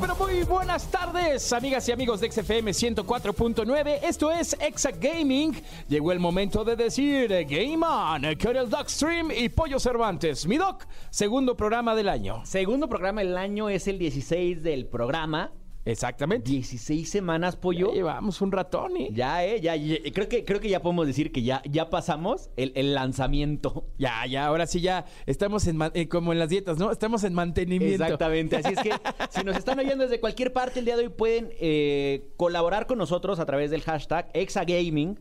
Pero 0.00 0.16
muy 0.16 0.42
buenas 0.42 0.90
tardes, 0.90 1.52
amigas 1.52 1.88
y 1.88 1.92
amigos 1.92 2.20
de 2.20 2.30
XFM 2.30 2.72
104.9. 2.72 4.00
Esto 4.02 4.30
es 4.30 4.56
Exa 4.60 4.90
Gaming. 4.90 5.54
Llegó 5.88 6.12
el 6.12 6.18
momento 6.18 6.64
de 6.64 6.76
decir 6.76 7.32
eh, 7.32 7.44
Game 7.44 7.84
On 7.86 8.22
con 8.36 8.56
el 8.56 8.68
Doc 8.68 8.88
Stream 8.88 9.30
y 9.30 9.48
Pollo 9.48 9.78
Cervantes. 9.78 10.46
Mi 10.46 10.58
Doc, 10.58 10.86
segundo 11.10 11.56
programa 11.56 11.94
del 11.94 12.08
año. 12.08 12.44
Segundo 12.44 12.88
programa 12.88 13.22
del 13.22 13.36
año 13.36 13.68
es 13.68 13.88
el 13.88 13.98
16 13.98 14.62
del 14.62 14.86
programa. 14.86 15.52
Exactamente. 15.84 16.50
16 16.50 17.08
semanas, 17.08 17.56
pollo. 17.56 17.88
Ya 17.88 17.94
llevamos 17.94 18.40
un 18.42 18.52
ratón 18.52 18.96
y 18.96 19.12
Ya, 19.12 19.44
eh, 19.44 19.60
ya, 19.60 19.74
ya, 19.76 19.96
creo 20.12 20.28
que 20.28 20.44
creo 20.44 20.60
que 20.60 20.68
ya 20.68 20.82
podemos 20.82 21.06
decir 21.06 21.32
que 21.32 21.42
ya, 21.42 21.62
ya 21.68 21.88
pasamos 21.90 22.50
el, 22.56 22.72
el 22.74 22.94
lanzamiento. 22.94 23.86
ya, 23.98 24.26
ya, 24.26 24.46
ahora 24.46 24.66
sí 24.66 24.80
ya 24.80 25.06
estamos 25.26 25.66
en 25.66 25.78
eh, 25.94 26.08
como 26.08 26.32
en 26.32 26.38
las 26.38 26.48
dietas, 26.48 26.78
¿no? 26.78 26.90
Estamos 26.90 27.24
en 27.24 27.34
mantenimiento. 27.34 28.04
Exactamente. 28.04 28.56
Así 28.56 28.74
es 28.74 28.80
que 28.80 28.90
si 29.30 29.44
nos 29.44 29.56
están 29.56 29.78
oyendo 29.78 30.04
desde 30.04 30.20
cualquier 30.20 30.52
parte 30.52 30.80
el 30.80 30.84
día 30.84 30.96
de 30.96 31.04
hoy 31.04 31.08
pueden 31.08 31.50
eh, 31.58 32.32
colaborar 32.36 32.86
con 32.86 32.98
nosotros 32.98 33.38
a 33.40 33.46
través 33.46 33.70
del 33.70 33.82
hashtag 33.82 34.30
Exagaming. 34.34 35.18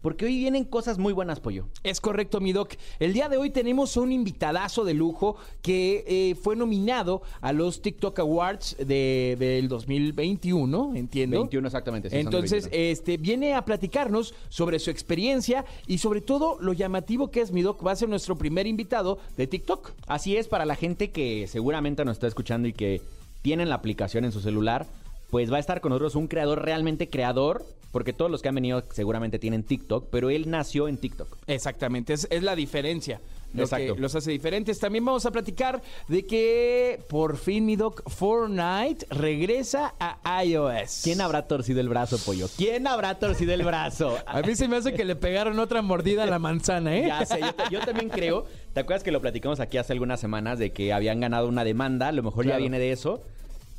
Porque 0.00 0.26
hoy 0.26 0.36
vienen 0.38 0.64
cosas 0.64 0.96
muy 0.98 1.12
buenas, 1.12 1.40
pollo. 1.40 1.66
Es 1.82 2.00
correcto, 2.00 2.40
mi 2.40 2.52
doc. 2.52 2.74
El 3.00 3.12
día 3.12 3.28
de 3.28 3.36
hoy 3.36 3.50
tenemos 3.50 3.96
un 3.96 4.12
invitadazo 4.12 4.84
de 4.84 4.94
lujo 4.94 5.36
que 5.60 6.04
eh, 6.06 6.34
fue 6.36 6.54
nominado 6.54 7.22
a 7.40 7.52
los 7.52 7.82
TikTok 7.82 8.18
Awards 8.20 8.76
de- 8.78 9.36
del 9.38 9.68
2021, 9.68 10.92
entiendo. 10.94 11.38
21 11.40 11.66
exactamente. 11.66 12.10
sí, 12.10 12.16
Entonces, 12.16 12.64
21. 12.70 12.90
este, 12.92 13.16
viene 13.16 13.54
a 13.54 13.64
platicarnos 13.64 14.34
sobre 14.48 14.78
su 14.78 14.90
experiencia 14.90 15.64
y 15.86 15.98
sobre 15.98 16.20
todo 16.20 16.58
lo 16.60 16.72
llamativo 16.72 17.30
que 17.30 17.40
es 17.40 17.50
mi 17.52 17.62
doc. 17.62 17.84
Va 17.84 17.92
a 17.92 17.96
ser 17.96 18.08
nuestro 18.08 18.36
primer 18.36 18.66
invitado 18.66 19.18
de 19.36 19.46
TikTok. 19.46 19.92
Así 20.06 20.36
es, 20.36 20.46
para 20.48 20.64
la 20.64 20.76
gente 20.76 21.10
que 21.10 21.46
seguramente 21.48 22.04
nos 22.04 22.14
está 22.18 22.28
escuchando 22.28 22.68
y 22.68 22.72
que 22.72 23.00
tienen 23.42 23.68
la 23.68 23.74
aplicación 23.76 24.24
en 24.24 24.32
su 24.32 24.40
celular, 24.40 24.86
pues 25.30 25.52
va 25.52 25.56
a 25.56 25.60
estar 25.60 25.80
con 25.80 25.90
nosotros 25.90 26.14
un 26.14 26.26
creador 26.26 26.64
realmente 26.64 27.08
creador, 27.08 27.64
porque 27.92 28.12
todos 28.12 28.30
los 28.30 28.42
que 28.42 28.48
han 28.48 28.54
venido 28.54 28.82
seguramente 28.92 29.38
tienen 29.38 29.62
TikTok, 29.62 30.08
pero 30.10 30.30
él 30.30 30.50
nació 30.50 30.88
en 30.88 30.98
TikTok. 30.98 31.36
Exactamente, 31.46 32.12
es, 32.12 32.26
es 32.30 32.42
la 32.42 32.56
diferencia. 32.56 33.20
Lo 33.54 33.62
Exacto. 33.62 33.94
que 33.94 34.00
los 34.00 34.14
hace 34.14 34.30
diferentes. 34.30 34.78
También 34.78 35.04
vamos 35.04 35.24
a 35.24 35.30
platicar 35.30 35.80
de 36.06 36.26
que 36.26 37.00
por 37.08 37.38
fin 37.38 37.64
mi 37.64 37.76
doc 37.76 38.02
Fortnite 38.08 39.06
regresa 39.08 39.94
a 39.98 40.44
iOS. 40.44 41.00
¿Quién 41.02 41.22
habrá 41.22 41.46
torcido 41.46 41.80
el 41.80 41.88
brazo, 41.88 42.18
pollo? 42.18 42.46
¿Quién 42.58 42.86
habrá 42.86 43.18
torcido 43.18 43.54
el 43.54 43.62
brazo? 43.62 44.18
A 44.26 44.42
mí 44.42 44.54
se 44.54 44.68
me 44.68 44.76
hace 44.76 44.92
que 44.92 45.04
le 45.04 45.16
pegaron 45.16 45.58
otra 45.58 45.80
mordida 45.80 46.24
a 46.24 46.26
la 46.26 46.38
manzana, 46.38 46.94
¿eh? 46.94 47.04
Ya 47.06 47.24
sé, 47.24 47.40
yo, 47.40 47.52
yo 47.70 47.80
también 47.80 48.10
creo. 48.10 48.44
¿Te 48.74 48.80
acuerdas 48.80 49.02
que 49.02 49.12
lo 49.12 49.20
platicamos 49.22 49.60
aquí 49.60 49.78
hace 49.78 49.94
algunas 49.94 50.20
semanas 50.20 50.58
de 50.58 50.70
que 50.70 50.92
habían 50.92 51.20
ganado 51.20 51.48
una 51.48 51.64
demanda? 51.64 52.08
A 52.08 52.12
lo 52.12 52.22
mejor 52.22 52.46
ya 52.46 52.58
viene 52.58 52.78
de 52.78 52.92
eso. 52.92 53.22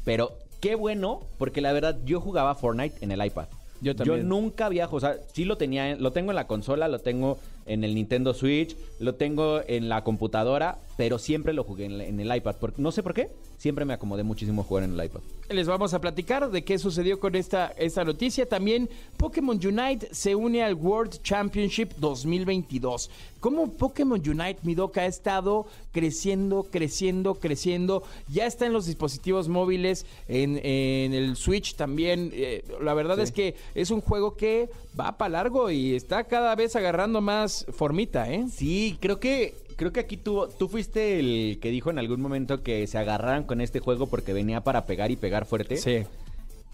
Pero 0.03 0.36
qué 0.60 0.76
bueno, 0.76 1.22
porque 1.38 1.62
la 1.62 1.72
verdad 1.74 1.98
yo 2.06 2.20
jugaba 2.22 2.56
Fortnite 2.56 2.98
en 3.04 3.12
el 3.12 3.26
iPad. 3.26 3.46
Yo 3.82 3.96
también. 3.96 4.28
nunca 4.28 4.66
había 4.66 4.88
o 4.90 5.00
sea, 5.00 5.16
sí 5.34 5.46
lo 5.46 5.56
tenía, 5.58 5.92
en- 5.92 6.04
lo 6.04 6.12
tengo 6.12 6.32
en 6.32 6.36
la 6.36 6.48
consola, 6.48 6.88
lo 6.90 7.00
tengo 7.00 7.38
en 7.70 7.84
el 7.84 7.96
Nintendo 7.96 8.34
Switch, 8.34 8.76
lo 9.00 9.16
tengo 9.16 9.62
en 9.68 9.88
la 9.90 10.04
computadora, 10.04 10.80
pero 10.98 11.18
siempre 11.20 11.54
lo 11.54 11.64
jugué 11.64 11.86
en, 11.86 12.20
el 12.20 12.36
iPad. 12.36 12.56
Porque, 12.60 12.82
no 12.82 12.92
sé 12.92 13.04
por 13.04 13.14
qué, 13.14 13.30
siempre 13.58 13.86
me 13.86 13.94
acomodé 13.94 14.24
muchísimo 14.24 14.64
jugar 14.64 14.84
en 14.84 15.00
el 15.00 15.06
iPad. 15.06 15.22
Les 15.50 15.68
vamos 15.68 15.94
a 15.94 16.02
platicar 16.02 16.50
de 16.52 16.64
qué 16.64 16.78
sucedió 16.78 17.20
con 17.20 17.36
esta, 17.36 17.68
esta 17.78 18.04
noticia. 18.04 18.48
También 18.48 18.90
Pokémon 19.18 19.58
Unite 19.64 20.10
se 20.12 20.36
une 20.36 20.64
al 20.64 20.74
World 20.74 21.22
Championship 21.24 21.92
2022. 21.98 23.10
¿Cómo 23.40 23.72
Pokémon 23.72 24.20
Unite, 24.20 24.58
mi 24.64 24.76
doc, 24.76 24.98
ha 24.98 25.06
estado 25.06 25.66
creciendo, 25.94 26.68
creciendo, 26.70 27.36
creciendo? 27.36 28.04
Ya 28.28 28.46
está 28.46 28.66
en 28.66 28.74
los 28.74 28.86
dispositivos 28.86 29.48
móviles, 29.48 30.06
en, 30.28 30.58
en 30.64 31.14
el 31.14 31.36
Switch 31.36 31.76
también. 31.76 32.32
Eh, 32.34 32.64
la 32.82 32.94
verdad 32.94 33.16
Sí. 33.18 33.24
es 33.24 33.32
que 33.32 33.56
es 33.76 33.92
un 33.92 34.02
juego 34.02 34.36
que 34.36 34.70
va 34.99 35.17
para 35.17 35.30
largo 35.30 35.71
y 35.71 35.95
está 35.95 36.26
cada 36.26 36.55
vez 36.55 36.76
agarrando 36.76 37.21
más 37.21 37.65
formita, 37.71 38.30
¿eh? 38.32 38.45
Sí, 38.52 38.98
creo 38.99 39.20
que 39.20 39.55
creo 39.76 39.93
que 39.93 40.02
aquí 40.02 40.17
tú, 40.17 40.48
tú 40.58 40.67
fuiste 40.67 41.20
el 41.20 41.60
que 41.61 41.71
dijo 41.71 41.89
en 41.89 41.99
algún 41.99 42.20
momento 42.20 42.64
que 42.64 42.86
se 42.86 42.98
agarraran 42.98 43.45
con 43.45 43.61
este 43.61 43.80
juego 43.80 44.08
porque 44.08 44.33
venía 44.33 44.61
para 44.61 44.86
pegar 44.86 45.09
y 45.09 45.15
pegar 45.15 45.45
fuerte. 45.45 45.77
Sí. 45.77 46.04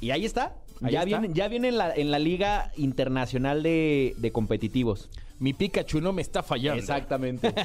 Y 0.01 0.09
ahí 0.11 0.25
está. 0.25 0.55
Ahí 0.81 0.93
ya, 0.93 1.03
está. 1.03 1.19
Viene, 1.19 1.33
ya 1.33 1.47
viene 1.47 1.67
en 1.67 1.77
la, 1.77 1.93
en 1.93 2.09
la 2.09 2.19
Liga 2.19 2.71
Internacional 2.77 3.61
de, 3.61 4.15
de 4.17 4.31
Competitivos. 4.31 5.09
Mi 5.39 5.53
Pikachu 5.53 5.99
no 5.99 6.13
me 6.13 6.21
está 6.21 6.41
fallando. 6.43 6.79
Exactamente. 6.79 7.53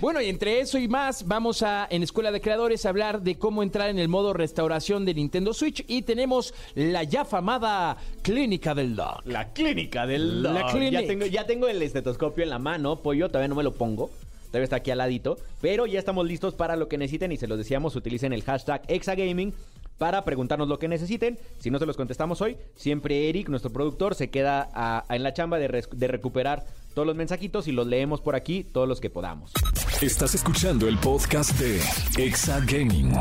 Bueno, 0.00 0.20
y 0.20 0.28
entre 0.28 0.60
eso 0.60 0.78
y 0.78 0.88
más, 0.88 1.26
vamos 1.26 1.62
a, 1.62 1.86
en 1.90 2.02
Escuela 2.02 2.30
de 2.30 2.40
Creadores, 2.42 2.84
a 2.84 2.90
hablar 2.90 3.22
de 3.22 3.36
cómo 3.38 3.62
entrar 3.62 3.88
en 3.88 3.98
el 3.98 4.08
modo 4.08 4.34
restauración 4.34 5.04
de 5.06 5.14
Nintendo 5.14 5.54
Switch. 5.54 5.82
Y 5.88 6.02
tenemos 6.02 6.52
la 6.74 7.02
ya 7.04 7.24
famada 7.24 7.96
Clínica 8.22 8.74
del 8.74 8.94
Dog. 8.94 9.22
La 9.24 9.52
clínica 9.54 10.06
del 10.06 10.42
La 10.42 10.52
dog. 10.60 10.70
clinic. 10.72 10.92
Ya 10.92 11.06
tengo, 11.06 11.26
ya 11.26 11.46
tengo 11.46 11.68
el 11.68 11.80
estetoscopio 11.80 12.44
en 12.44 12.50
la 12.50 12.58
mano, 12.58 12.96
pollo, 13.00 13.28
todavía 13.28 13.48
no 13.48 13.54
me 13.54 13.62
lo 13.62 13.72
pongo. 13.72 14.10
Todavía 14.48 14.64
está 14.64 14.76
aquí 14.76 14.90
al 14.90 14.98
ladito. 14.98 15.38
Pero 15.62 15.86
ya 15.86 15.98
estamos 15.98 16.26
listos 16.26 16.54
para 16.54 16.76
lo 16.76 16.88
que 16.88 16.98
necesiten 16.98 17.32
y 17.32 17.36
se 17.38 17.46
los 17.46 17.56
decíamos, 17.56 17.96
utilicen 17.96 18.32
el 18.34 18.42
hashtag 18.42 18.82
Exagaming 18.88 19.54
para 19.96 20.24
preguntarnos 20.26 20.68
lo 20.68 20.78
que 20.78 20.88
necesiten. 20.88 21.38
Si 21.58 21.70
no 21.70 21.78
se 21.78 21.86
los 21.86 21.96
contestamos 21.96 22.42
hoy, 22.42 22.58
siempre 22.74 23.30
Eric, 23.30 23.48
nuestro 23.48 23.72
productor, 23.72 24.14
se 24.14 24.28
queda 24.28 24.68
a- 24.74 25.04
a- 25.08 25.16
en 25.16 25.22
la 25.22 25.32
chamba 25.32 25.58
de, 25.58 25.68
res- 25.68 25.88
de 25.90 26.06
recuperar 26.06 26.64
todos 26.96 27.06
los 27.06 27.16
mensajitos 27.16 27.68
y 27.68 27.72
los 27.72 27.86
leemos 27.86 28.22
por 28.22 28.34
aquí, 28.34 28.64
todos 28.64 28.88
los 28.88 29.02
que 29.02 29.10
podamos. 29.10 29.52
Estás 30.00 30.34
escuchando 30.34 30.88
el 30.88 30.96
podcast 30.96 31.50
de 31.60 31.78
Exa 32.16 32.58
Gaming. 32.60 33.12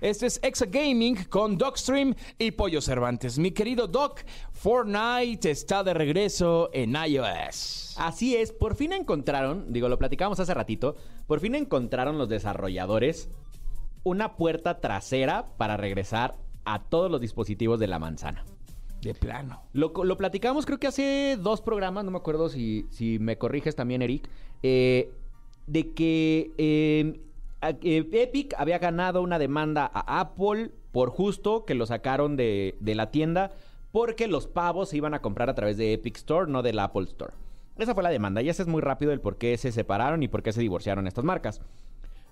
Este 0.00 0.24
es 0.24 0.40
Exa 0.42 0.64
Gaming 0.64 1.24
con 1.24 1.58
Dogstream 1.58 2.14
y 2.38 2.52
Pollo 2.52 2.80
Cervantes. 2.80 3.38
Mi 3.38 3.50
querido 3.50 3.86
Doc, 3.86 4.20
Fortnite 4.52 5.50
está 5.50 5.84
de 5.84 5.92
regreso 5.92 6.70
en 6.72 6.96
iOS. 6.96 7.96
Así 7.98 8.34
es, 8.34 8.50
por 8.50 8.76
fin 8.76 8.94
encontraron, 8.94 9.74
digo, 9.74 9.90
lo 9.90 9.98
platicamos 9.98 10.40
hace 10.40 10.54
ratito, 10.54 10.96
por 11.26 11.40
fin 11.40 11.54
encontraron 11.54 12.16
los 12.16 12.30
desarrolladores 12.30 13.28
una 14.04 14.36
puerta 14.36 14.80
trasera 14.80 15.44
para 15.58 15.76
regresar 15.76 16.36
a 16.64 16.84
todos 16.84 17.10
los 17.10 17.20
dispositivos 17.20 17.78
de 17.78 17.88
la 17.88 17.98
manzana. 17.98 18.42
De 19.02 19.14
plano. 19.14 19.62
Lo, 19.72 19.92
platicamos 20.16 20.64
creo 20.64 20.78
que 20.78 20.86
hace 20.86 21.36
dos 21.40 21.60
programas, 21.60 22.04
no 22.04 22.12
me 22.12 22.18
acuerdo 22.18 22.48
si, 22.48 22.86
me 23.20 23.36
corriges 23.36 23.74
también, 23.74 24.00
Eric, 24.00 24.28
eh, 24.62 25.10
de 25.66 25.92
que 25.92 27.20
a- 27.60 27.70
eh, 27.70 28.08
Epic 28.12 28.54
había 28.58 28.78
ganado 28.78 29.22
una 29.22 29.38
demanda 29.38 29.90
a 29.92 30.20
Apple 30.20 30.70
por 30.92 31.10
justo 31.10 31.64
que 31.64 31.74
lo 31.74 31.86
sacaron 31.86 32.36
de, 32.36 32.76
de 32.80 32.94
la 32.94 33.10
tienda 33.10 33.52
porque 33.90 34.26
los 34.28 34.46
pavos 34.46 34.88
se 34.90 34.96
iban 34.96 35.14
a 35.14 35.20
comprar 35.20 35.50
a 35.50 35.54
través 35.54 35.76
de 35.76 35.92
Epic 35.92 36.16
Store, 36.16 36.50
no 36.50 36.62
del 36.62 36.78
Apple 36.78 37.04
Store. 37.04 37.34
Esa 37.78 37.94
fue 37.94 38.02
la 38.02 38.10
demanda 38.10 38.40
y 38.42 38.48
ese 38.48 38.62
es 38.62 38.68
muy 38.68 38.80
rápido 38.82 39.12
el 39.12 39.20
por 39.20 39.36
qué 39.36 39.56
se 39.58 39.72
separaron 39.72 40.22
y 40.22 40.28
por 40.28 40.42
qué 40.42 40.52
se 40.52 40.60
divorciaron 40.60 41.06
estas 41.06 41.24
marcas. 41.24 41.60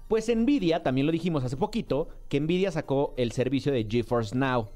Pues 0.09 0.34
Nvidia, 0.34 0.82
también 0.82 1.06
lo 1.06 1.12
dijimos 1.12 1.44
hace 1.44 1.56
poquito, 1.56 2.09
que 2.28 2.41
Nvidia 2.41 2.70
sacó 2.72 3.14
el 3.16 3.32
servicio 3.32 3.72
de 3.72 3.86
GeForce 3.88 4.36
Now. 4.36 4.68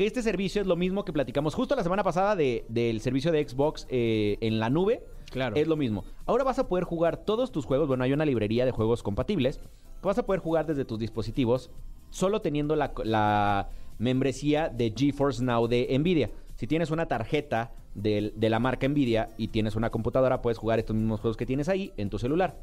Que 0.00 0.06
este 0.06 0.22
servicio 0.22 0.62
es 0.62 0.66
lo 0.66 0.76
mismo 0.76 1.04
que 1.04 1.12
platicamos 1.12 1.54
justo 1.54 1.76
la 1.76 1.82
semana 1.82 2.02
pasada 2.02 2.34
de- 2.34 2.64
del 2.70 3.02
servicio 3.02 3.32
de 3.32 3.46
Xbox 3.46 3.86
eh, 3.90 4.38
en 4.40 4.58
la 4.58 4.70
nube. 4.70 5.04
Claro. 5.30 5.56
Es 5.56 5.68
lo 5.68 5.76
mismo. 5.76 6.04
Ahora 6.24 6.42
vas 6.42 6.58
a 6.58 6.68
poder 6.68 6.84
jugar 6.84 7.18
todos 7.18 7.52
tus 7.52 7.66
juegos. 7.66 7.86
Bueno, 7.86 8.02
hay 8.04 8.14
una 8.14 8.24
librería 8.24 8.64
de 8.64 8.70
juegos 8.70 9.02
compatibles. 9.02 9.58
Que 9.58 10.06
vas 10.06 10.16
a 10.16 10.24
poder 10.24 10.40
jugar 10.40 10.64
desde 10.64 10.86
tus 10.86 10.98
dispositivos 10.98 11.68
solo 12.08 12.40
teniendo 12.40 12.76
la, 12.76 12.94
la 13.04 13.68
membresía 13.98 14.70
de 14.70 14.94
GeForce 14.96 15.44
Now 15.44 15.66
de 15.68 15.94
Nvidia. 15.98 16.30
Si 16.56 16.66
tienes 16.66 16.90
una 16.90 17.04
tarjeta 17.04 17.70
de 17.94 18.32
la 18.48 18.58
marca 18.58 18.88
Nvidia 18.88 19.28
y 19.36 19.48
tienes 19.48 19.76
una 19.76 19.90
computadora, 19.90 20.40
puedes 20.40 20.56
jugar 20.56 20.78
estos 20.78 20.96
mismos 20.96 21.20
juegos 21.20 21.36
que 21.36 21.44
tienes 21.44 21.68
ahí 21.68 21.92
en 21.98 22.08
tu 22.08 22.18
celular. 22.18 22.56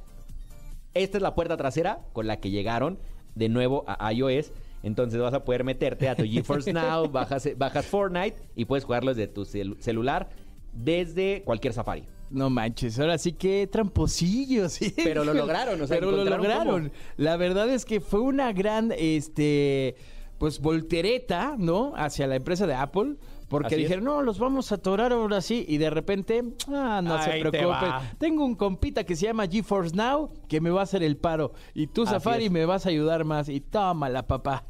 Esta 0.96 1.20
es 1.20 1.22
la 1.22 1.36
puerta 1.36 1.56
trasera 1.56 2.00
con 2.14 2.26
la 2.26 2.38
que 2.38 2.50
llegaron 2.50 2.98
de 3.36 3.48
nuevo 3.48 3.84
a 3.86 4.12
iOS. 4.12 4.52
Entonces 4.84 5.20
vas 5.20 5.34
a 5.34 5.44
poder 5.44 5.64
meterte 5.64 6.08
a 6.08 6.16
tu 6.16 6.24
GeForce 6.24 6.72
Now, 6.72 7.08
bajas, 7.12 7.48
bajas 7.58 7.86
Fortnite 7.86 8.36
y 8.56 8.66
puedes 8.66 8.84
jugarlo 8.86 9.14
desde 9.14 9.28
tu 9.28 9.42
cel- 9.44 9.78
celular 9.80 10.30
desde 10.74 11.42
cualquier 11.44 11.74
Safari. 11.74 12.04
No 12.30 12.50
manches, 12.50 13.00
ahora 13.00 13.18
sí 13.18 13.32
que 13.34 13.68
tramposillos. 13.72 14.74
sí. 14.74 14.94
Pero 15.04 15.24
lo 15.24 15.34
lograron, 15.34 15.82
o 15.82 15.88
sea, 15.88 15.98
Pero 15.98 16.12
lo 16.12 16.24
lograron. 16.26 16.90
cómo. 16.90 16.94
La 17.18 17.38
verdad 17.38 17.70
es 17.70 17.86
que 17.86 18.00
fue 18.02 18.20
una 18.20 18.52
gran, 18.54 18.94
este, 18.98 19.96
pues 20.38 20.60
voltereta, 20.60 21.56
¿no? 21.58 21.94
Hacia 21.96 22.28
la 22.28 22.36
empresa 22.36 22.68
de 22.68 22.74
Apple. 22.76 23.16
Porque 23.48 23.68
Así 23.68 23.76
es. 23.76 23.82
dijeron, 23.84 24.04
no, 24.04 24.22
los 24.22 24.40
vamos 24.40 24.72
a 24.72 24.76
atorar 24.76 25.14
ahora 25.14 25.40
sí. 25.42 25.66
Y 25.70 25.78
de 25.78 25.90
repente, 25.90 26.44
ah, 26.68 27.02
no 27.04 27.22
se 27.24 27.32
Ahí 27.32 27.40
preocupen. 27.42 27.92
Tengo 28.18 28.44
un 28.44 28.56
compita 28.56 29.06
que 29.06 29.16
se 29.16 29.26
llama 29.26 29.48
GeForce 29.48 29.96
Now 29.96 30.30
que 30.50 30.60
me 30.60 30.70
va 30.70 30.82
a 30.82 30.84
hacer 30.84 31.02
el 31.02 31.16
paro. 31.18 31.54
Y 31.74 31.88
tú, 31.88 32.04
Así 32.04 32.12
Safari, 32.12 32.46
es. 32.46 32.52
me 32.52 32.66
vas 32.66 32.86
a 32.86 32.90
ayudar 32.90 33.24
más. 33.24 33.48
Y 33.50 33.62
tómala, 33.62 34.28
papá. 34.28 34.66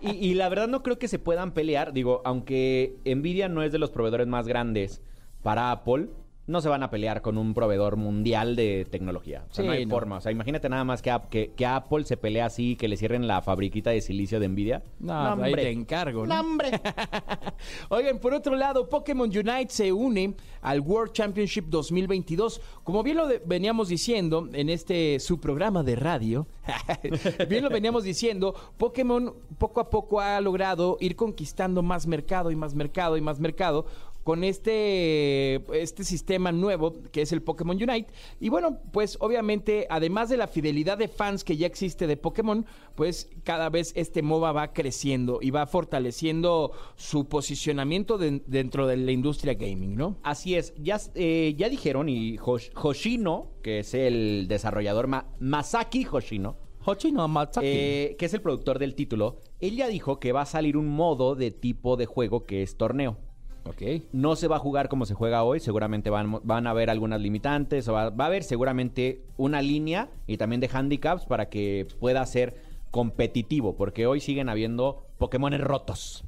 Y, 0.00 0.10
y 0.12 0.34
la 0.34 0.48
verdad 0.48 0.68
no 0.68 0.82
creo 0.82 0.98
que 0.98 1.08
se 1.08 1.18
puedan 1.18 1.52
pelear. 1.52 1.92
Digo, 1.92 2.22
aunque 2.24 2.96
Nvidia 3.04 3.48
no 3.48 3.62
es 3.62 3.70
de 3.72 3.78
los 3.78 3.90
proveedores 3.90 4.26
más 4.26 4.48
grandes 4.48 5.02
para 5.42 5.70
Apple, 5.70 6.08
no 6.46 6.60
se 6.60 6.68
van 6.68 6.82
a 6.82 6.90
pelear 6.90 7.22
con 7.22 7.38
un 7.38 7.54
proveedor 7.54 7.96
mundial 7.96 8.56
de 8.56 8.84
tecnología. 8.90 9.44
O 9.50 9.54
sea, 9.54 9.62
Sí, 9.62 9.66
no 9.66 9.72
hay 9.72 9.86
no. 9.86 9.90
forma. 9.94 10.16
O 10.16 10.20
sea, 10.20 10.32
imagínate 10.32 10.68
nada 10.68 10.82
más 10.82 11.00
que, 11.00 11.16
que, 11.30 11.52
que 11.56 11.64
Apple 11.66 12.04
se 12.04 12.16
pelea 12.16 12.46
así, 12.46 12.74
que 12.76 12.88
le 12.88 12.96
cierren 12.96 13.28
la 13.28 13.42
fabriquita 13.42 13.90
de 13.90 14.00
silicio 14.00 14.40
de 14.40 14.48
Nvidia. 14.48 14.82
No, 14.98 15.14
ahí 15.42 15.54
te 15.54 15.70
encargo, 15.70 16.26
¿no? 16.26 16.34
No, 16.34 16.40
hombre. 16.40 16.70
Oigan, 17.90 18.18
por 18.18 18.34
otro 18.34 18.56
lado, 18.56 18.88
Pokémon 18.88 19.28
Unite 19.28 19.68
se 19.68 19.92
une 19.92 20.34
al 20.62 20.80
World 20.80 21.12
Championship 21.12 21.66
2022. 21.68 22.60
Como 22.84 23.02
bien 23.02 23.16
lo 23.18 23.26
de- 23.28 23.40
veníamos 23.44 23.88
diciendo 23.88 24.48
en 24.52 24.68
este 24.68 25.20
su 25.20 25.38
programa 25.40 25.82
de 25.82 25.96
radio, 25.96 26.46
bien 27.48 27.62
lo 27.64 27.70
veníamos 27.70 28.04
diciendo, 28.04 28.54
Pokémon 28.78 29.32
poco 29.58 29.80
a 29.80 29.90
poco 29.90 30.20
ha 30.20 30.40
logrado 30.40 30.96
ir 31.00 31.16
conquistando 31.16 31.82
más 31.82 32.06
mercado 32.06 32.50
y 32.50 32.56
más 32.56 32.74
mercado 32.74 33.16
y 33.16 33.20
más 33.20 33.38
mercado 33.40 33.86
con 34.24 34.44
este, 34.44 35.56
este 35.80 36.04
sistema 36.04 36.52
nuevo 36.52 36.92
que 37.10 37.22
es 37.22 37.32
el 37.32 37.42
Pokémon 37.42 37.76
Unite. 37.76 38.12
Y 38.40 38.48
bueno, 38.48 38.78
pues 38.92 39.16
obviamente, 39.20 39.86
además 39.90 40.28
de 40.28 40.36
la 40.36 40.46
fidelidad 40.46 40.98
de 40.98 41.08
fans 41.08 41.44
que 41.44 41.56
ya 41.56 41.66
existe 41.66 42.06
de 42.06 42.16
Pokémon, 42.16 42.64
pues 42.94 43.28
cada 43.44 43.68
vez 43.68 43.92
este 43.96 44.22
MOBA 44.22 44.52
va 44.52 44.72
creciendo 44.72 45.38
y 45.42 45.50
va 45.50 45.66
fortaleciendo 45.66 46.72
su 46.96 47.26
posicionamiento 47.28 48.18
de- 48.18 48.42
dentro 48.46 48.86
de 48.86 48.96
la 48.96 49.12
industria 49.12 49.54
gaming, 49.54 49.96
¿no? 49.96 50.16
Así 50.22 50.54
es, 50.54 50.74
ya, 50.76 51.00
eh, 51.14 51.54
ya 51.56 51.68
dijeron 51.68 52.08
y 52.08 52.36
Hosh- 52.38 52.70
Hoshino, 52.74 53.48
que 53.62 53.80
es 53.80 53.94
el 53.94 54.46
desarrollador 54.48 55.06
Ma- 55.06 55.26
Masaki 55.40 56.06
Hoshino, 56.10 56.56
Hochino 56.84 57.26
Matsaki. 57.28 57.66
eh, 57.66 58.16
que 58.18 58.26
es 58.26 58.34
el 58.34 58.40
productor 58.40 58.78
del 58.78 58.94
título, 58.94 59.38
él 59.60 59.76
ya 59.76 59.88
dijo 59.88 60.18
que 60.18 60.32
va 60.32 60.42
a 60.42 60.46
salir 60.46 60.76
un 60.76 60.88
modo 60.88 61.34
de 61.34 61.50
tipo 61.50 61.96
de 61.96 62.06
juego 62.06 62.44
que 62.44 62.62
es 62.62 62.76
torneo. 62.76 63.16
Ok. 63.64 64.02
No 64.12 64.36
se 64.36 64.48
va 64.48 64.56
a 64.56 64.60
jugar 64.60 64.88
como 64.88 65.06
se 65.06 65.14
juega 65.14 65.42
hoy, 65.44 65.60
seguramente 65.60 66.10
van, 66.10 66.40
van 66.44 66.66
a 66.66 66.70
haber 66.70 66.90
algunas 66.90 67.20
limitantes, 67.20 67.86
o 67.88 67.92
va, 67.92 68.10
va 68.10 68.24
a 68.24 68.26
haber 68.28 68.42
seguramente 68.44 69.22
una 69.36 69.62
línea 69.62 70.08
y 70.26 70.36
también 70.36 70.60
de 70.60 70.70
handicaps 70.72 71.26
para 71.26 71.48
que 71.48 71.86
pueda 72.00 72.24
ser 72.26 72.56
competitivo, 72.90 73.74
porque 73.76 74.06
hoy 74.06 74.20
siguen 74.20 74.48
habiendo 74.48 75.06
Pokémon 75.18 75.58
rotos, 75.58 76.24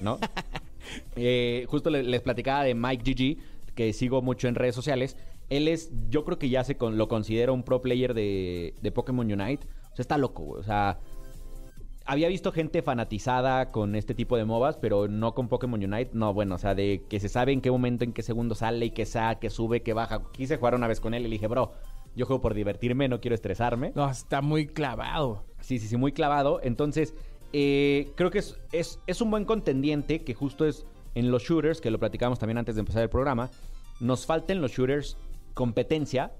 ¿no? 0.00 0.18
Eh, 1.16 1.64
justo 1.68 1.90
le- 1.90 2.02
les 2.02 2.20
platicaba 2.22 2.64
de 2.64 2.74
Mike 2.74 3.14
GG, 3.14 3.74
que 3.74 3.92
sigo 3.92 4.20
mucho 4.20 4.48
en 4.48 4.54
redes 4.56 4.74
sociales. 4.74 5.16
Él 5.48 5.68
es, 5.68 5.90
yo 6.10 6.24
creo 6.24 6.38
que 6.38 6.48
ya 6.48 6.64
se 6.64 6.76
con- 6.76 6.98
lo 6.98 7.08
considero 7.08 7.54
un 7.54 7.62
pro 7.62 7.80
player 7.80 8.14
de, 8.14 8.74
de 8.82 8.92
Pokémon 8.92 9.24
Unite. 9.30 9.66
O 9.92 9.96
sea, 9.96 10.02
está 10.02 10.18
loco, 10.18 10.42
güey. 10.42 10.60
O 10.60 10.64
sea, 10.64 10.98
había 12.06 12.28
visto 12.28 12.52
gente 12.52 12.82
fanatizada 12.82 13.70
con 13.70 13.94
este 13.94 14.14
tipo 14.14 14.36
de 14.36 14.44
MOBAs, 14.44 14.76
pero 14.76 15.08
no 15.08 15.34
con 15.34 15.48
Pokémon 15.48 15.82
Unite. 15.82 16.10
No, 16.12 16.34
bueno, 16.34 16.56
o 16.56 16.58
sea, 16.58 16.74
de 16.74 17.02
que 17.08 17.20
se 17.20 17.28
sabe 17.28 17.52
en 17.52 17.60
qué 17.60 17.70
momento, 17.70 18.04
en 18.04 18.12
qué 18.12 18.22
segundo 18.22 18.54
sale 18.54 18.86
y 18.86 18.90
que 18.90 19.06
sa, 19.06 19.36
que 19.36 19.50
sube, 19.50 19.82
que 19.82 19.92
baja. 19.92 20.22
Quise 20.32 20.56
jugar 20.56 20.74
una 20.74 20.86
vez 20.88 21.00
con 21.00 21.14
él 21.14 21.22
y 21.22 21.28
le 21.28 21.34
dije, 21.34 21.46
bro, 21.46 21.72
yo 22.14 22.26
juego 22.26 22.42
por 22.42 22.54
divertirme, 22.54 23.08
no 23.08 23.20
quiero 23.20 23.34
estresarme. 23.34 23.92
No, 23.94 24.08
está 24.10 24.40
muy 24.42 24.66
clavado. 24.66 25.44
Sí, 25.60 25.78
sí, 25.78 25.86
sí, 25.88 25.96
muy 25.96 26.12
clavado. 26.12 26.60
Entonces, 26.62 27.14
eh, 27.52 28.10
creo 28.16 28.30
que 28.30 28.38
es, 28.40 28.58
es, 28.72 28.98
es 29.06 29.20
un 29.20 29.30
buen 29.30 29.44
contendiente 29.44 30.22
que 30.24 30.34
justo 30.34 30.66
es 30.66 30.84
en 31.14 31.30
los 31.30 31.42
shooters, 31.42 31.80
que 31.80 31.90
lo 31.90 31.98
platicamos 31.98 32.38
también 32.38 32.58
antes 32.58 32.74
de 32.74 32.80
empezar 32.80 33.02
el 33.02 33.08
programa. 33.10 33.50
Nos 34.00 34.26
falta 34.26 34.52
en 34.52 34.60
los 34.60 34.72
shooters 34.72 35.16
competencia. 35.54 36.32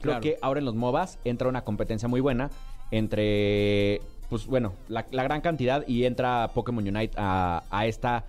Creo 0.00 0.14
Claro. 0.14 0.20
que 0.20 0.36
ahora 0.42 0.58
en 0.58 0.64
los 0.64 0.74
MOBAs 0.74 1.18
entra 1.24 1.48
una 1.48 1.62
competencia 1.62 2.08
muy 2.08 2.20
buena 2.20 2.50
entre, 2.90 4.00
pues 4.32 4.46
bueno, 4.46 4.72
la, 4.88 5.04
la 5.10 5.24
gran 5.24 5.42
cantidad 5.42 5.86
y 5.86 6.06
entra 6.06 6.52
Pokémon 6.54 6.88
Unite 6.88 7.14
a, 7.18 7.84
esta 7.84 8.24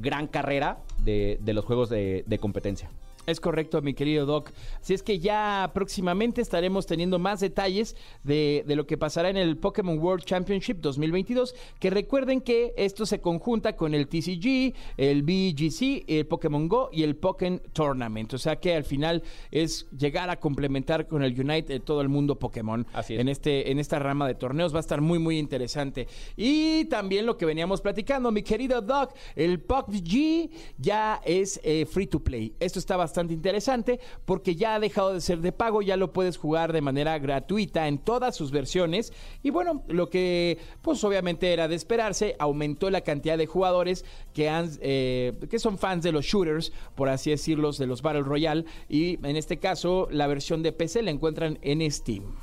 gran 0.00 0.28
carrera 0.28 0.78
de, 1.02 1.40
los 1.44 1.64
juegos 1.64 1.90
de 1.90 2.38
competencia. 2.40 2.88
Es 3.26 3.40
correcto, 3.40 3.80
mi 3.82 3.94
querido 3.94 4.26
Doc. 4.26 4.50
Así 4.80 4.94
es 4.94 5.02
que 5.02 5.18
ya 5.18 5.70
próximamente 5.74 6.40
estaremos 6.40 6.86
teniendo 6.86 7.18
más 7.18 7.40
detalles 7.40 7.94
de, 8.24 8.64
de 8.66 8.76
lo 8.76 8.86
que 8.86 8.96
pasará 8.96 9.28
en 9.28 9.36
el 9.36 9.56
Pokémon 9.58 9.98
World 9.98 10.24
Championship 10.24 10.78
2022. 10.80 11.54
Que 11.78 11.90
recuerden 11.90 12.40
que 12.40 12.72
esto 12.76 13.04
se 13.06 13.20
conjunta 13.20 13.76
con 13.76 13.94
el 13.94 14.08
TCG, 14.08 14.74
el 14.96 15.22
BGC, 15.22 16.04
el 16.08 16.26
Pokémon 16.26 16.66
Go 16.68 16.88
y 16.92 17.02
el 17.02 17.16
Pokémon 17.16 17.60
Tournament. 17.72 18.32
O 18.34 18.38
sea 18.38 18.56
que 18.56 18.74
al 18.74 18.84
final 18.84 19.22
es 19.50 19.86
llegar 19.90 20.30
a 20.30 20.40
complementar 20.40 21.06
con 21.06 21.22
el 21.22 21.38
Unite 21.38 21.72
de 21.74 21.80
todo 21.80 22.00
el 22.00 22.08
mundo 22.08 22.38
Pokémon. 22.38 22.86
Así 22.92 23.14
es. 23.14 23.20
En, 23.20 23.28
este, 23.28 23.70
en 23.70 23.78
esta 23.78 23.98
rama 23.98 24.26
de 24.26 24.34
torneos 24.34 24.72
va 24.72 24.78
a 24.78 24.80
estar 24.80 25.00
muy, 25.00 25.18
muy 25.18 25.38
interesante. 25.38 26.08
Y 26.36 26.86
también 26.86 27.26
lo 27.26 27.36
que 27.36 27.44
veníamos 27.44 27.80
platicando, 27.80 28.32
mi 28.32 28.42
querido 28.42 28.80
Doc, 28.80 29.14
el 29.36 29.60
PUBG 29.60 30.50
ya 30.78 31.20
es 31.24 31.60
eh, 31.62 31.86
free 31.86 32.06
to 32.06 32.20
play. 32.20 32.54
Esto 32.60 32.78
está 32.78 32.96
bastante 33.10 33.34
interesante 33.34 33.98
porque 34.24 34.54
ya 34.54 34.76
ha 34.76 34.80
dejado 34.80 35.12
de 35.12 35.20
ser 35.20 35.40
de 35.40 35.50
pago, 35.50 35.82
ya 35.82 35.96
lo 35.96 36.12
puedes 36.12 36.36
jugar 36.36 36.72
de 36.72 36.80
manera 36.80 37.18
gratuita 37.18 37.88
en 37.88 37.98
todas 37.98 38.36
sus 38.36 38.52
versiones. 38.52 39.12
Y 39.42 39.50
bueno, 39.50 39.82
lo 39.88 40.08
que 40.08 40.58
pues 40.80 41.02
obviamente 41.02 41.52
era 41.52 41.66
de 41.66 41.74
esperarse, 41.74 42.36
aumentó 42.38 42.88
la 42.88 43.00
cantidad 43.00 43.36
de 43.36 43.46
jugadores 43.46 44.04
que, 44.32 44.48
han, 44.48 44.70
eh, 44.80 45.32
que 45.50 45.58
son 45.58 45.76
fans 45.76 46.04
de 46.04 46.12
los 46.12 46.24
shooters, 46.24 46.72
por 46.94 47.08
así 47.08 47.30
decirlos, 47.30 47.78
de 47.78 47.86
los 47.86 48.00
Battle 48.00 48.22
Royale. 48.22 48.64
Y 48.88 49.18
en 49.26 49.34
este 49.34 49.58
caso, 49.58 50.06
la 50.12 50.28
versión 50.28 50.62
de 50.62 50.70
PC 50.70 51.02
la 51.02 51.10
encuentran 51.10 51.58
en 51.62 51.90
Steam. 51.90 52.36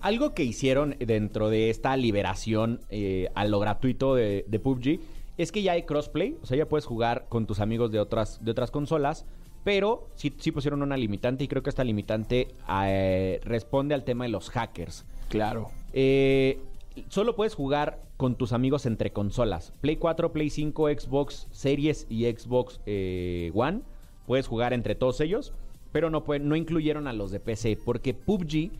Algo 0.00 0.32
que 0.32 0.44
hicieron 0.44 0.96
dentro 1.00 1.50
de 1.50 1.68
esta 1.68 1.96
liberación 1.96 2.80
eh, 2.88 3.28
a 3.34 3.44
lo 3.44 3.60
gratuito 3.60 4.14
de, 4.14 4.46
de 4.48 4.58
PUBG 4.58 5.00
es 5.38 5.52
que 5.52 5.62
ya 5.62 5.72
hay 5.72 5.84
crossplay, 5.84 6.36
o 6.42 6.46
sea, 6.46 6.58
ya 6.58 6.68
puedes 6.68 6.84
jugar 6.84 7.26
con 7.28 7.46
tus 7.46 7.60
amigos 7.60 7.92
de 7.92 8.00
otras, 8.00 8.44
de 8.44 8.50
otras 8.50 8.72
consolas, 8.72 9.24
pero 9.64 10.08
sí, 10.14 10.34
sí 10.38 10.52
pusieron 10.52 10.82
una 10.82 10.96
limitante 10.96 11.44
y 11.44 11.48
creo 11.48 11.62
que 11.62 11.70
esta 11.70 11.84
limitante 11.84 12.48
eh, 12.68 13.40
responde 13.44 13.94
al 13.94 14.04
tema 14.04 14.24
de 14.24 14.30
los 14.30 14.50
hackers. 14.50 15.04
Claro. 15.28 15.70
Eh, 15.92 16.60
solo 17.08 17.36
puedes 17.36 17.54
jugar 17.54 18.02
con 18.16 18.34
tus 18.34 18.52
amigos 18.52 18.86
entre 18.86 19.12
consolas. 19.12 19.72
Play 19.80 19.96
4, 19.96 20.32
Play 20.32 20.50
5, 20.50 20.88
Xbox 20.88 21.46
Series 21.52 22.06
y 22.08 22.24
Xbox 22.24 22.80
eh, 22.86 23.50
One. 23.54 23.82
Puedes 24.26 24.46
jugar 24.46 24.72
entre 24.72 24.94
todos 24.94 25.20
ellos, 25.20 25.52
pero 25.92 26.10
no, 26.10 26.24
no 26.40 26.56
incluyeron 26.56 27.06
a 27.06 27.12
los 27.12 27.30
de 27.30 27.40
PC 27.40 27.78
porque 27.84 28.14
PUBG 28.14 28.72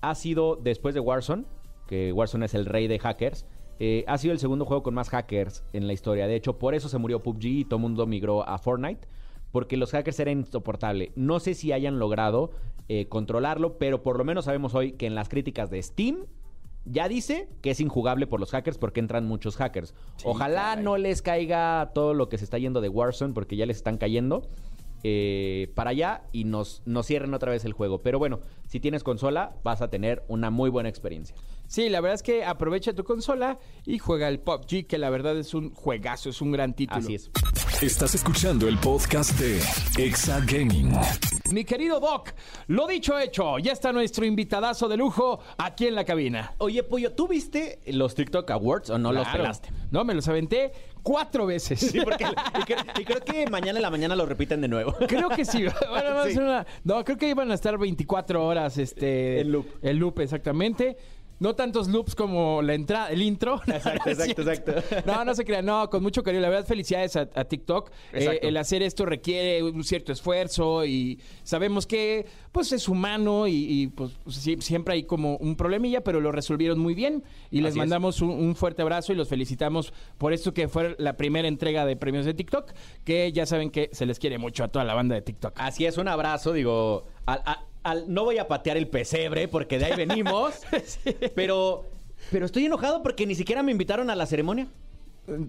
ha 0.00 0.14
sido, 0.14 0.56
después 0.56 0.94
de 0.94 1.00
Warzone, 1.00 1.44
que 1.86 2.12
Warzone 2.12 2.46
es 2.46 2.54
el 2.54 2.66
rey 2.66 2.86
de 2.86 2.98
hackers, 2.98 3.46
eh, 3.80 4.04
ha 4.06 4.18
sido 4.18 4.32
el 4.32 4.38
segundo 4.38 4.64
juego 4.64 4.82
con 4.82 4.94
más 4.94 5.08
hackers 5.08 5.64
en 5.72 5.86
la 5.86 5.92
historia. 5.92 6.26
De 6.26 6.36
hecho, 6.36 6.58
por 6.58 6.74
eso 6.74 6.88
se 6.88 6.98
murió 6.98 7.20
PUBG 7.22 7.44
y 7.44 7.64
todo 7.64 7.76
el 7.76 7.82
mundo 7.82 8.06
migró 8.06 8.46
a 8.48 8.58
Fortnite. 8.58 9.06
Porque 9.54 9.76
los 9.76 9.92
hackers 9.92 10.18
eran 10.18 10.40
insoportables. 10.40 11.12
No 11.14 11.38
sé 11.38 11.54
si 11.54 11.70
hayan 11.70 12.00
logrado 12.00 12.50
eh, 12.88 13.06
controlarlo, 13.06 13.78
pero 13.78 14.02
por 14.02 14.18
lo 14.18 14.24
menos 14.24 14.46
sabemos 14.46 14.74
hoy 14.74 14.94
que 14.94 15.06
en 15.06 15.14
las 15.14 15.28
críticas 15.28 15.70
de 15.70 15.80
Steam 15.80 16.26
ya 16.84 17.06
dice 17.06 17.48
que 17.62 17.70
es 17.70 17.78
injugable 17.78 18.26
por 18.26 18.40
los 18.40 18.50
hackers 18.50 18.78
porque 18.78 18.98
entran 18.98 19.28
muchos 19.28 19.54
hackers. 19.54 19.94
Ojalá 20.24 20.70
caray. 20.70 20.84
no 20.84 20.96
les 20.96 21.22
caiga 21.22 21.92
todo 21.94 22.14
lo 22.14 22.28
que 22.28 22.36
se 22.36 22.42
está 22.42 22.58
yendo 22.58 22.80
de 22.80 22.88
Warzone 22.88 23.32
porque 23.32 23.54
ya 23.54 23.64
les 23.64 23.76
están 23.76 23.96
cayendo 23.96 24.50
eh, 25.04 25.70
para 25.76 25.90
allá 25.90 26.24
y 26.32 26.42
nos, 26.42 26.82
nos 26.84 27.06
cierren 27.06 27.32
otra 27.32 27.52
vez 27.52 27.64
el 27.64 27.74
juego. 27.74 28.02
Pero 28.02 28.18
bueno, 28.18 28.40
si 28.66 28.80
tienes 28.80 29.04
consola 29.04 29.54
vas 29.62 29.82
a 29.82 29.88
tener 29.88 30.24
una 30.26 30.50
muy 30.50 30.68
buena 30.68 30.88
experiencia. 30.88 31.36
Sí, 31.68 31.90
la 31.90 32.00
verdad 32.00 32.16
es 32.16 32.24
que 32.24 32.44
aprovecha 32.44 32.92
tu 32.92 33.04
consola 33.04 33.60
y 33.86 33.98
juega 33.98 34.28
el 34.28 34.40
PUBG, 34.40 34.88
que 34.88 34.98
la 34.98 35.10
verdad 35.10 35.38
es 35.38 35.54
un 35.54 35.72
juegazo, 35.72 36.28
es 36.28 36.42
un 36.42 36.50
gran 36.50 36.74
título. 36.74 36.98
Así 36.98 37.14
es. 37.14 37.30
Estás 37.82 38.14
escuchando 38.14 38.68
el 38.68 38.78
podcast 38.78 39.38
de 39.38 39.60
Exa 40.02 40.40
Gaming. 40.40 40.92
Mi 41.50 41.64
querido 41.64 42.00
Doc, 42.00 42.30
lo 42.68 42.86
dicho 42.86 43.18
hecho, 43.18 43.58
ya 43.58 43.72
está 43.72 43.92
nuestro 43.92 44.24
invitadazo 44.24 44.88
de 44.88 44.96
lujo 44.96 45.40
aquí 45.58 45.86
en 45.86 45.94
la 45.94 46.04
cabina. 46.04 46.54
Oye, 46.58 46.82
Pollo, 46.82 47.12
¿tú 47.12 47.28
viste 47.28 47.80
los 47.86 48.14
TikTok 48.14 48.50
Awards 48.50 48.90
o 48.90 48.98
no 48.98 49.12
los 49.12 49.24
Claro. 49.24 49.38
pelaste? 49.42 49.68
No, 49.90 50.04
me 50.04 50.14
los 50.14 50.26
aventé 50.28 50.72
cuatro 51.02 51.46
veces. 51.46 51.80
Sí, 51.80 52.00
porque 52.02 52.24
y 52.24 52.62
creo, 52.64 52.78
y 52.98 53.04
creo 53.04 53.20
que 53.20 53.46
mañana 53.50 53.78
en 53.78 53.82
la 53.82 53.90
mañana 53.90 54.16
lo 54.16 54.24
repiten 54.24 54.60
de 54.60 54.68
nuevo. 54.68 54.94
Creo 55.08 55.28
que 55.30 55.44
sí. 55.44 55.64
Bueno, 55.90 56.20
a 56.20 56.24
una- 56.24 56.66
No, 56.84 57.04
creo 57.04 57.18
que 57.18 57.28
iban 57.28 57.50
a 57.50 57.54
estar 57.54 57.76
24 57.76 58.44
horas 58.46 58.78
este 58.78 59.40
En 59.40 59.52
loop. 59.52 59.66
El 59.82 59.98
loop, 59.98 60.20
exactamente. 60.20 60.96
No 61.40 61.54
tantos 61.54 61.88
loops 61.88 62.14
como 62.14 62.62
la 62.62 62.74
entrada, 62.74 63.08
el 63.10 63.22
intro. 63.22 63.60
Exacto, 63.66 64.10
exacto, 64.10 64.42
exacto. 64.42 64.74
No, 65.06 65.24
no 65.24 65.34
se 65.34 65.44
crean, 65.44 65.66
no, 65.66 65.90
con 65.90 66.02
mucho 66.02 66.22
cariño. 66.22 66.40
La 66.42 66.48
verdad, 66.48 66.66
felicidades 66.66 67.16
a, 67.16 67.28
a 67.34 67.44
TikTok. 67.44 67.90
Eh, 68.12 68.38
el 68.42 68.56
hacer 68.56 68.82
esto 68.82 69.04
requiere 69.04 69.62
un 69.62 69.84
cierto 69.84 70.12
esfuerzo 70.12 70.84
y 70.84 71.20
sabemos 71.42 71.86
que 71.86 72.26
pues 72.52 72.72
es 72.72 72.88
humano 72.88 73.46
y, 73.48 73.52
y, 73.54 73.86
pues 73.88 74.12
siempre 74.60 74.94
hay 74.94 75.02
como 75.04 75.36
un 75.38 75.56
problemilla, 75.56 76.02
pero 76.02 76.20
lo 76.20 76.30
resolvieron 76.30 76.78
muy 76.78 76.94
bien 76.94 77.24
y 77.50 77.60
les 77.60 77.70
Así 77.72 77.78
mandamos 77.80 78.22
un, 78.22 78.30
un 78.30 78.54
fuerte 78.54 78.82
abrazo 78.82 79.12
y 79.12 79.16
los 79.16 79.28
felicitamos 79.28 79.92
por 80.18 80.32
esto 80.32 80.54
que 80.54 80.68
fue 80.68 80.94
la 80.98 81.16
primera 81.16 81.48
entrega 81.48 81.84
de 81.84 81.96
premios 81.96 82.24
de 82.26 82.34
TikTok, 82.34 82.72
que 83.04 83.32
ya 83.32 83.44
saben 83.44 83.70
que 83.70 83.90
se 83.92 84.06
les 84.06 84.18
quiere 84.18 84.38
mucho 84.38 84.62
a 84.64 84.68
toda 84.68 84.84
la 84.84 84.94
banda 84.94 85.14
de 85.16 85.22
TikTok. 85.22 85.54
Así 85.56 85.84
es, 85.84 85.98
un 85.98 86.06
abrazo, 86.08 86.52
digo, 86.52 87.06
a- 87.26 87.64
al- 87.84 88.12
no 88.12 88.24
voy 88.24 88.38
a 88.38 88.48
patear 88.48 88.76
el 88.76 88.88
pesebre 88.88 89.46
porque 89.46 89.78
de 89.78 89.84
ahí 89.84 89.96
venimos, 89.96 90.54
pero, 91.34 91.84
pero 92.32 92.46
estoy 92.46 92.66
enojado 92.66 93.02
porque 93.02 93.26
ni 93.26 93.34
siquiera 93.36 93.62
me 93.62 93.70
invitaron 93.72 94.10
a 94.10 94.16
la 94.16 94.26
ceremonia. 94.26 94.66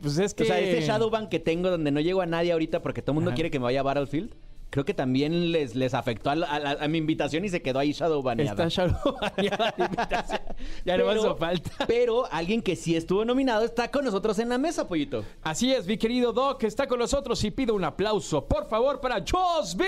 Pues 0.02 0.18
es 0.20 0.34
que... 0.34 0.44
O 0.44 0.46
sea, 0.46 0.60
este 0.60 0.82
Shadowban 0.86 1.28
que 1.28 1.40
tengo 1.40 1.70
donde 1.70 1.92
no 1.92 2.00
llego 2.00 2.22
a 2.22 2.26
nadie 2.26 2.52
ahorita 2.54 2.82
porque 2.82 3.02
todo 3.02 3.12
el 3.12 3.16
mundo 3.16 3.32
Ajá. 3.32 3.36
quiere 3.36 3.52
que 3.52 3.60
me 3.60 3.64
vaya 3.64 3.80
a 3.82 3.84
Battlefield, 3.84 4.34
creo 4.70 4.84
que 4.86 4.94
también 4.94 5.52
les, 5.52 5.74
les 5.76 5.94
afectó 5.94 6.30
a, 6.30 6.36
la- 6.36 6.48
a 6.48 6.60
la- 6.60 6.72
a 6.84 6.88
mi 6.88 6.98
invitación 6.98 7.46
y 7.46 7.50
se 7.50 7.62
quedó 7.62 7.80
ahí 7.80 7.92
Shadowbaneada. 7.94 8.52
Está 8.66 8.68
Shadow 8.68 9.16
baneada 9.22 9.74
la 9.78 9.86
invitación. 9.86 10.42
Ya 10.86 10.98
no 10.98 11.06
Pero- 11.08 11.32
hace 11.32 11.40
falta. 11.40 11.72
Pero 11.88 12.26
alguien 12.32 12.62
que 12.62 12.76
sí 12.76 12.96
estuvo 12.96 13.24
nominado 13.26 13.64
está 13.64 13.90
con 13.90 14.04
nosotros 14.06 14.38
en 14.40 14.50
la 14.50 14.58
mesa, 14.58 14.88
pollito. 14.88 15.24
Así 15.44 15.72
es, 15.74 15.86
mi 15.88 15.98
querido 15.98 16.34
Doc, 16.34 16.64
está 16.64 16.88
con 16.88 17.00
nosotros 17.00 17.44
y 17.44 17.52
pido 17.52 17.74
un 17.76 17.84
aplauso, 17.84 18.46
por 18.46 18.68
favor, 18.68 19.00
para 19.00 19.24
Joss 19.30 19.76
B. 19.78 19.86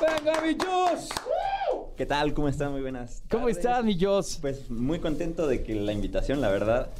¡Venga, 0.00 0.40
mi 0.40 0.54
Joss! 0.54 1.08
¿Qué 1.96 2.06
tal? 2.06 2.32
¿Cómo 2.32 2.48
están? 2.48 2.72
Muy 2.72 2.80
buenas. 2.80 3.22
¿Cómo 3.30 3.42
tardes. 3.44 3.58
estás, 3.58 3.84
mi 3.84 3.98
Joss? 4.00 4.38
Pues 4.40 4.70
muy 4.70 4.98
contento 5.00 5.46
de 5.46 5.62
que 5.62 5.74
la 5.74 5.92
invitación, 5.92 6.40
la 6.40 6.48
verdad. 6.48 6.90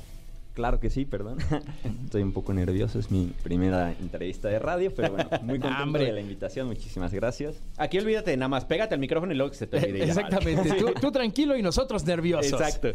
Claro 0.55 0.81
que 0.81 0.91
sí, 0.91 1.05
perdón. 1.05 1.39
Estoy 2.05 2.23
un 2.23 2.33
poco 2.33 2.53
nervioso, 2.53 2.99
es 2.99 3.11
mi 3.11 3.33
primera 3.43 3.93
entrevista 3.93 4.49
de 4.49 4.59
radio, 4.59 4.93
pero 4.95 5.13
bueno, 5.13 5.31
muy 5.43 5.59
contento 5.61 5.99
de 5.99 6.13
la 6.13 6.21
invitación, 6.21 6.67
muchísimas 6.67 7.15
gracias. 7.15 7.57
Aquí 7.77 7.99
olvídate, 7.99 8.37
nada 8.37 8.49
más 8.49 8.65
pégate 8.65 8.95
al 8.95 9.01
micrófono 9.01 9.33
y 9.33 9.37
luego 9.37 9.51
que 9.53 9.57
se 9.59 9.67
te 9.67 9.79
olvide. 9.79 10.05
Exactamente, 10.09 10.73
tú, 10.73 10.93
tú 11.01 11.13
tranquilo 11.13 11.57
y 11.57 11.63
nosotros 11.63 12.05
nerviosos. 12.05 12.61
Exacto. 12.61 12.89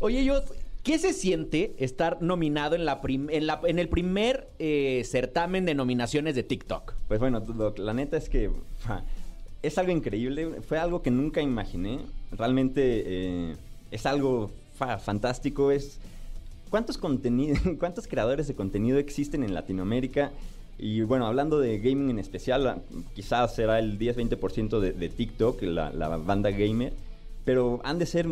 Oye, 0.00 0.22
yo, 0.24 0.42
¿qué 0.82 0.98
se 0.98 1.12
siente 1.14 1.74
estar 1.78 2.20
nominado 2.20 2.74
en, 2.76 2.84
la 2.84 3.00
prim- 3.00 3.30
en, 3.30 3.46
la- 3.46 3.60
en 3.64 3.78
el 3.78 3.88
primer 3.88 4.48
eh, 4.58 5.02
certamen 5.06 5.64
de 5.64 5.74
nominaciones 5.74 6.34
de 6.34 6.42
TikTok? 6.42 6.92
Pues 7.08 7.18
bueno, 7.20 7.40
Doc, 7.40 7.78
la 7.78 7.94
neta 7.94 8.16
es 8.18 8.28
que 8.28 8.50
ja, 8.84 9.02
es 9.62 9.78
algo 9.78 9.92
increíble, 9.92 10.60
fue 10.60 10.78
algo 10.78 11.00
que 11.02 11.10
nunca 11.10 11.40
imaginé. 11.40 12.00
Realmente 12.32 13.02
eh, 13.06 13.56
es 13.90 14.04
algo 14.06 14.50
fa- 14.76 14.98
fantástico, 14.98 15.70
es 15.72 15.98
¿cuántos 16.68 16.98
cuántos 17.78 18.06
creadores 18.06 18.48
de 18.48 18.54
contenido 18.54 18.98
existen 18.98 19.42
en 19.42 19.54
Latinoamérica? 19.54 20.32
Y 20.78 21.02
bueno, 21.02 21.26
hablando 21.26 21.58
de 21.58 21.78
gaming 21.78 22.10
en 22.10 22.18
especial, 22.18 22.66
ah, 22.66 22.78
quizás 23.14 23.54
será 23.54 23.78
el 23.78 23.98
10-20% 23.98 24.78
de, 24.78 24.92
de 24.92 25.08
TikTok, 25.08 25.62
la, 25.62 25.90
la 25.90 26.16
banda 26.16 26.50
gamer, 26.50 26.92
pero 27.44 27.80
han 27.82 27.98
de 27.98 28.06
ser, 28.06 28.28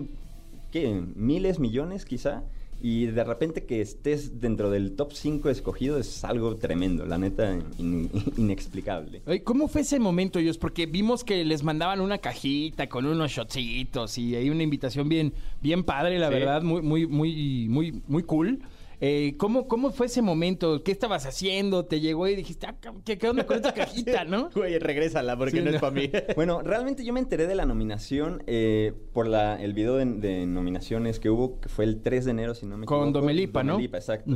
¿qué? 0.71 1.02
Miles, 1.14 1.59
millones 1.59 2.05
quizá. 2.05 2.45
Y 2.80 3.06
de 3.06 3.25
repente 3.25 3.64
que 3.64 3.80
estés 3.80 4.40
dentro 4.40 4.71
del 4.71 4.92
top 4.97 5.12
5 5.12 5.49
escogido 5.49 5.99
es 5.99 6.23
algo 6.25 6.56
tremendo, 6.56 7.06
la 7.06 7.16
neta, 7.18 7.59
in- 7.78 8.11
inexplicable. 8.37 9.23
¿Cómo 9.45 9.66
fue 9.68 9.80
ese 9.80 9.99
momento, 9.99 10.38
ellos? 10.38 10.59
Porque 10.59 10.87
vimos 10.87 11.25
que 11.25 11.45
les 11.45 11.62
mandaban 11.62 12.00
una 12.00 12.18
cajita 12.18 12.88
con 12.88 13.06
unos 13.06 13.30
shotcitos 13.33 14.18
y 14.18 14.37
hay 14.37 14.50
una 14.50 14.62
invitación 14.62 15.09
bien, 15.09 15.33
bien 15.62 15.85
padre, 15.85 16.18
la 16.18 16.28
Sí. 16.28 16.35
verdad, 16.35 16.62
muy, 16.62 16.83
muy, 16.83 17.06
muy, 17.06 17.66
muy, 17.68 18.02
muy 18.06 18.23
cool. 18.25 18.61
Eh, 19.00 19.35
¿cómo, 19.37 19.69
¿Cómo 19.69 19.91
fue 19.93 20.07
ese 20.07 20.23
momento? 20.23 20.83
¿Qué 20.83 20.91
estabas 20.91 21.26
haciendo? 21.26 21.85
¿Te 21.85 22.00
llegó 22.00 22.26
y 22.29 22.35
dijiste, 22.37 22.67
ah, 22.67 22.75
¿qué, 23.05 23.19
qué 23.19 23.29
onda 23.29 23.45
con 23.45 23.57
esta 23.57 23.75
cajita, 23.75 24.25
no? 24.25 24.49
Güey, 24.55 24.79
regrésala 24.79 25.37
porque 25.37 25.59
Sí, 25.59 25.62
no, 25.62 25.71
es 25.71 25.81
para 25.81 25.93
mí. 25.93 26.11
Bueno, 26.35 26.62
realmente 26.62 27.05
yo 27.05 27.12
me 27.12 27.21
enteré 27.21 27.47
de 27.47 27.55
la 27.55 27.67
nominación 27.67 28.43
eh, 28.47 28.95
por 29.12 29.26
la, 29.29 29.62
el 29.62 29.75
video 29.75 29.97
de, 29.97 30.07
de 30.07 30.47
nominaciones 30.47 31.21
que 31.21 31.29
hubo, 31.29 31.61
que 31.61 31.69
fue 31.69 31.85
el 31.85 32.00
3 32.00 32.25
de 32.25 32.31
enero, 32.31 32.55
si 32.55 32.65
no 32.65 32.79
me 32.79 32.87
Con 32.87 33.00
equivoco. 33.00 33.21
Domelipa, 33.21 33.62
¿no? 33.62 33.73
Domelipa, 33.73 33.99
exacto. 33.99 34.35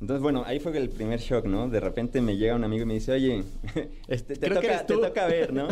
Entonces, 0.00 0.20
bueno, 0.20 0.42
ahí 0.44 0.58
fue 0.58 0.76
el 0.76 0.88
primer 0.88 1.20
shock, 1.20 1.44
¿no? 1.46 1.68
De 1.68 1.78
repente 1.78 2.20
me 2.20 2.36
llega 2.36 2.56
un 2.56 2.64
amigo 2.64 2.82
y 2.82 2.86
me 2.86 2.94
dice, 2.94 3.12
oye, 3.12 3.44
este, 4.08 4.34
te, 4.34 4.48
toca, 4.48 4.60
eres 4.66 4.86
te 4.86 4.94
tú". 4.94 5.00
toca 5.00 5.26
ver, 5.28 5.52
¿no? 5.52 5.68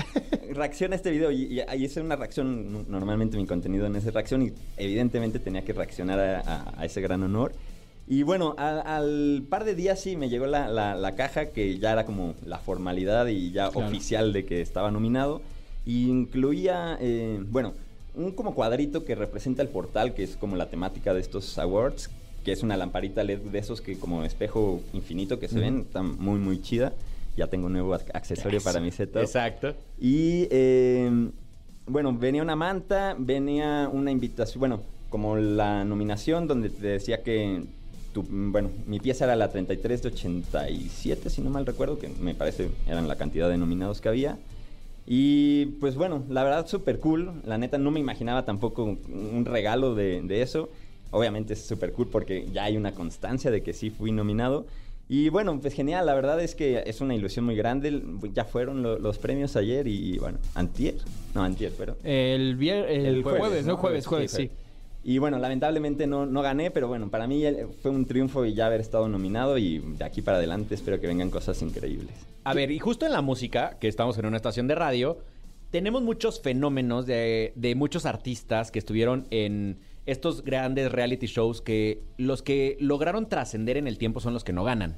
Reacciona 0.53 0.95
a 0.95 0.97
este 0.99 1.11
video. 1.11 1.33
Y, 1.33 1.47
y 1.47 1.61
ahí 1.61 1.85
hice 1.87 2.01
una 2.01 2.15
reacción, 2.15 2.73
no- 2.73 2.85
normalmente 2.87 3.37
mi 3.37 3.45
contenido 3.45 3.87
en 3.87 3.97
esa 3.97 4.13
reacción, 4.13 4.43
y 4.43 4.53
evidentemente 4.77 5.41
tenía 5.41 5.63
que 5.65 5.73
reaccionar 5.73 6.21
a, 6.21 6.41
a- 6.43 6.75
a 6.81 6.85
ese 6.85 7.01
gran 7.01 7.25
honor. 7.25 7.51
Y 8.11 8.25
bueno, 8.25 8.57
al 8.59 9.45
par 9.49 9.64
de 9.64 9.76
días 9.76 10.00
sí 10.00 10.17
me 10.17 10.29
llegó 10.29 10.47
la, 10.47 10.67
la- 10.69 10.97
la 10.97 11.14
caja 11.14 11.47
que 11.47 11.79
ya 11.79 11.93
era 11.93 12.05
como 12.05 12.35
la 12.45 12.59
formalidad 12.59 13.29
y 13.29 13.52
ya 13.52 13.71
Claro. 13.71 13.87
oficial 13.87 14.33
de 14.33 14.45
que 14.45 14.61
estaba 14.61 14.90
nominado. 14.90 15.40
Y 15.87 16.09
incluía, 16.09 16.99
eh, 17.00 17.40
bueno, 17.50 17.73
un 18.17 18.33
como 18.33 18.57
cuadrito 18.57 19.05
que 19.05 19.14
representa 19.14 19.62
el 19.62 19.69
portal, 19.69 20.12
que 20.12 20.25
es 20.25 20.35
como 20.37 20.57
la 20.57 20.67
temática 20.69 21.14
de 21.14 21.21
estos 21.21 21.57
awards, 21.57 22.11
que 22.45 22.50
es 22.50 22.64
una 22.64 22.76
lamparita 22.76 23.23
LED 23.23 23.38
de 23.43 23.59
esos 23.61 23.81
que 23.81 23.97
como 23.97 24.25
espejo 24.25 24.81
infinito 24.93 25.38
que 25.38 25.47
se 25.47 25.61
ven, 25.61 25.83
está 25.83 26.02
muy 26.02 26.40
muy 26.40 26.61
chida. 26.61 26.93
Ya 27.37 27.47
tengo 27.47 27.67
un 27.67 27.75
nuevo 27.75 27.95
ac- 27.95 28.11
accesorio 28.12 28.61
para 28.61 28.81
mi 28.81 28.90
setup. 28.90 29.23
Exacto. 29.23 29.75
Y 30.00 30.49
eh, 30.50 31.31
bueno, 31.87 32.12
venía 32.12 32.43
una 32.43 32.57
manta, 32.57 33.14
venía 33.17 33.88
una 33.93 34.11
invitación, 34.11 34.59
bueno, 34.59 34.81
como 35.11 35.37
la 35.37 35.85
nominación 35.85 36.49
donde 36.49 36.71
te 36.71 36.88
decía 36.88 37.23
que, 37.23 37.62
tu, 38.12 38.25
bueno, 38.29 38.71
mi 38.87 38.99
pieza 39.00 39.25
era 39.25 39.37
la 39.37 39.50
33 39.50 40.02
de 40.02 40.09
87, 40.09 41.31
si 41.31 41.40
no 41.43 41.50
mal 41.50 41.67
recuerdo, 41.67 41.99
que 41.99 42.09
me 42.21 42.35
parece 42.35 42.69
eran 42.88 43.09
la 43.09 43.17
cantidad 43.17 43.49
de 43.49 43.57
nominados 43.59 44.00
que 44.00 44.09
había. 44.09 44.38
Y 45.07 45.67
pues 45.81 45.97
bueno, 45.97 46.23
la 46.29 46.45
verdad 46.45 46.67
súper 46.67 47.00
cool, 47.00 47.33
la 47.45 47.59
neta 47.59 47.79
no 47.79 47.90
me 47.90 48.00
imaginaba 48.00 48.45
tampoco 48.45 48.85
un 48.85 49.45
regalo 49.45 49.95
de, 49.95 50.23
de 50.23 50.43
eso. 50.43 50.71
Obviamente 51.11 51.55
es 51.55 51.62
súper 51.67 51.93
cool 51.93 52.07
porque 52.09 52.47
ya 52.52 52.64
hay 52.64 52.76
una 52.76 52.93
constancia 52.93 53.50
de 53.50 53.62
que 53.62 53.73
sí 53.73 53.90
fui 53.90 54.12
nominado. 54.12 54.67
Y 55.09 55.29
bueno, 55.29 55.59
pues 55.61 55.75
genial, 55.75 56.07
la 56.07 56.14
verdad 56.14 56.40
es 56.40 56.55
que 56.55 56.85
es 56.87 57.00
una 57.00 57.17
ilusión 57.17 57.45
muy 57.45 57.57
grande. 57.57 58.00
Ya 58.33 58.45
fueron 58.45 58.85
lo- 58.85 58.99
los 59.00 59.19
premios 59.19 59.57
ayer 59.57 59.88
y 59.88 60.19
bueno, 60.19 60.38
antier. 60.55 60.95
No, 61.35 61.43
antier, 61.43 61.73
pero... 61.76 61.97
El, 62.05 62.57
vier- 62.57 62.87
el, 62.88 63.23
jueves, 63.25 63.67
¿no? 63.67 63.76
Jueves, 63.76 64.07
jueves, 64.07 64.31
sí. 64.31 64.50
Y 65.02 65.19
bueno, 65.19 65.38
lamentablemente 65.38 66.07
no, 66.07 66.26
no 66.26 66.42
gané, 66.42 66.71
pero 66.71 66.88
bueno, 66.88 67.09
para 67.09 67.26
mí 67.26 67.42
fue 67.83 67.90
un 67.90 68.04
triunfo 68.04 68.45
ya 68.45 68.66
haber 68.66 68.80
estado 68.80 69.09
nominado 69.09 69.57
y 69.57 69.78
de 69.78 70.04
aquí 70.04 70.21
para 70.21 70.37
adelante 70.37 70.75
espero 70.75 71.00
que 71.00 71.07
vengan 71.07 71.30
cosas 71.30 71.62
increíbles. 71.62 72.14
A 72.45 72.52
ver, 72.52 72.71
y 72.71 72.78
justo 72.78 73.07
en 73.07 73.12
la 73.12 73.23
música, 73.23 73.78
que 73.80 73.88
estamos 73.88 74.19
en 74.19 74.26
una 74.26 74.37
estación 74.37 74.69
de 74.69 74.75
radio, 74.75 75.19
tenemos 75.71 76.02
muchos 76.02 76.40
fenómenos 76.40 77.07
de, 77.07 77.52
de 77.54 77.75
muchos 77.75 78.04
artistas 78.04 78.71
que 78.71 78.78
estuvieron 78.78 79.26
en 79.30 79.78
estos 80.07 80.45
grandes 80.45 80.92
reality 80.92 81.26
shows 81.26 81.62
que 81.62 82.02
los 82.19 82.42
que 82.42 82.76
lograron 82.80 83.28
trascender 83.28 83.76
en 83.76 83.87
el 83.87 83.97
tiempo 83.97 84.21
son 84.21 84.35
los 84.35 84.45
que 84.45 84.52
no 84.52 84.64
ganan. 84.64 84.97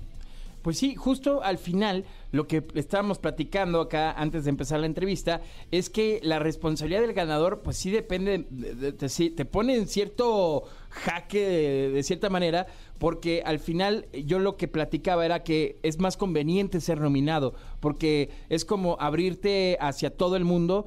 Pues 0.62 0.78
sí, 0.78 0.94
justo 0.94 1.42
al 1.42 1.58
final, 1.58 2.04
lo 2.30 2.46
que 2.46 2.62
estábamos 2.74 3.18
platicando 3.18 3.80
acá 3.80 4.12
antes 4.12 4.44
de 4.44 4.50
empezar 4.50 4.78
la 4.80 4.86
entrevista, 4.86 5.40
es 5.72 5.90
que 5.90 6.20
la 6.22 6.38
responsabilidad 6.38 7.00
del 7.00 7.12
ganador, 7.14 7.62
pues 7.62 7.76
sí 7.76 7.90
depende, 7.90 8.46
de- 8.48 8.92
de- 8.92 9.30
te, 9.30 9.44
pone 9.44 9.74
en 9.76 9.88
cierto 9.88 10.62
jaque 10.88 11.90
de 11.92 12.02
cierta 12.04 12.30
manera, 12.30 12.66
porque 12.98 13.42
al 13.44 13.58
final 13.58 14.06
yo 14.24 14.38
lo 14.38 14.56
que 14.56 14.68
platicaba 14.68 15.24
era 15.26 15.42
que 15.42 15.78
es 15.82 15.98
más 15.98 16.16
conveniente 16.16 16.80
ser 16.80 17.00
nominado, 17.00 17.54
porque 17.80 18.30
es 18.48 18.64
como 18.64 18.96
abrirte 19.00 19.76
hacia 19.80 20.16
todo 20.16 20.36
el 20.36 20.44
mundo 20.44 20.86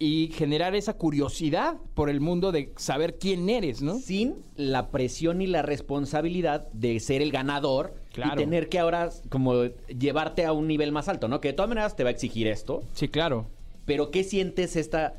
y 0.00 0.32
generar 0.34 0.74
esa 0.74 0.94
curiosidad 0.94 1.76
por 1.94 2.10
el 2.10 2.20
mundo 2.20 2.50
de 2.50 2.72
saber 2.76 3.18
quién 3.20 3.48
eres, 3.48 3.82
¿no? 3.82 3.98
Sin 4.00 4.42
la 4.56 4.90
presión 4.90 5.40
y 5.42 5.46
la 5.46 5.62
responsabilidad 5.62 6.66
de 6.72 6.98
ser 6.98 7.22
el 7.22 7.30
ganador 7.30 8.01
Claro. 8.12 8.34
y 8.40 8.44
tener 8.44 8.68
que 8.68 8.78
ahora 8.78 9.10
como 9.30 9.64
llevarte 9.98 10.44
a 10.44 10.52
un 10.52 10.68
nivel 10.68 10.92
más 10.92 11.08
alto, 11.08 11.28
¿no? 11.28 11.40
Que 11.40 11.48
de 11.48 11.54
todas 11.54 11.68
maneras 11.70 11.96
te 11.96 12.02
va 12.04 12.10
a 12.10 12.12
exigir 12.12 12.46
esto, 12.46 12.82
Sí, 12.94 13.08
claro. 13.08 13.46
pero 13.86 14.10
¿qué 14.10 14.22
sientes 14.24 14.76
esta...? 14.76 15.14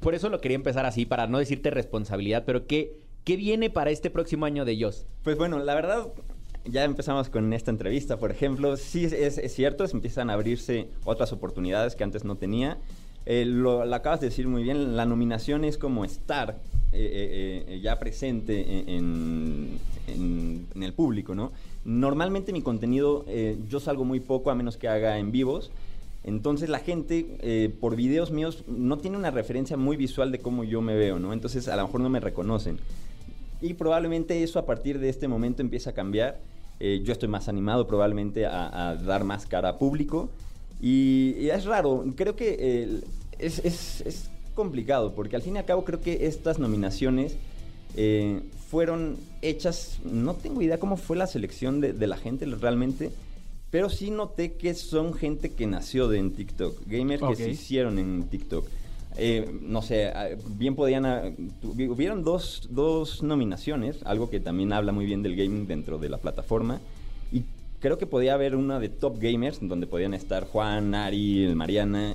Por 0.00 0.14
eso 0.14 0.28
lo 0.28 0.40
quería 0.40 0.54
empezar 0.56 0.86
así, 0.86 1.06
para 1.06 1.26
no 1.26 1.38
decirte 1.38 1.70
responsabilidad, 1.70 2.44
pero 2.46 2.66
¿qué, 2.66 2.92
qué 3.24 3.36
viene 3.36 3.70
para 3.70 3.90
este 3.90 4.10
próximo 4.10 4.44
año 4.46 4.64
de 4.64 4.80
Joss? 4.80 5.06
Pues 5.24 5.36
bueno, 5.38 5.58
la 5.58 5.74
verdad, 5.74 6.06
ya 6.66 6.84
empezamos 6.84 7.30
con 7.30 7.52
esta 7.52 7.70
entrevista, 7.70 8.18
por 8.18 8.30
ejemplo. 8.30 8.76
Sí, 8.76 9.06
es, 9.06 9.38
es 9.38 9.54
cierto, 9.54 9.86
se 9.88 9.96
empiezan 9.96 10.28
a 10.30 10.34
abrirse 10.34 10.88
otras 11.04 11.32
oportunidades 11.32 11.96
que 11.96 12.04
antes 12.04 12.24
no 12.24 12.36
tenía. 12.36 12.76
Eh, 13.24 13.44
lo, 13.46 13.84
lo 13.86 13.94
acabas 13.96 14.20
de 14.20 14.28
decir 14.28 14.46
muy 14.46 14.62
bien, 14.62 14.96
la 14.96 15.04
nominación 15.06 15.64
es 15.64 15.78
como 15.78 16.04
estar 16.04 16.58
eh, 16.92 17.64
eh, 17.66 17.74
eh, 17.74 17.80
ya 17.80 17.98
presente 17.98 18.60
en, 18.96 19.78
en- 20.06 20.66
en 20.74 20.82
el 20.82 20.92
público, 20.92 21.34
¿no? 21.34 21.52
Normalmente 21.86 22.52
mi 22.52 22.62
contenido, 22.62 23.24
eh, 23.28 23.56
yo 23.68 23.78
salgo 23.78 24.04
muy 24.04 24.18
poco 24.18 24.50
a 24.50 24.56
menos 24.56 24.76
que 24.76 24.88
haga 24.88 25.18
en 25.20 25.30
vivos. 25.30 25.70
Entonces 26.24 26.68
la 26.68 26.80
gente, 26.80 27.36
eh, 27.40 27.72
por 27.80 27.94
videos 27.94 28.32
míos, 28.32 28.64
no 28.66 28.98
tiene 28.98 29.16
una 29.16 29.30
referencia 29.30 29.76
muy 29.76 29.96
visual 29.96 30.32
de 30.32 30.40
cómo 30.40 30.64
yo 30.64 30.80
me 30.82 30.96
veo, 30.96 31.20
¿no? 31.20 31.32
Entonces 31.32 31.68
a 31.68 31.76
lo 31.76 31.86
mejor 31.86 32.00
no 32.00 32.08
me 32.08 32.18
reconocen. 32.18 32.80
Y 33.62 33.74
probablemente 33.74 34.42
eso 34.42 34.58
a 34.58 34.66
partir 34.66 34.98
de 34.98 35.08
este 35.08 35.28
momento 35.28 35.62
empieza 35.62 35.90
a 35.90 35.92
cambiar. 35.92 36.40
Eh, 36.80 37.02
yo 37.04 37.12
estoy 37.12 37.28
más 37.28 37.48
animado 37.48 37.86
probablemente 37.86 38.46
a, 38.46 38.96
dar 39.06 39.22
más 39.22 39.46
cara 39.46 39.68
a 39.68 39.78
público. 39.78 40.28
Y, 40.82 41.48
es 41.48 41.64
raro, 41.66 42.04
creo 42.16 42.34
que 42.34 43.00
es, 43.38 43.60
es- 43.64 44.00
es 44.00 44.30
complicado, 44.56 45.14
porque 45.14 45.36
al 45.36 45.42
fin 45.42 45.54
y 45.54 45.58
al 45.58 45.64
cabo 45.64 45.84
creo 45.84 46.00
que 46.00 46.26
estas 46.26 46.58
nominaciones 46.58 47.36
eh, 47.94 48.42
fueron 48.70 49.16
hechas, 49.42 50.00
no 50.04 50.34
tengo 50.34 50.62
idea 50.62 50.78
cómo 50.78 50.96
fue 50.96 51.16
la 51.16 51.26
selección 51.26 51.80
de, 51.80 51.92
de 51.92 52.06
la 52.06 52.16
gente 52.16 52.46
realmente, 52.46 53.12
pero 53.70 53.90
sí 53.90 54.10
noté 54.10 54.52
que 54.54 54.74
son 54.74 55.14
gente 55.14 55.50
que 55.52 55.66
nació 55.66 56.08
de 56.08 56.18
en 56.18 56.32
TikTok, 56.32 56.86
gamers 56.86 57.22
que 57.22 57.36
se 57.36 57.50
hicieron 57.50 57.98
en 57.98 58.24
TikTok. 58.24 58.66
Eh, 59.18 59.50
no 59.62 59.80
sé, 59.80 60.08
ah, 60.08 60.28
bien 60.50 60.74
podían... 60.74 61.06
ah, 61.06 61.22
Hubieron 61.62 62.22
dos, 62.22 62.68
dos 62.70 63.22
nominaciones, 63.22 63.96
algo 64.04 64.28
que 64.28 64.40
también 64.40 64.72
habla 64.72 64.92
muy 64.92 65.06
bien 65.06 65.22
del 65.22 65.36
gaming 65.36 65.66
dentro 65.66 65.98
de 65.98 66.08
la 66.08 66.18
plataforma. 66.18 66.80
Y 67.32 67.42
creo 67.80 67.98
que 67.98 68.06
podía 68.06 68.34
haber 68.34 68.56
una 68.56 68.78
de 68.78 68.88
Top 68.88 69.18
Gamers, 69.18 69.58
donde 69.62 69.86
podían 69.86 70.12
estar 70.12 70.44
Juan, 70.44 70.94
Ari, 70.94 71.52
Mariana, 71.54 72.14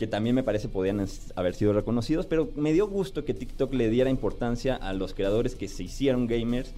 que 0.00 0.06
también 0.06 0.34
me 0.34 0.42
parece 0.42 0.70
podían 0.70 1.06
haber 1.36 1.54
sido 1.54 1.74
reconocidos, 1.74 2.24
pero 2.24 2.48
me 2.56 2.72
dio 2.72 2.88
gusto 2.88 3.26
que 3.26 3.34
TikTok 3.34 3.74
le 3.74 3.90
diera 3.90 4.08
importancia 4.08 4.76
a 4.76 4.94
los 4.94 5.12
creadores 5.12 5.54
que 5.54 5.68
se 5.68 5.82
hicieron 5.82 6.26
gamers 6.26 6.72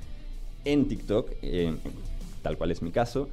en 0.64 0.88
TikTok, 0.88 1.30
eh, 1.40 1.72
tal 2.42 2.58
cual 2.58 2.72
es 2.72 2.82
mi 2.82 2.90
caso. 2.90 3.28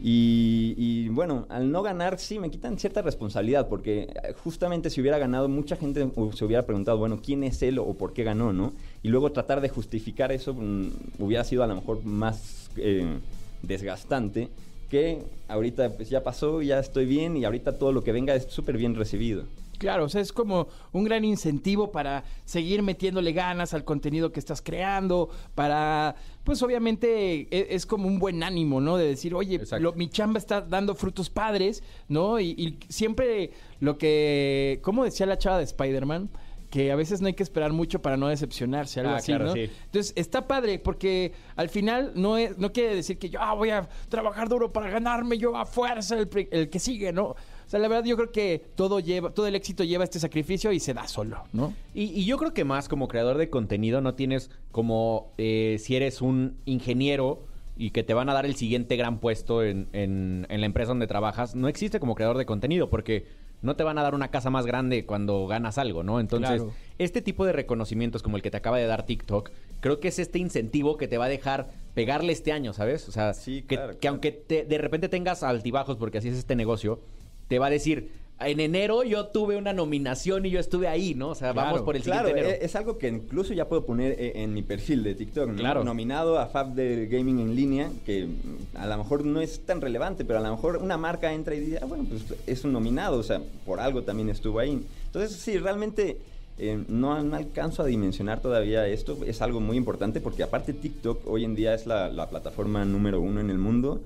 Y, 0.00 1.08
bueno, 1.08 1.46
al 1.48 1.72
no 1.72 1.82
ganar 1.82 2.20
sí 2.20 2.38
me 2.38 2.48
quitan 2.48 2.78
cierta 2.78 3.02
responsabilidad, 3.02 3.68
porque 3.68 4.02
eh, 4.02 4.34
justamente 4.44 4.88
si 4.88 5.00
hubiera 5.00 5.18
ganado, 5.18 5.48
mucha 5.48 5.74
gente 5.74 6.08
se 6.32 6.44
hubiera 6.44 6.64
preguntado, 6.64 6.98
bueno, 6.98 7.18
¿quién 7.20 7.42
es 7.42 7.60
él 7.62 7.80
o 7.80 7.92
por 7.94 8.12
qué 8.12 8.22
ganó, 8.22 8.52
no? 8.52 8.72
Y 9.02 9.08
luego 9.08 9.32
tratar 9.32 9.60
de 9.60 9.68
justificar 9.68 10.30
eso 10.30 10.54
mm, 10.54 10.90
hubiera 11.18 11.42
sido 11.42 11.64
a 11.64 11.66
lo 11.66 11.74
mejor 11.74 12.04
más 12.04 12.70
eh, 12.76 13.18
desgastante 13.62 14.48
que 14.90 15.22
ahorita 15.48 15.90
pues 15.96 16.08
ya 16.10 16.22
pasó, 16.22 16.62
ya 16.62 16.78
estoy 16.78 17.06
bien 17.06 17.36
y 17.36 17.44
ahorita 17.44 17.78
todo 17.78 17.92
lo 17.92 18.02
que 18.04 18.12
venga 18.12 18.34
es 18.34 18.44
súper 18.44 18.76
bien 18.76 18.94
recibido. 18.94 19.44
Claro, 19.78 20.04
o 20.04 20.08
sea, 20.08 20.20
es 20.20 20.32
como 20.32 20.68
un 20.92 21.02
gran 21.04 21.24
incentivo 21.24 21.90
para 21.90 22.22
seguir 22.44 22.80
metiéndole 22.82 23.32
ganas 23.32 23.74
al 23.74 23.84
contenido 23.84 24.30
que 24.32 24.38
estás 24.38 24.62
creando, 24.62 25.28
para, 25.56 26.14
pues 26.44 26.62
obviamente 26.62 27.48
e- 27.50 27.66
es, 27.74 27.84
como 27.84 28.06
un 28.06 28.20
buen 28.20 28.44
ánimo, 28.44 28.80
¿no? 28.80 28.96
De 28.96 29.06
decir, 29.06 29.34
oye, 29.34 29.60
lo- 29.80 29.92
mi 29.94 30.08
chamba 30.08 30.38
está 30.38 30.60
dando 30.60 30.94
frutos 30.94 31.28
padres, 31.28 31.82
¿no? 32.08 32.38
Y, 32.38 32.50
y 32.56 32.78
siempre 32.88 33.50
lo 33.80 33.98
que, 33.98 34.78
¿cómo 34.82 35.04
decía 35.04 35.26
la 35.26 35.38
chava 35.38 35.58
de 35.58 35.64
Spider-Man? 35.64 36.30
Que 36.74 36.90
a 36.90 36.96
veces 36.96 37.20
no 37.20 37.28
hay 37.28 37.34
que 37.34 37.44
esperar 37.44 37.72
mucho 37.72 38.02
para 38.02 38.16
no 38.16 38.26
decepcionarse, 38.26 38.98
algo 38.98 39.12
Ah, 39.12 39.16
así, 39.18 39.26
claro, 39.30 39.44
¿no? 39.44 39.52
sí. 39.52 39.70
Entonces, 39.84 40.12
está 40.16 40.48
padre 40.48 40.80
porque 40.80 41.30
al 41.54 41.68
final 41.68 42.10
no, 42.16 42.36
es, 42.36 42.58
no 42.58 42.72
quiere 42.72 42.96
decir 42.96 43.16
que 43.16 43.30
yo 43.30 43.40
ah, 43.40 43.54
voy 43.54 43.70
a 43.70 43.88
trabajar 44.08 44.48
duro 44.48 44.72
para 44.72 44.90
ganarme 44.90 45.38
yo 45.38 45.56
a 45.56 45.66
fuerza 45.66 46.18
el, 46.18 46.28
el 46.50 46.68
que 46.70 46.80
sigue, 46.80 47.12
¿no? 47.12 47.26
O 47.26 47.36
sea, 47.68 47.78
la 47.78 47.86
verdad 47.86 48.04
yo 48.04 48.16
creo 48.16 48.32
que 48.32 48.60
todo 48.74 48.98
lleva, 48.98 49.30
todo 49.30 49.46
el 49.46 49.54
éxito 49.54 49.84
lleva 49.84 50.02
este 50.02 50.18
sacrificio 50.18 50.72
y 50.72 50.80
se 50.80 50.94
da 50.94 51.06
solo, 51.06 51.44
¿no? 51.52 51.72
Y, 51.94 52.06
y 52.06 52.24
yo 52.24 52.38
creo 52.38 52.52
que 52.52 52.64
más 52.64 52.88
como 52.88 53.06
creador 53.06 53.38
de 53.38 53.48
contenido 53.50 54.00
no 54.00 54.14
tienes 54.16 54.50
como 54.72 55.32
eh, 55.38 55.76
si 55.78 55.94
eres 55.94 56.22
un 56.22 56.56
ingeniero 56.64 57.46
y 57.76 57.90
que 57.90 58.02
te 58.02 58.14
van 58.14 58.28
a 58.28 58.34
dar 58.34 58.46
el 58.46 58.56
siguiente 58.56 58.96
gran 58.96 59.20
puesto 59.20 59.62
en, 59.62 59.88
en- 59.92 60.46
en 60.48 60.60
la 60.60 60.66
empresa 60.66 60.88
donde 60.88 61.06
trabajas, 61.06 61.54
no 61.54 61.68
existe 61.68 62.00
como 62.00 62.16
creador 62.16 62.36
de 62.36 62.46
contenido 62.46 62.90
porque 62.90 63.26
no 63.64 63.76
te 63.76 63.82
van 63.82 63.98
a 63.98 64.02
dar 64.02 64.14
una 64.14 64.28
casa 64.28 64.50
más 64.50 64.66
grande 64.66 65.06
cuando 65.06 65.46
ganas 65.46 65.78
algo, 65.78 66.02
¿no? 66.02 66.20
Entonces, 66.20 66.62
Claro. 66.62 66.72
este 66.98 67.22
tipo 67.22 67.44
de 67.46 67.52
reconocimientos 67.52 68.22
como 68.22 68.36
el 68.36 68.42
que 68.42 68.50
te 68.50 68.58
acaba 68.58 68.76
de 68.78 68.86
dar 68.86 69.06
TikTok, 69.06 69.50
creo 69.80 70.00
que 70.00 70.08
es 70.08 70.18
este 70.18 70.38
incentivo 70.38 70.96
que 70.96 71.08
te 71.08 71.18
va 71.18 71.24
a 71.24 71.28
dejar 71.28 71.70
pegarle 71.94 72.32
este 72.32 72.52
año, 72.52 72.72
¿sabes? 72.72 73.08
O 73.08 73.12
sea, 73.12 73.32
Sí, 73.34 73.62
que, 73.62 73.76
claro, 73.76 73.98
que 73.98 74.08
aunque 74.08 74.32
te- 74.32 74.64
de 74.64 74.78
repente 74.78 75.08
tengas 75.08 75.42
altibajos, 75.42 75.96
porque 75.96 76.18
así 76.18 76.28
es 76.28 76.36
este 76.36 76.54
negocio, 76.56 77.00
te 77.48 77.58
va 77.58 77.66
a 77.66 77.70
decir, 77.70 78.10
en 78.40 78.60
enero 78.60 79.04
yo 79.04 79.26
tuve 79.28 79.56
una 79.56 79.72
nominación 79.72 80.44
y 80.44 80.50
yo 80.50 80.58
estuve 80.60 80.88
ahí, 80.88 81.14
¿no? 81.14 81.30
O 81.30 81.34
sea, 81.34 81.52
vamos 81.52 81.82
por 81.82 81.96
el 81.96 82.02
Claro, 82.02 82.26
siguiente 82.28 82.48
enero. 82.48 82.62
e- 82.62 82.66
es 82.66 82.74
algo 82.76 82.98
que 82.98 83.08
incluso 83.08 83.54
ya 83.54 83.68
puedo 83.68 83.86
poner 83.86 84.12
eh, 84.18 84.32
en 84.42 84.52
mi 84.52 84.62
perfil 84.62 85.02
de 85.04 85.14
TikTok, 85.14 85.48
¿no? 85.50 85.54
Claro. 85.56 85.84
Nominado 85.84 86.38
a 86.38 86.46
Fab 86.46 86.74
de 86.74 87.06
Gaming 87.06 87.38
en 87.38 87.54
línea, 87.54 87.90
que 88.04 88.28
a 88.74 88.86
lo 88.86 88.98
mejor 88.98 89.24
no 89.24 89.40
es 89.40 89.60
tan 89.60 89.80
relevante, 89.80 90.24
pero 90.24 90.40
a 90.40 90.42
lo 90.42 90.50
mejor 90.50 90.76
una 90.78 90.96
marca 90.96 91.32
entra 91.32 91.54
y 91.54 91.60
dice, 91.60 91.78
ah, 91.80 91.86
bueno, 91.86 92.04
pues 92.08 92.22
es 92.46 92.64
un 92.64 92.72
nominado, 92.72 93.18
o 93.18 93.22
sea, 93.22 93.40
por 93.64 93.80
algo 93.80 94.02
también 94.02 94.28
estuvo 94.28 94.58
ahí. 94.58 94.84
Entonces, 95.06 95.36
sí, 95.38 95.56
realmente 95.58 96.18
eh, 96.58 96.82
no, 96.88 97.22
no 97.22 97.36
alcanzo 97.36 97.82
a 97.82 97.86
dimensionar 97.86 98.40
todavía 98.40 98.86
esto, 98.88 99.16
es 99.26 99.40
algo 99.42 99.60
muy 99.60 99.76
importante 99.76 100.20
porque 100.20 100.42
aparte 100.42 100.72
TikTok 100.72 101.26
hoy 101.26 101.44
en 101.44 101.54
día 101.54 101.72
es 101.74 101.86
la, 101.86 102.08
la 102.10 102.28
plataforma 102.28 102.84
número 102.84 103.20
uno 103.20 103.40
en 103.40 103.50
el 103.50 103.58
mundo. 103.58 104.00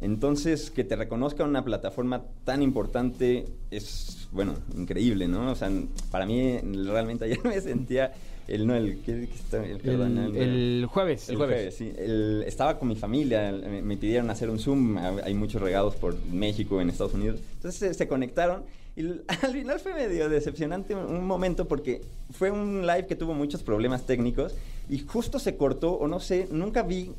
Entonces, 0.00 0.70
que 0.70 0.84
te 0.84 0.94
reconozca 0.96 1.44
una 1.44 1.64
plataforma 1.64 2.22
tan 2.44 2.62
importante 2.62 3.46
es, 3.70 4.28
bueno, 4.30 4.54
increíble, 4.76 5.26
¿no? 5.26 5.50
O 5.52 5.54
sea, 5.54 5.70
para 6.10 6.26
mí 6.26 6.58
realmente 6.58 7.24
ayer 7.26 7.42
me 7.44 7.60
sentía 7.60 8.12
el, 8.46 8.66
no, 8.66 8.76
el. 8.76 8.98
El, 9.06 9.28
El, 10.36 10.80
el 10.80 10.86
jueves. 10.86 11.28
el 11.30 11.36
jueves, 11.36 11.74
sí. 11.76 11.92
El- 11.96 12.44
estaba 12.46 12.78
con 12.78 12.88
mi 12.88 12.94
familia, 12.96 13.50
me, 13.52 13.80
me 13.82 13.96
pidieron 13.96 14.28
hacer 14.30 14.50
un 14.50 14.58
Zoom, 14.58 14.98
ha- 14.98 15.16
hay 15.24 15.34
muchos 15.34 15.62
regados 15.62 15.96
por 15.96 16.14
México, 16.26 16.80
en 16.80 16.90
Estados 16.90 17.14
Unidos. 17.14 17.40
Entonces 17.54 17.78
se, 17.80 17.94
se 17.94 18.06
conectaron 18.06 18.64
y 18.96 19.00
al 19.42 19.52
final 19.52 19.80
fue 19.80 19.94
medio 19.94 20.28
decepcionante 20.28 20.94
un, 20.94 21.06
un 21.06 21.26
momento 21.26 21.66
porque 21.66 22.02
fue 22.32 22.50
un 22.50 22.82
live 22.86 23.06
que 23.06 23.16
tuvo 23.16 23.32
muchos 23.34 23.62
problemas 23.62 24.04
técnicos 24.06 24.54
y 24.90 24.98
justo 24.98 25.38
se 25.38 25.56
cortó, 25.56 25.94
o 25.94 26.06
no 26.06 26.20
sé, 26.20 26.46
nunca 26.50 26.82
vi 26.82 27.12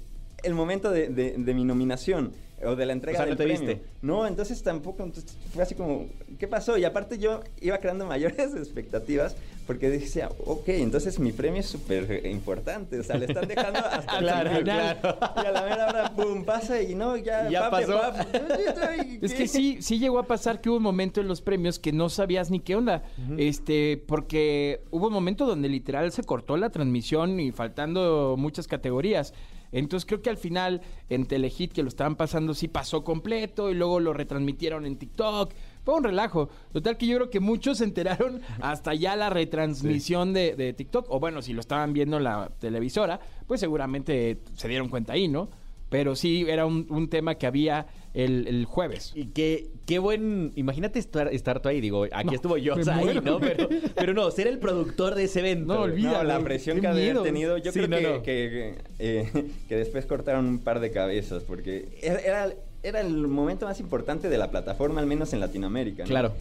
el 0.44 0.54
momento 0.54 0.92
de, 0.92 1.10
de- 1.10 1.36
de 1.38 1.54
mi 1.56 1.64
nominación 1.66 2.32
o 2.66 2.76
de 2.76 2.86
la 2.86 2.94
entrega 2.94 3.18
O 3.20 3.22
sea, 3.22 3.26
del 3.26 3.34
¿no 3.34 3.38
te 3.38 3.44
premio. 3.46 3.68
viste? 3.76 3.84
No, 4.02 4.26
entonces 4.28 4.62
tampoco, 4.64 5.04
entonces 5.04 5.38
fue 5.54 5.64
así 5.64 5.76
como, 5.76 6.08
¿qué 6.40 6.48
pasó? 6.48 6.78
Y 6.78 6.86
aparte 6.86 7.18
yo 7.20 7.42
iba 7.62 7.78
creando 7.80 8.06
mayores 8.06 8.54
expectativas 8.56 9.36
porque 9.68 9.90
decía, 9.90 10.30
ok, 10.46 10.70
entonces 10.70 11.20
mi 11.20 11.34
premio 11.34 11.60
es 11.60 11.66
súper 11.66 12.26
importante, 12.26 13.00
o 13.00 13.04
sea, 13.04 13.18
le 13.18 13.26
están 13.26 13.48
dejando 13.50 13.80
hasta 13.92 14.18
Claro, 14.20 14.50
el 14.52 14.58
final. 14.60 14.98
claro. 15.02 15.18
Y 15.44 15.46
a 15.46 15.52
la 15.52 15.62
mera 15.64 15.88
hora, 15.90 16.16
pum, 16.16 16.46
pasa 16.46 16.82
y 16.82 16.96
no, 16.96 17.18
ya, 17.18 17.50
Ya 17.50 17.70
papi, 17.70 17.86
pasó. 17.86 18.00
papi. 18.00 19.20
Es 19.22 19.34
que 19.34 19.48
sí, 19.48 19.78
sí 19.82 20.00
llegó 20.00 20.20
a 20.20 20.24
pasar 20.24 20.62
que 20.62 20.70
hubo 20.70 20.78
un 20.78 20.84
momento 20.84 21.20
en 21.22 21.28
los 21.28 21.42
premios 21.42 21.80
que 21.80 21.92
no 21.92 22.08
sabías 22.10 22.50
ni 22.50 22.60
qué 22.62 22.76
onda. 22.76 23.04
Este, 23.38 24.02
porque 24.08 24.82
hubo 24.92 25.08
un 25.08 25.14
momento 25.14 25.46
donde 25.46 25.68
literal 25.70 26.12
se 26.14 26.24
cortó 26.24 26.56
la 26.58 26.70
transmisión 26.70 27.40
y 27.40 27.52
faltando 27.52 28.36
muchas 28.38 28.68
categorías. 28.68 29.34
Entonces 29.72 30.06
creo 30.06 30.22
que 30.22 30.30
al 30.30 30.38
final 30.38 30.82
en 31.10 31.26
Telehit 31.26 31.74
que 31.74 31.84
lo 31.84 31.90
estaban 31.90 32.16
pasando 32.16 32.54
sí 32.54 32.68
pasó 32.68 33.04
completo 33.04 33.70
y 33.70 33.76
luego 33.76 34.00
lo 34.00 34.14
retransmitieron 34.14 34.86
en 34.86 34.98
TikTok. 34.98 35.54
Fue 35.84 35.96
un 35.96 36.04
relajo. 36.04 36.50
Total 36.74 36.98
que 36.98 37.08
yo 37.08 37.18
creo 37.18 37.30
que 37.30 37.40
muchos 37.40 37.80
se 37.80 37.84
enteraron 37.84 38.42
hasta 38.62 38.94
ya 38.94 39.16
la 39.16 39.30
retransmisión 39.30 40.34
de, 40.34 40.56
de 40.56 40.74
TikTok. 40.74 41.06
O 41.10 41.20
bueno, 41.20 41.42
si 41.42 41.54
lo 41.54 41.62
estaban 41.62 41.94
viendo 41.94 42.18
en 42.18 42.24
la 42.24 42.52
televisora, 42.60 43.20
pues 43.48 43.60
seguramente 43.60 44.40
se 44.54 44.68
dieron 44.68 44.90
cuenta 44.90 45.14
ahí, 45.14 45.28
¿no? 45.28 45.50
Pero 45.90 46.16
sí 46.16 46.46
era 46.48 46.66
un, 46.66 46.86
un 46.90 47.10
tema 47.10 47.36
que 47.36 47.48
había 47.48 47.88
el, 48.18 48.48
el 48.48 48.66
jueves. 48.66 49.12
Y 49.16 49.26
qué, 49.28 49.68
qué 49.86 50.00
buen. 50.00 50.52
Imagínate 50.56 50.98
estar, 50.98 51.32
estar 51.34 51.62
tú 51.62 51.70
ahí, 51.70 51.80
digo, 51.82 52.06
aquí 52.12 52.26
No, 52.28 52.34
estuvo 52.34 52.58
yo 52.58 52.76
me 52.76 52.82
o 52.82 52.86
sea, 52.86 52.98
ahí. 52.98 53.20
¿no? 53.24 53.40
Pero, 53.40 53.70
pero 53.96 54.14
no, 54.14 54.32
ser 54.32 54.48
el 54.48 54.58
productor 54.58 55.14
de 55.16 55.26
ese 55.26 55.40
evento. 55.42 55.88
No. 55.88 55.96
No, 55.96 56.24
la 56.24 56.40
presión 56.40 56.82
que 56.82 56.88
había 56.88 57.22
tenido, 57.22 57.58
yo 57.60 57.72
Sí, 57.72 57.80
creo 57.80 57.88
no, 57.90 57.98
que, 57.98 58.04
no. 58.04 58.24
que, 58.24 58.24
que, 58.24 58.76
eh, 59.00 59.46
que 59.70 59.76
después 59.76 60.06
cortaron 60.08 60.46
un 60.48 60.60
par 60.60 60.80
de 60.80 60.90
cabezas, 60.92 61.44
porque 61.44 61.90
era, 62.02 62.52
era, 62.84 63.02
el 63.02 63.28
momento 63.28 63.66
más 63.68 63.80
importante 63.80 64.30
de 64.30 64.38
la 64.40 64.50
plataforma, 64.50 65.00
al 65.00 65.06
menos 65.08 65.32
en 65.34 65.40
Latinoamérica. 65.40 66.04
¿no? 66.04 66.10
Claro. 66.10 66.34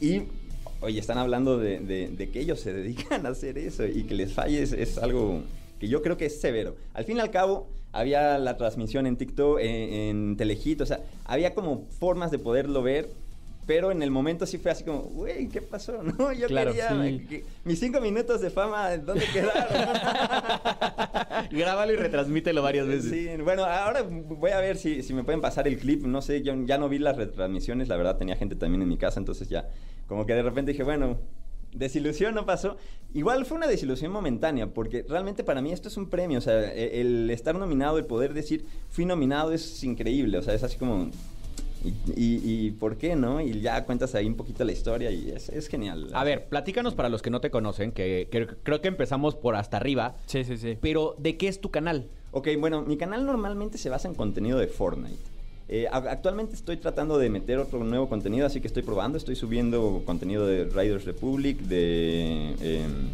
Y, 0.00 0.22
oye, 0.82 1.00
están 1.00 1.18
hablando 1.18 1.58
de, 1.58 1.80
de- 1.80 2.08
de 2.08 2.30
que 2.30 2.40
ellos 2.40 2.60
se 2.60 2.72
dedican 2.74 3.26
a 3.26 3.30
hacer 3.30 3.58
eso 3.58 3.84
y 3.86 4.04
que 4.04 4.14
les 4.14 4.32
falle 4.32 4.62
es, 4.62 4.72
es 4.72 4.98
algo 4.98 5.42
que 5.84 5.88
yo 5.90 6.00
creo 6.02 6.16
que 6.16 6.26
es 6.26 6.40
severo. 6.40 6.76
Al 6.94 7.04
fin 7.04 7.18
y 7.18 7.20
al 7.20 7.30
cabo, 7.30 7.68
había 7.92 8.38
la 8.38 8.56
transmisión 8.56 9.06
en 9.06 9.16
TikTok, 9.16 9.58
en, 9.60 9.92
en 9.92 10.36
Telehit, 10.38 10.80
o 10.80 10.86
sea, 10.86 11.00
había 11.26 11.54
como 11.54 11.84
formas 12.00 12.30
de 12.30 12.38
poderlo 12.38 12.82
ver. 12.82 13.08
Pero 13.66 13.90
en 13.90 14.02
el 14.02 14.10
momento 14.10 14.44
sí 14.44 14.58
fue 14.58 14.70
así 14.72 14.84
como, 14.84 15.00
güey, 15.04 15.48
¿qué 15.48 15.62
pasó? 15.62 16.02
No, 16.18 16.32
yo 16.34 16.46
Claro, 16.48 16.72
quería 16.72 16.90
sí. 16.90 17.26
que- 17.26 17.44
mis 17.64 17.80
cinco 17.80 17.98
minutos 18.00 18.40
de 18.42 18.50
fama, 18.50 18.94
¿dónde 18.98 19.24
quedaron? 19.32 19.88
Grábalo 21.50 21.92
y 21.92 21.96
retransmítelo 21.96 22.62
varias 22.62 22.86
veces. 22.86 23.10
Sí, 23.10 23.28
bueno, 23.42 23.64
ahora 23.64 24.02
voy 24.02 24.50
a 24.50 24.60
ver 24.60 24.76
si, 24.76 25.02
si 25.02 25.14
me 25.14 25.24
pueden 25.24 25.40
pasar 25.40 25.66
el 25.66 25.78
clip. 25.78 26.02
No 26.04 26.20
sé, 26.22 26.42
yo 26.42 26.54
ya 26.66 26.76
no 26.78 26.88
vi 26.90 26.98
las 26.98 27.16
retransmisiones, 27.16 27.88
la 27.88 27.96
verdad 27.96 28.16
tenía 28.18 28.36
gente 28.36 28.54
también 28.54 28.82
en 28.82 28.88
mi 28.88 28.96
casa, 28.98 29.18
entonces 29.20 29.48
ya, 29.48 29.68
como 30.08 30.26
que 30.26 30.34
de 30.34 30.42
repente 30.42 30.72
dije, 30.72 30.84
bueno, 30.84 31.18
desilusión 31.74 32.34
no 32.34 32.46
pasó. 32.46 32.76
Igual 33.12 33.44
fue 33.44 33.56
una 33.58 33.66
desilusión 33.66 34.10
momentánea, 34.10 34.66
porque 34.68 35.04
realmente 35.08 35.44
para 35.44 35.60
mí 35.62 35.70
esto 35.72 35.88
es 35.88 35.96
un 35.96 36.08
premio, 36.08 36.38
o 36.38 36.40
sea, 36.40 36.72
e- 36.74 37.00
el 37.00 37.30
estar 37.30 37.54
nominado, 37.56 37.98
el 37.98 38.06
poder 38.06 38.34
decir, 38.34 38.64
fui 38.90 39.04
nominado 39.04 39.52
es 39.52 39.84
increíble, 39.84 40.38
o 40.38 40.42
sea, 40.42 40.54
es 40.54 40.62
así 40.64 40.76
como... 40.78 41.10
y, 41.84 41.88
y- 42.16 42.40
y 42.66 42.70
por 42.72 42.96
qué, 42.96 43.14
¿no? 43.14 43.40
Y 43.40 43.60
ya 43.60 43.84
cuentas 43.84 44.14
ahí 44.16 44.26
un 44.26 44.34
poquito 44.34 44.64
la 44.64 44.72
historia 44.72 45.10
y 45.12 45.30
es, 45.30 45.48
es 45.50 45.68
genial. 45.68 46.08
A 46.12 46.24
ver, 46.24 46.46
platícanos 46.48 46.94
para 46.94 47.08
los 47.08 47.22
que 47.22 47.30
no 47.30 47.40
te 47.40 47.50
conocen, 47.50 47.92
que, 47.92 48.26
que 48.32 48.46
creo 48.62 48.80
que 48.80 48.88
empezamos 48.88 49.34
por 49.36 49.54
hasta 49.54 49.76
arriba. 49.76 50.16
Sí, 50.26 50.42
sí, 50.44 50.56
sí. 50.56 50.76
Pero, 50.80 51.14
¿de 51.18 51.36
qué 51.36 51.46
es 51.48 51.60
tu 51.60 51.70
canal? 51.70 52.08
Ok, 52.32 52.48
bueno, 52.58 52.82
mi 52.82 52.96
canal 52.96 53.24
normalmente 53.26 53.78
se 53.78 53.90
basa 53.90 54.08
en 54.08 54.14
contenido 54.14 54.58
de 54.58 54.66
Fortnite. 54.66 55.33
Eh, 55.68 55.86
actualmente 55.90 56.54
estoy 56.54 56.76
tratando 56.76 57.18
de 57.18 57.30
meter 57.30 57.58
otro 57.58 57.82
nuevo 57.84 58.08
contenido, 58.08 58.46
así 58.46 58.60
que 58.60 58.66
estoy 58.66 58.82
probando. 58.82 59.16
Estoy 59.18 59.36
subiendo 59.36 60.02
contenido 60.04 60.46
de 60.46 60.64
Riders 60.64 61.04
Republic, 61.04 61.58
de... 61.60 62.54
em, 62.60 63.08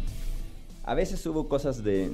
a 0.83 0.95
veces 0.95 1.21
subo 1.21 1.47
cosas 1.47 1.83
de, 1.83 2.09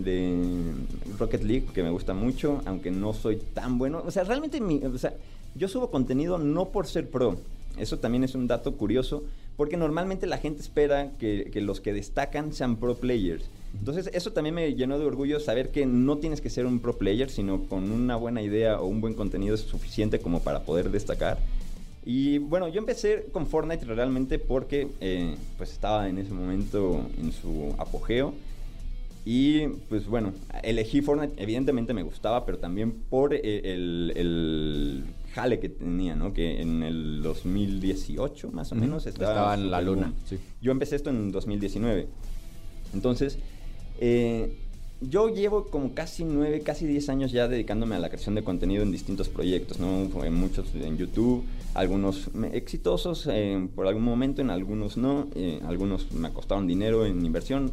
Rocket 1.17 1.41
League 1.43 1.67
que 1.73 1.84
me 1.84 1.89
gusta 1.89 2.13
mucho, 2.13 2.62
aunque 2.65 2.91
no 2.91 3.13
soy 3.13 3.38
tan 3.38 3.78
bueno. 3.78 4.04
O 4.06 4.12
sea, 4.12 4.23
realmente 4.23 4.62
o 4.62 4.97
sea, 4.97 5.13
yo 5.56 5.67
subo 5.67 5.89
contenido 5.89 6.38
no 6.38 6.65
por 6.65 6.86
ser 6.86 7.10
pro. 7.10 7.38
Eso 7.78 8.00
también 8.00 8.23
es 8.23 8.36
un 8.36 8.47
dato 8.47 8.76
curioso, 8.76 9.23
porque 9.56 9.78
normalmente 9.78 10.28
la 10.28 10.38
gente 10.38 10.62
espera 10.62 11.12
que, 11.17 11.50
que 11.52 11.62
los 11.62 11.80
que 11.80 11.93
destacan 11.93 12.54
sean 12.54 12.76
pro 12.76 12.95
players. 12.95 13.50
Entonces, 13.73 14.10
eso 14.13 14.32
también 14.32 14.56
me 14.56 14.73
llenó 14.73 14.99
de 14.99 15.06
orgullo 15.06 15.39
saber 15.39 15.71
que 15.71 15.86
no 15.86 16.17
tienes 16.17 16.41
que 16.41 16.49
ser 16.49 16.65
un 16.65 16.80
pro 16.80 16.97
player, 16.97 17.30
sino 17.30 17.63
con 17.63 17.91
una 17.91 18.15
buena 18.15 18.41
idea 18.41 18.80
o 18.80 18.86
un 18.88 19.01
buen 19.01 19.13
contenido 19.13 19.56
es 19.56 19.62
suficiente 19.62 20.19
como 20.19 20.41
para 20.41 20.62
poder 20.62 20.89
destacar. 20.89 21.38
Y 22.06 22.38
bueno, 22.38 22.69
yo 22.69 22.80
empecé 22.80 23.25
con 23.34 23.47
Fortnite 23.47 23.86
realmente 23.86 24.39
porque 24.39 24.88
eh, 25.01 25.36
pues 25.58 25.73
estaba 25.73 26.08
en 26.08 26.17
ese 26.17 26.34
momento 26.34 27.01
en 27.19 27.34
su 27.34 27.75
apogeo. 27.77 28.34
Y 29.25 29.67
pues 29.89 30.08
bueno, 30.08 30.32
elegí 30.63 31.01
Fortnite, 31.01 31.34
evidentemente 31.36 31.93
me 31.93 32.03
gustaba, 32.03 32.45
pero 32.45 32.60
también 32.60 32.93
por 32.93 33.34
eh, 33.34 33.41
el, 33.43 34.13
el 34.15 35.03
jale 35.34 35.60
que 35.60 35.67
tenía, 35.67 36.15
¿no? 36.15 36.32
Que 36.32 36.62
en 36.62 36.82
el 36.82 37.21
2018 37.21 38.51
más 38.51 38.71
o 38.71 38.75
menos 38.75 39.06
estaba, 39.06 39.32
Estaba 39.32 39.53
en 39.56 39.69
la 39.69 39.82
luna, 39.82 40.13
sí. 40.25 40.39
Yo 40.62 40.71
empecé 40.71 40.95
esto 40.95 41.10
en 41.10 41.34
2019. 41.34 42.08
Entonces, 42.93 43.38
eh, 43.99 44.53
yo 45.01 45.29
llevo 45.29 45.65
como 45.67 45.93
casi 45.93 46.23
nueve, 46.23 46.62
casi 46.62 46.88
10 46.88 47.10
años 47.10 47.31
ya 47.31 47.47
dedicándome 47.47 47.95
a 47.95 47.99
la 47.99 48.10
creación 48.10 48.33
de 48.36 48.43
contenido 48.43 48.81
en 48.81 48.91
distintos 48.91 49.29
proyectos. 49.29 49.77
En 49.79 50.33
muchos 50.33 50.73
en 50.73 50.97
YouTube, 50.97 51.43
algunos 51.75 52.31
exitosos 52.51 53.27
eh, 53.31 53.67
por 53.75 53.86
algún 53.88 54.03
momento, 54.03 54.41
en 54.41 54.49
algunos 54.49 54.97
no, 54.97 55.27
eh, 55.36 55.60
algunos 55.67 56.12
me 56.13 56.31
costaron 56.31 56.65
dinero 56.67 57.05
en 57.05 57.23
inversión. 57.23 57.71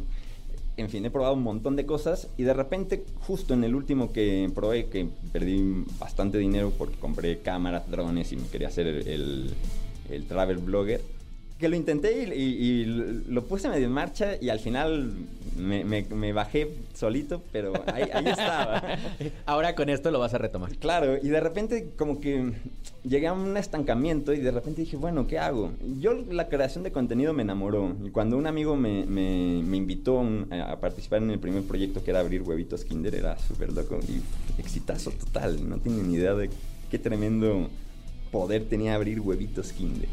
En 0.77 0.89
fin, 0.89 1.05
he 1.05 1.09
probado 1.09 1.33
un 1.35 1.41
montón 1.41 1.75
de 1.77 1.85
cosas 1.85 2.27
y 2.37 2.43
de 2.43 2.53
repente, 2.53 3.03
justo 3.21 3.53
en 3.53 3.63
el 3.63 3.73
último 3.73 4.11
que 4.11 4.51
probé, 4.53 4.85
que 4.87 5.07
perdí 5.31 5.83
bastante 5.97 6.37
dinero 6.37 6.73
porque 6.77 6.97
compré 6.97 7.39
cámaras, 7.39 7.89
drones 7.89 8.33
y 8.33 8.35
quería 8.35 8.67
hacer 8.67 8.85
el- 8.85 9.51
el 10.11 10.25
travel 10.25 10.57
blogger, 10.57 11.01
que 11.65 11.69
lo 11.69 11.75
intenté 11.75 12.11
y, 12.21 12.31
y- 12.31 12.81
y 12.83 12.85
lo 13.27 13.43
puse 13.45 13.67
medio 13.69 13.87
en 13.87 13.91
marcha 13.91 14.35
y 14.39 14.49
al 14.49 14.59
final 14.59 15.11
me, 15.57 15.83
me- 15.83 16.03
me 16.03 16.31
bajé 16.31 16.69
solito, 16.93 17.41
pero 17.51 17.73
ahí, 17.91 18.03
ahí 18.13 18.27
estaba. 18.27 18.83
Ahora 19.47 19.73
con 19.73 19.89
esto 19.89 20.11
lo 20.11 20.19
vas 20.19 20.35
a 20.35 20.37
retomar. 20.37 20.75
Claro, 20.77 21.17
y 21.19 21.27
de 21.29 21.39
repente 21.39 21.87
como 21.97 22.19
que 22.21 22.51
llegué 23.03 23.25
a 23.25 23.33
un 23.33 23.57
estancamiento 23.57 24.31
y 24.31 24.41
de 24.41 24.51
repente 24.51 24.81
dije, 24.81 24.95
bueno, 24.95 25.25
¿qué 25.25 25.39
hago? 25.39 25.71
Yo 25.99 26.13
la 26.29 26.49
creación 26.49 26.83
de 26.83 26.91
contenido 26.91 27.33
me 27.33 27.41
enamoró 27.41 27.95
y 28.05 28.11
cuando 28.11 28.37
un 28.37 28.45
amigo 28.45 28.75
me, 28.75 29.07
me- 29.07 29.63
me 29.63 29.77
invitó 29.77 30.23
a 30.51 30.79
participar 30.79 31.23
en 31.23 31.31
el 31.31 31.39
primer 31.39 31.63
proyecto 31.63 32.03
que 32.03 32.11
era 32.11 32.19
abrir 32.19 32.43
huevitos 32.43 32.85
Kinder, 32.85 33.15
era 33.15 33.39
súper 33.39 33.73
loco 33.73 33.97
y 34.07 34.21
exitazo 34.61 35.09
total, 35.09 35.67
no 35.67 35.77
tienen 35.79 36.11
ni 36.11 36.17
idea 36.17 36.35
de 36.35 36.51
qué 36.91 36.99
tremendo 36.99 37.69
poder 38.31 38.65
tenía 38.65 38.93
abrir 38.93 39.19
huevitos 39.19 39.73
Kinder. 39.73 40.09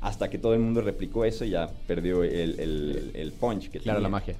Hasta 0.00 0.30
que 0.30 0.38
todo 0.38 0.54
el 0.54 0.60
mundo 0.60 0.80
replicó 0.80 1.24
eso 1.24 1.44
y 1.44 1.50
ya 1.50 1.68
perdió 1.86 2.22
el, 2.24 2.58
el- 2.60 3.10
el 3.14 3.32
punch 3.32 3.70
que 3.70 3.80
Claro, 3.80 4.00
la 4.00 4.08
magia. 4.08 4.36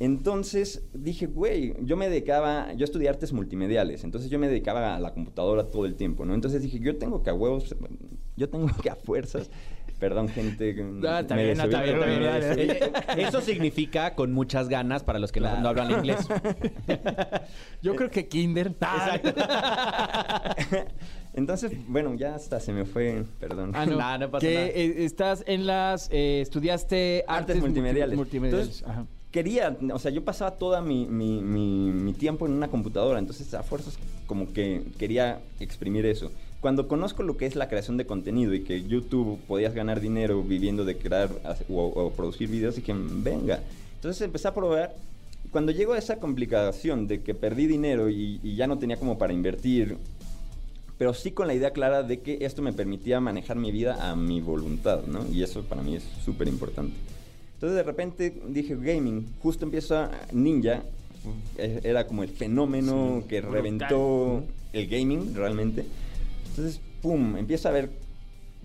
Entonces 0.00 0.82
dije, 0.92 1.26
güey, 1.26 1.74
yo 1.84 1.96
me 1.96 2.08
dedicaba, 2.08 2.72
yo 2.72 2.84
estudié 2.84 3.08
artes 3.08 3.32
multimediales, 3.32 4.02
entonces 4.02 4.28
yo 4.30 4.38
me 4.40 4.48
dedicaba 4.48 4.96
a 4.96 4.98
la 5.00 5.12
computadora 5.14 5.64
todo 5.64 5.86
el 5.86 5.94
tiempo, 5.94 6.24
¿no? 6.24 6.34
Entonces 6.34 6.62
dije, 6.62 6.80
yo 6.80 6.96
tengo 6.96 7.22
que 7.22 7.30
a 7.30 7.34
huevos, 7.34 7.72
yo 8.36 8.48
tengo 8.48 8.66
que 8.82 8.90
a 8.90 8.96
fuerzas, 8.96 9.48
perdón 10.00 10.28
gente, 10.28 10.74
Ah, 11.06 11.20
está 11.20 11.36
me 11.36 11.44
bien, 11.44 11.58
no, 11.58 11.64
está 11.64 11.82
desubico, 11.82 11.84
bien, 11.84 11.94
está 11.94 12.06
bien, 12.06 12.18
me 12.20 12.26
dale, 12.26 12.46
dale. 12.48 12.66
desubico. 12.66 13.28
Eso 13.28 13.40
significa 13.42 14.14
con 14.16 14.32
muchas 14.32 14.68
ganas 14.68 15.04
para 15.04 15.20
los 15.20 15.30
que 15.30 15.38
no- 15.38 15.46
Claro. 15.46 15.62
no, 15.62 15.68
hablan 15.68 15.90
inglés. 15.92 16.26
Yo 17.82 17.94
creo 17.94 18.10
que 18.10 18.26
Kinder. 18.26 18.72
Entonces, 21.34 21.72
bueno, 21.88 22.14
ya 22.14 22.34
hasta 22.34 22.60
se 22.60 22.72
me 22.72 22.84
fue, 22.84 23.24
perdón. 23.40 23.72
Ah, 23.74 23.86
no. 23.86 23.96
Nah, 24.02 24.18
no 24.18 24.30
pasa 24.30 24.46
que 24.46 24.54
nada. 24.54 24.66
eh, 24.68 25.04
estás 25.04 25.42
en 25.46 25.66
las. 25.66 26.08
eh, 26.12 26.40
estudiaste 26.42 27.24
Artes 27.26 27.56
artes, 27.56 27.60
multimediales. 27.62 28.16
multi- 28.18 28.38
multimediales. 28.38 28.66
Entonces, 28.80 28.88
Ajá. 28.88 29.06
quería, 29.30 29.76
o 29.94 29.98
sea, 29.98 30.10
yo 30.10 30.24
pasaba 30.24 30.52
toda 30.52 30.80
mi, 30.82 31.06
mi- 31.06 31.40
mi- 31.40 31.90
mi 31.90 32.12
tiempo 32.12 32.46
en 32.46 32.52
una 32.52 32.68
computadora, 32.68 33.18
entonces 33.18 33.52
a 33.54 33.62
fuerzas 33.62 33.98
como 34.26 34.52
que 34.52 34.82
quería 34.98 35.40
exprimir 35.60 36.04
eso. 36.06 36.30
Cuando 36.60 36.86
conozco 36.86 37.22
lo 37.22 37.36
que 37.36 37.46
es 37.46 37.56
la 37.56 37.68
creación 37.68 37.96
de 37.96 38.06
contenido 38.06 38.54
y 38.54 38.60
que 38.62 38.82
YouTube 38.84 39.38
podías 39.48 39.74
ganar 39.74 40.00
dinero 40.00 40.42
viviendo 40.42 40.84
de 40.84 40.96
crear 40.96 41.30
o, 41.68 41.82
o 41.86 42.10
producir 42.10 42.48
videos, 42.50 42.76
dije, 42.76 42.94
venga. 42.96 43.60
Entonces 43.96 44.20
empecé 44.22 44.48
a 44.48 44.54
probar. 44.54 44.94
Cuando 45.50 45.72
llegó 45.72 45.94
a 45.94 45.98
esa 45.98 46.16
complicación 46.16 47.08
de 47.08 47.20
que 47.22 47.34
perdí 47.34 47.66
dinero 47.66 48.08
y, 48.10 48.38
y 48.44 48.54
ya 48.54 48.66
no 48.68 48.78
tenía 48.78 48.96
como 48.96 49.18
para 49.18 49.32
invertir, 49.32 49.96
pero 51.02 51.14
sí 51.14 51.32
con 51.32 51.48
la 51.48 51.54
idea 51.54 51.72
clara 51.72 52.04
de 52.04 52.20
que 52.20 52.38
esto 52.42 52.62
me 52.62 52.72
permitía 52.72 53.18
manejar 53.18 53.56
mi 53.56 53.72
vida 53.72 54.08
a 54.08 54.14
mi 54.14 54.40
voluntad, 54.40 55.02
¿no? 55.08 55.26
Y 55.32 55.42
eso 55.42 55.64
para 55.64 55.82
mí 55.82 55.96
es 55.96 56.04
súper 56.24 56.46
importante. 56.46 56.94
Entonces 57.54 57.74
de 57.74 57.82
repente 57.82 58.40
dije 58.46 58.76
gaming, 58.76 59.26
justo 59.40 59.64
empieza 59.64 60.12
Ninja, 60.30 60.84
eh, 61.58 61.80
era 61.82 62.06
como 62.06 62.22
el 62.22 62.28
fenómeno 62.28 63.24
que 63.28 63.40
brutal. 63.40 63.52
reventó 63.52 64.44
el 64.72 64.86
gaming 64.86 65.34
realmente. 65.34 65.84
Entonces, 66.50 66.80
pum, 67.00 67.36
empieza 67.36 67.70
a 67.70 67.72
ver 67.72 67.90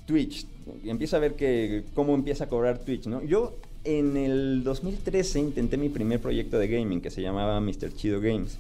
Twitch, 0.05 0.45
empieza 0.83 1.17
a 1.17 1.19
ver 1.19 1.33
que 1.33 1.85
cómo 1.95 2.13
empieza 2.13 2.43
a 2.43 2.49
cobrar 2.49 2.77
Twitch, 2.77 3.07
¿no? 3.07 3.23
Yo 3.23 3.55
en 3.83 4.15
el 4.15 4.63
2013 4.63 5.39
intenté 5.39 5.75
mi 5.75 5.89
primer 5.89 6.19
proyecto 6.19 6.59
de 6.59 6.67
gaming 6.67 7.01
que 7.01 7.09
se 7.09 7.23
llamaba 7.23 7.59
Mr. 7.59 7.95
Chido 7.95 8.21
Games. 8.21 8.59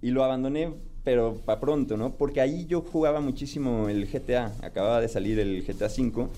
Y 0.00 0.12
lo 0.12 0.22
abandoné, 0.22 0.70
pero 1.04 1.36
para 1.44 1.60
pronto, 1.60 1.96
¿no? 1.96 2.10
Porque 2.12 2.40
ahí 2.40 2.66
yo 2.66 2.80
jugaba 2.82 3.20
muchísimo 3.20 3.88
el 3.88 4.06
GTA. 4.06 4.52
Acababa 4.62 5.00
de 5.00 5.08
salir 5.08 5.38
el 5.38 5.64
GTA 5.64 5.86
V. 5.86 6.28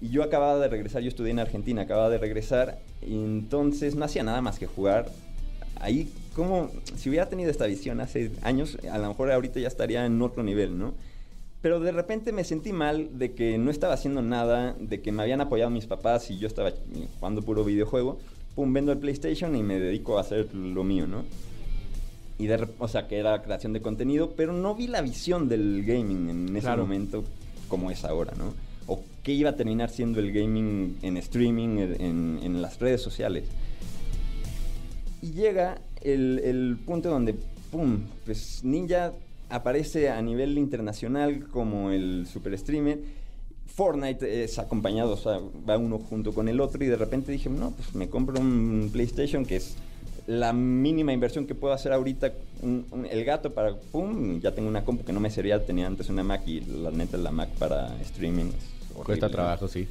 Y 0.00 0.10
yo 0.10 0.22
acababa 0.22 0.58
de 0.58 0.68
regresar, 0.68 1.02
yo 1.02 1.08
estudié 1.08 1.32
en 1.32 1.40
Argentina, 1.40 1.82
acababa 1.82 2.08
de 2.08 2.18
regresar. 2.18 2.78
Y 3.06 3.14
entonces 3.14 3.94
no 3.94 4.04
hacía 4.04 4.22
nada 4.22 4.40
más 4.40 4.58
que 4.58 4.66
jugar. 4.66 5.10
Ahí, 5.80 6.10
como 6.34 6.70
si 6.96 7.08
hubiera 7.08 7.28
tenido 7.28 7.50
esta 7.50 7.66
visión 7.66 8.00
hace 8.00 8.30
años, 8.42 8.78
a 8.90 8.98
lo 8.98 9.08
mejor 9.08 9.30
ahorita 9.30 9.60
ya 9.60 9.68
estaría 9.68 10.04
en 10.04 10.20
otro 10.22 10.42
nivel, 10.42 10.78
¿no? 10.78 10.94
Pero 11.62 11.80
de 11.80 11.90
repente 11.90 12.30
me 12.32 12.44
sentí 12.44 12.72
mal 12.72 13.18
de 13.18 13.32
que 13.32 13.58
no 13.58 13.70
estaba 13.70 13.94
haciendo 13.94 14.22
nada, 14.22 14.76
de 14.78 15.00
que 15.00 15.10
me 15.10 15.22
habían 15.22 15.40
apoyado 15.40 15.70
mis 15.70 15.86
papás 15.86 16.30
y 16.30 16.38
yo 16.38 16.46
estaba 16.46 16.72
jugando 17.18 17.42
puro 17.42 17.64
videojuego. 17.64 18.18
Pum, 18.54 18.72
vendo 18.72 18.92
el 18.92 18.98
PlayStation 18.98 19.54
y 19.56 19.62
me 19.62 19.78
dedico 19.78 20.18
a 20.18 20.22
hacer 20.22 20.54
lo 20.54 20.84
mío, 20.84 21.06
¿no? 21.06 21.24
Y 22.38 22.46
de, 22.46 22.68
o 22.78 22.88
sea, 22.88 23.08
que 23.08 23.18
era 23.18 23.42
creación 23.42 23.72
de 23.72 23.80
contenido, 23.80 24.34
pero 24.36 24.52
no 24.52 24.74
vi 24.74 24.86
la 24.86 25.00
visión 25.00 25.48
del 25.48 25.84
gaming 25.84 26.28
en 26.30 26.48
ese 26.50 26.60
Claro. 26.60 26.82
momento 26.82 27.24
como 27.68 27.90
es 27.90 28.04
ahora, 28.04 28.32
¿no? 28.38 28.54
O 28.86 29.02
qué 29.22 29.32
iba 29.32 29.50
a 29.50 29.56
terminar 29.56 29.90
siendo 29.90 30.20
el 30.20 30.32
gaming 30.32 30.96
en 31.02 31.16
streaming, 31.16 31.78
en, 31.98 32.38
en 32.42 32.62
las 32.62 32.78
redes 32.78 33.02
sociales. 33.02 33.44
Y 35.20 35.32
llega 35.32 35.78
el, 36.02 36.38
el 36.44 36.76
punto 36.86 37.10
donde, 37.10 37.34
¡pum! 37.72 37.98
Pues 38.24 38.60
Ninja 38.62 39.12
aparece 39.50 40.08
a 40.10 40.22
nivel 40.22 40.56
internacional 40.58 41.48
como 41.48 41.90
el 41.90 42.26
super 42.32 42.56
streamer. 42.56 43.00
Fortnite 43.66 44.44
es 44.44 44.58
acompañado, 44.58 45.12
o 45.12 45.16
sea, 45.16 45.40
va 45.68 45.76
uno 45.76 45.98
junto 45.98 46.32
con 46.32 46.48
el 46.48 46.60
otro 46.60 46.82
y 46.84 46.86
de 46.86 46.96
repente 46.96 47.32
dije, 47.32 47.50
no, 47.50 47.72
pues 47.72 47.94
me 47.94 48.08
compro 48.08 48.40
un 48.40 48.88
PlayStation 48.92 49.44
que 49.44 49.56
es 49.56 49.74
la 50.28 50.52
mínima 50.52 51.12
inversión 51.12 51.46
que 51.46 51.54
puedo 51.54 51.72
hacer 51.74 51.92
ahorita, 51.92 52.32
un- 52.62 52.84
un- 52.92 53.06
el 53.06 53.24
gato 53.24 53.52
para, 53.52 53.74
pum, 53.74 54.38
ya 54.40 54.52
tengo 54.54 54.68
una 54.68 54.84
compu 54.84 55.02
que 55.04 55.12
no 55.12 55.20
me 55.20 55.30
servía, 55.30 55.64
tenía 55.64 55.86
antes 55.86 56.08
una 56.10 56.22
Mac 56.22 56.42
y 56.46 56.60
la 56.60 56.90
neta 56.90 57.16
la 57.16 57.30
Mac 57.32 57.48
para 57.58 57.96
streaming 58.02 58.46
es 58.48 58.94
Cuesta 59.04 59.28
trabajo, 59.30 59.68
sí. 59.68 59.86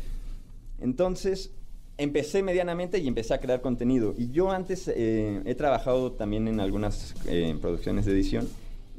Entonces, 0.79 1.49
empecé 1.97 2.43
medianamente 2.43 2.99
y 2.99 3.07
empecé 3.07 3.33
a 3.33 3.39
crear 3.39 3.61
contenido. 3.61 4.13
Y 4.17 4.29
yo 4.31 4.51
antes 4.51 4.87
eh, 4.87 5.41
he 5.45 5.55
trabajado 5.55 6.11
también 6.11 6.47
en 6.47 6.59
algunas 6.59 7.15
eh, 7.27 7.55
producciones 7.59 8.05
de 8.05 8.11
edición 8.11 8.47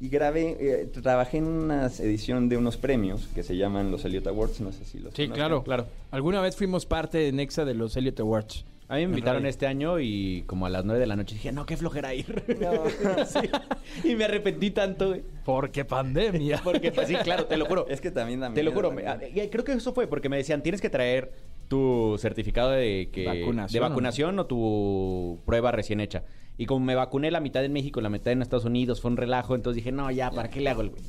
y 0.00 0.08
grabé, 0.08 0.56
eh, 0.60 0.86
trabajé 1.02 1.38
en 1.38 1.44
una 1.46 1.86
edición 1.86 2.48
de 2.48 2.56
unos 2.56 2.76
premios 2.76 3.28
que 3.34 3.42
se 3.42 3.56
llaman 3.56 3.90
los 3.90 4.04
Elliot 4.04 4.26
Awards, 4.26 4.60
no 4.60 4.72
sé 4.72 4.84
si 4.84 4.98
los 4.98 5.14
Sí, 5.14 5.28
claro, 5.28 5.62
claro. 5.62 5.86
Alguna 6.10 6.40
vez 6.40 6.56
fuimos 6.56 6.86
parte 6.86 7.18
de 7.18 7.32
Nexa 7.32 7.64
de 7.64 7.74
los 7.74 7.96
Elliot 7.96 8.18
Awards. 8.20 8.64
A 8.90 8.94
mí 8.96 9.00
me 9.06 9.10
invitaron 9.10 9.44
este 9.44 9.66
año 9.66 10.00
y 10.00 10.44
como 10.46 10.64
a 10.64 10.70
las 10.70 10.82
9 10.84 10.98
de 10.98 11.06
la 11.06 11.14
noche 11.14 11.34
dije, 11.34 11.52
no, 11.52 11.66
qué 11.66 11.76
flojera 11.76 12.14
ir. 12.14 12.42
Sí. 13.26 14.08
Y 14.08 14.16
me 14.16 14.24
arrepentí 14.24 14.70
tanto, 14.70 15.08
güey. 15.08 15.22
Porque 15.44 15.84
pandemia. 15.84 16.60
Porque, 16.64 16.90
pues 16.90 17.06
sí, 17.08 17.14
claro, 17.16 17.44
te 17.44 17.56
lo 17.58 17.66
juro. 17.66 17.86
Es 17.88 18.00
que 18.00 18.10
también 18.10 18.40
da 18.40 18.52
Te 18.52 18.62
lo 18.62 18.70
miedo, 18.70 18.74
juro. 18.88 18.90
me- 18.92 19.02
también. 19.02 19.32
ah, 19.36 19.48
Creo 19.50 19.62
que 19.64 19.72
eso 19.72 19.92
fue 19.92 20.06
porque 20.06 20.28
me 20.30 20.36
decían, 20.38 20.62
tienes 20.62 20.80
que 20.80 20.88
traer 20.88 21.32
tu 21.68 22.16
certificado 22.18 22.70
de 22.70 23.10
que 23.12 23.26
Vacunación, 23.26 23.72
de 23.82 23.88
vacunación 23.88 24.38
o 24.38 24.46
tu 24.46 25.38
prueba 25.44 25.70
recién 25.70 26.00
hecha. 26.00 26.22
Y 26.56 26.64
como 26.64 26.84
me 26.84 26.94
vacuné 26.94 27.30
la 27.30 27.40
mitad 27.40 27.62
en 27.64 27.72
México, 27.74 28.00
la 28.00 28.08
mitad 28.08 28.32
en 28.32 28.40
Estados 28.40 28.64
Unidos, 28.64 29.02
fue 29.02 29.10
un 29.10 29.18
relajo, 29.18 29.54
entonces 29.54 29.76
dije, 29.76 29.92
no, 29.92 30.10
ya, 30.10 30.30
¿para 30.30 30.48
qué 30.48 30.60
le 30.62 30.70
hago 30.70 30.80
el 30.80 30.90
güey? 30.90 31.02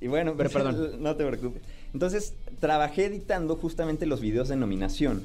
Y 0.00 0.08
bueno, 0.08 0.34
Pero 0.38 0.48
perdón. 0.50 0.90
No 1.02 1.16
te 1.16 1.26
preocupes. 1.26 1.60
Entonces, 1.92 2.34
trabajé 2.60 3.04
editando 3.06 3.56
justamente 3.56 4.06
los 4.06 4.20
videos 4.22 4.48
de 4.48 4.56
nominación. 4.56 5.22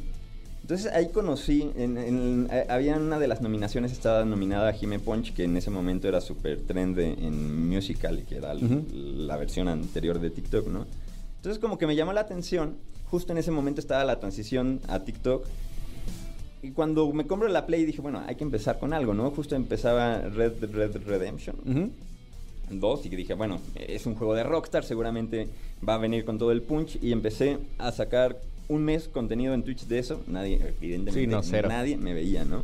Entonces 0.70 0.94
ahí 0.94 1.08
conocí, 1.10 1.72
en, 1.78 1.98
en- 1.98 2.48
eh, 2.52 2.68
había 2.70 2.96
una 2.96 3.18
de 3.18 3.28
las 3.28 3.42
nominaciones, 3.42 3.92
estaba 3.92 4.24
nominada 4.24 4.72
Jime 4.72 5.00
Punch, 5.00 5.34
que 5.34 5.46
en 5.46 5.58
ese 5.58 5.72
momento 5.72 6.08
era 6.08 6.22
súper 6.22 6.62
trend 6.62 6.96
de- 6.96 7.14
en 7.14 7.68
Musical, 7.68 8.24
que 8.30 8.36
era 8.36 8.54
la 8.54 9.36
versión 9.38 9.68
anterior 9.68 10.20
de 10.20 10.30
TikTok, 10.30 10.68
¿no? 10.68 10.86
Entonces 11.38 11.58
como 11.60 11.80
que 11.80 11.88
me 11.88 11.96
llamó 11.96 12.14
la 12.14 12.22
atención, 12.22 12.76
justo 13.10 13.32
en 13.32 13.40
ese 13.40 13.50
momento 13.50 13.82
estaba 13.82 14.04
la 14.04 14.20
transición 14.20 14.80
a 14.88 15.00
TikTok. 15.00 15.44
Y 16.62 16.70
cuando 16.70 17.12
me 17.14 17.26
compro 17.26 17.48
la 17.48 17.66
Play 17.66 17.86
dije, 17.86 18.02
bueno, 18.02 18.22
hay 18.28 18.36
que 18.36 18.44
empezar 18.44 18.78
con 18.78 18.94
algo, 18.94 19.16
¿no? 19.16 19.32
Justo 19.32 19.56
empezaba 19.56 20.20
Red 20.22 20.66
Red 20.72 20.98
Redemption. 21.04 21.56
Ujú. 21.66 21.90
2 22.80 23.06
y 23.08 23.10
que 23.10 23.16
dije, 23.16 23.34
bueno, 23.34 23.60
es 23.74 24.06
un 24.06 24.14
juego 24.14 24.36
de 24.36 24.44
Rockstar, 24.44 24.84
seguramente 24.84 25.48
va 25.88 25.96
a 25.96 25.98
venir 25.98 26.26
con 26.26 26.38
todo 26.38 26.52
el 26.52 26.62
punch 26.62 27.00
y 27.02 27.12
empecé 27.12 27.58
a 27.80 27.92
sacar 27.92 28.38
un 28.70 28.84
mes 28.86 29.08
contenido 29.10 29.54
en 29.54 29.64
Twitch 29.64 29.86
de 29.88 30.00
eso, 30.00 30.22
nadie, 30.28 30.56
evidentemente, 30.80 31.20
Sí, 31.20 31.28
no, 31.28 31.44
cero. 31.44 31.68
nadie 31.70 31.98
me 31.98 32.14
veía, 32.14 32.46
¿no? 32.46 32.64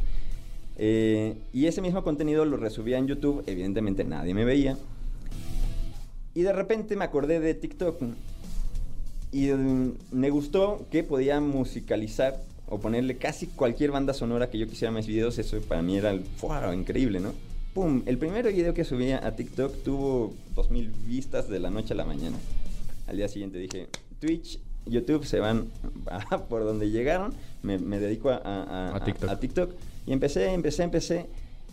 Eh, 0.77 1.35
y 1.51 1.65
ese 1.65 1.81
mismo 1.81 2.03
contenido 2.03 2.45
lo 2.45 2.57
resubía 2.57 2.97
en 2.97 3.07
YouTube, 3.07 3.43
evidentemente 3.47 4.03
nadie 4.03 4.33
me 4.33 4.45
veía. 4.45 4.77
Y 6.33 6.41
de 6.41 6.53
repente 6.53 6.95
me 6.95 7.05
acordé 7.05 7.39
de 7.39 7.53
TikTok 7.53 8.01
y 9.31 9.47
mm, 9.47 9.93
me 10.11 10.29
gustó 10.29 10.85
que 10.91 11.03
podía 11.03 11.39
musicalizar 11.41 12.41
o 12.67 12.79
ponerle 12.79 13.17
casi 13.17 13.47
cualquier 13.47 13.91
banda 13.91 14.13
sonora 14.13 14.49
que 14.49 14.57
yo 14.57 14.67
quisiera 14.67 14.91
a 14.91 14.95
mis 14.95 15.07
videos. 15.07 15.37
Eso 15.39 15.59
para 15.61 15.81
mí 15.81 15.97
era 15.97 16.13
increíble, 16.73 17.19
¿no? 17.19 17.33
¡Pum! 17.73 18.03
El 18.05 18.17
primer 18.17 18.47
video 18.47 18.73
que 18.73 18.83
subía 18.83 19.25
a 19.25 19.35
TikTok 19.35 19.83
tuvo 19.83 20.33
2000 20.55 20.91
vistas 21.07 21.49
de 21.49 21.59
la 21.59 21.69
noche 21.69 21.93
a 21.93 21.97
la 21.97 22.05
mañana. 22.05 22.37
Al 23.07 23.17
día 23.17 23.27
siguiente 23.27 23.57
dije, 23.59 23.87
Twitch, 24.19 24.59
YouTube 24.85 25.25
se 25.25 25.39
van 25.39 25.67
a- 26.07 26.37
por 26.39 26.63
donde 26.63 26.89
llegaron. 26.89 27.33
Me, 27.63 27.77
me 27.79 27.99
dedico 27.99 28.29
a, 28.29 29.01
TikTok. 29.05 29.29
a 29.29 29.39
TikTok. 29.39 29.71
Y 30.05 30.13
empecé, 30.13 30.51
empecé, 30.53 30.83
empecé 30.83 31.25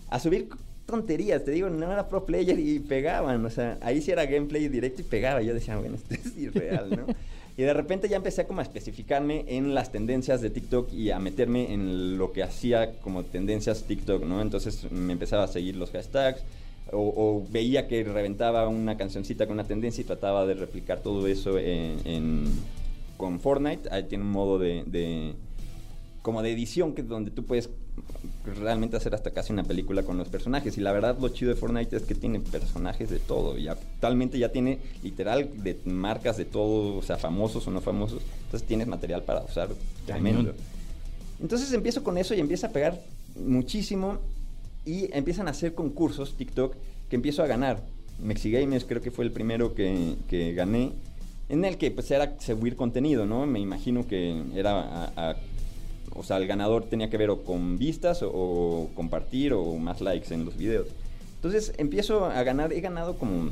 a 0.08 0.18
subir 0.18 0.48
tonterías. 0.86 1.44
Te 1.44 1.50
digo, 1.50 1.68
no 1.70 1.92
era 1.92 2.08
pro 2.08 2.24
player 2.24 2.58
y 2.58 2.78
pegaban. 2.80 3.44
O 3.44 3.50
sea, 3.50 3.78
ahí 3.82 4.00
sí 4.00 4.10
era 4.10 4.24
gameplay 4.26 4.68
directo 4.68 5.02
y 5.02 5.04
pegaba. 5.04 5.42
Yo 5.42 5.52
decía, 5.54 5.76
bueno, 5.76 5.96
esto 5.96 6.14
es 6.14 6.36
irreal, 6.38 6.90
¿no? 6.90 7.06
Y 7.54 7.64
de 7.64 7.74
repente 7.74 8.08
ya 8.08 8.16
empecé 8.16 8.46
como 8.46 8.60
a 8.60 8.62
especificarme 8.62 9.44
en 9.46 9.74
las 9.74 9.92
tendencias 9.92 10.40
de 10.40 10.48
TikTok 10.48 10.90
y 10.90 11.10
a 11.10 11.18
meterme 11.18 11.74
en 11.74 12.16
lo 12.16 12.32
que 12.32 12.42
hacía 12.42 12.92
como 13.02 13.24
tendencias 13.24 13.82
TikTok, 13.82 14.24
¿no? 14.24 14.40
Entonces 14.40 14.90
me 14.90 15.12
empezaba 15.12 15.42
a 15.44 15.48
seguir 15.48 15.76
los 15.76 15.90
hashtags 15.90 16.40
o, 16.92 17.12
o 17.14 17.46
veía 17.52 17.88
que 17.88 18.04
reventaba 18.04 18.66
una 18.68 18.96
cancioncita 18.96 19.44
con 19.46 19.52
una 19.52 19.64
tendencia 19.64 20.00
y 20.00 20.04
trataba 20.04 20.46
de 20.46 20.54
replicar 20.54 21.00
todo 21.02 21.26
eso 21.26 21.58
en, 21.58 21.98
en- 22.06 22.44
con 23.22 23.38
Fortnite. 23.38 23.88
Ahí 23.92 24.02
tiene 24.08 24.24
un 24.24 24.32
modo 24.32 24.58
de, 24.58 24.82
de- 24.86 25.34
como 26.22 26.42
de 26.42 26.50
edición 26.50 26.92
que 26.92 27.04
donde 27.04 27.30
tú 27.30 27.44
puedes 27.44 27.70
realmente 28.56 28.96
hacer 28.96 29.14
hasta 29.14 29.30
casi 29.30 29.52
una 29.52 29.62
película 29.62 30.02
con 30.02 30.18
los 30.18 30.28
personajes 30.28 30.76
y 30.76 30.80
la 30.80 30.90
verdad 30.90 31.16
lo 31.20 31.28
chido 31.28 31.50
de 31.50 31.56
Fortnite 31.56 31.96
es 31.96 32.02
que 32.02 32.14
tiene 32.16 32.40
personajes 32.40 33.10
de 33.10 33.18
todo 33.20 33.56
y 33.58 33.68
actualmente 33.68 34.38
ya 34.40 34.50
tiene 34.50 34.78
literal 35.04 35.50
de 35.62 35.78
marcas 35.84 36.36
de 36.36 36.44
todo, 36.44 36.96
o 36.96 37.02
sea, 37.02 37.16
famosos 37.16 37.66
o 37.68 37.70
no 37.70 37.80
famosos, 37.80 38.22
entonces 38.44 38.66
tienes 38.66 38.88
material 38.88 39.22
para 39.22 39.42
usar 39.44 39.68
tremendo. 40.06 40.52
Entonces 41.40 41.72
empiezo 41.72 42.02
con 42.02 42.18
eso 42.18 42.34
y 42.34 42.40
empieza 42.40 42.68
a 42.68 42.70
pegar 42.70 43.00
muchísimo 43.36 44.18
y 44.84 45.14
empiezan 45.16 45.46
a 45.46 45.52
hacer 45.52 45.74
concursos 45.74 46.34
TikTok 46.36 46.74
que 47.08 47.16
empiezo 47.16 47.42
a 47.44 47.46
ganar. 47.46 47.82
Mexigamers 48.20 48.84
creo 48.84 49.00
que 49.00 49.10
fue 49.12 49.24
el 49.24 49.30
primero 49.32 49.74
que, 49.74 50.14
que 50.28 50.54
gané, 50.54 50.92
en 51.52 51.64
el 51.64 51.76
que 51.76 51.90
pues 51.90 52.10
era 52.10 52.40
subir 52.40 52.76
contenido, 52.76 53.26
¿no? 53.26 53.46
Me 53.46 53.60
imagino 53.60 54.06
que 54.08 54.42
era 54.56 55.36
o 56.14 56.22
sea, 56.22 56.38
el 56.38 56.46
ganador 56.46 56.84
tenía 56.86 57.10
que 57.10 57.16
ver 57.16 57.30
o 57.30 57.44
con 57.44 57.78
vistas 57.78 58.22
o, 58.22 58.30
o 58.30 58.90
compartir 58.94 59.52
o 59.52 59.76
más 59.76 60.00
likes 60.00 60.32
en 60.34 60.44
los 60.44 60.56
videos. 60.56 60.88
Entonces 61.36 61.74
empiezo 61.76 62.24
a 62.24 62.42
ganar, 62.42 62.72
he 62.72 62.80
ganado 62.80 63.16
como 63.18 63.50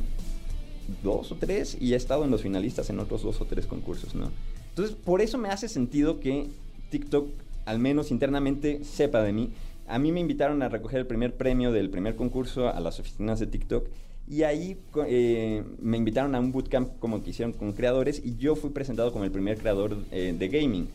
dos 1.03 1.31
o 1.31 1.37
tres 1.37 1.77
y 1.79 1.93
he 1.93 1.97
estado 1.97 2.25
en 2.25 2.31
los 2.31 2.43
finalistas 2.43 2.89
en 2.91 2.99
otros 3.01 3.23
dos 3.23 3.41
o 3.41 3.45
tres 3.45 3.67
concursos, 3.67 4.15
¿no? 4.15 4.31
Entonces, 4.71 4.97
por 4.97 5.21
eso 5.21 5.37
me 5.37 5.51
hace 5.51 5.69
sentido 5.69 6.21
que 6.21 6.47
TikTok, 6.91 7.29
al 7.67 7.79
menos 7.81 8.11
internamente, 8.11 8.83
sepa 8.83 9.23
de 9.23 9.33
mí. 9.33 9.51
A 9.87 9.99
mí 9.99 10.11
me 10.11 10.21
invitaron 10.21 10.63
a 10.63 10.69
recoger 10.69 11.01
el 11.01 11.07
primer 11.07 11.35
premio 11.35 11.71
del 11.73 11.91
primer 11.91 12.17
concurso 12.17 12.69
a 12.69 12.81
las 12.81 12.99
oficinas 12.99 13.41
de 13.41 13.47
TikTok 13.47 13.87
y 14.31 14.45
ahí 14.45 14.79
eh, 15.07 15.63
me 15.81 15.97
invitaron 15.99 16.35
a 16.37 16.41
un 16.41 16.53
bootcamp 16.53 16.99
como 17.01 17.23
que 17.23 17.31
hicieron 17.31 17.53
con 17.53 17.73
creadores 17.73 18.23
y 18.25 18.37
yo 18.37 18.55
fui 18.57 18.71
presentado 18.71 19.13
como 19.13 19.25
el 19.25 19.31
primer 19.33 19.59
creador 19.59 19.97
eh, 20.13 20.35
de 20.39 20.49
gaming. 20.49 20.89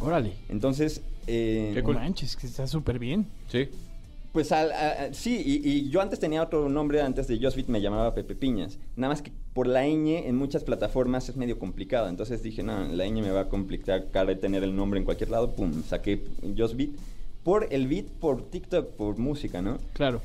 Órale. 0.00 0.34
Entonces, 0.48 1.00
eh, 1.26 1.72
Qué 1.74 1.82
manches, 1.82 2.36
que 2.36 2.46
está 2.46 2.66
súper 2.66 2.98
bien. 2.98 3.26
Sí. 3.48 3.68
pues 4.32 4.50
al- 4.52 4.72
a- 4.72 5.14
sí, 5.14 5.40
y, 5.44 5.68
y 5.68 5.88
yo 5.90 6.00
antes 6.02 6.18
tenía 6.18 6.42
otro 6.42 6.68
nombre, 6.68 7.00
antes 7.00 7.26
de 7.28 7.38
Josbit 7.40 7.68
me 7.68 7.80
llamaba 7.80 8.12
Pepe 8.14 8.34
Piñas. 8.34 8.78
Nada 8.96 9.12
más 9.14 9.22
que 9.22 9.30
por 9.54 9.66
la 9.68 9.84
ñ 9.86 10.26
en 10.26 10.36
muchas 10.36 10.64
plataformas 10.64 11.28
es 11.28 11.36
medio 11.36 11.58
complicado. 11.58 12.08
Entonces 12.08 12.42
dije, 12.42 12.62
no, 12.64 12.84
la 12.88 13.06
ñ 13.06 13.22
me 13.22 13.30
va 13.30 13.42
a 13.42 13.48
complicar 13.48 14.10
cara 14.10 14.30
de 14.30 14.36
tener 14.36 14.62
el 14.64 14.74
nombre 14.76 14.98
en 14.98 15.04
cualquier 15.04 15.30
lado. 15.30 15.52
Pum, 15.54 15.82
saqué 15.84 16.24
Josbit. 16.58 16.96
Por 17.44 17.68
el 17.72 17.86
beat, 17.86 18.06
por 18.06 18.42
TikTok, 18.50 18.90
por 18.96 19.16
música, 19.18 19.62
¿no? 19.62 19.78
Claro. 19.92 20.20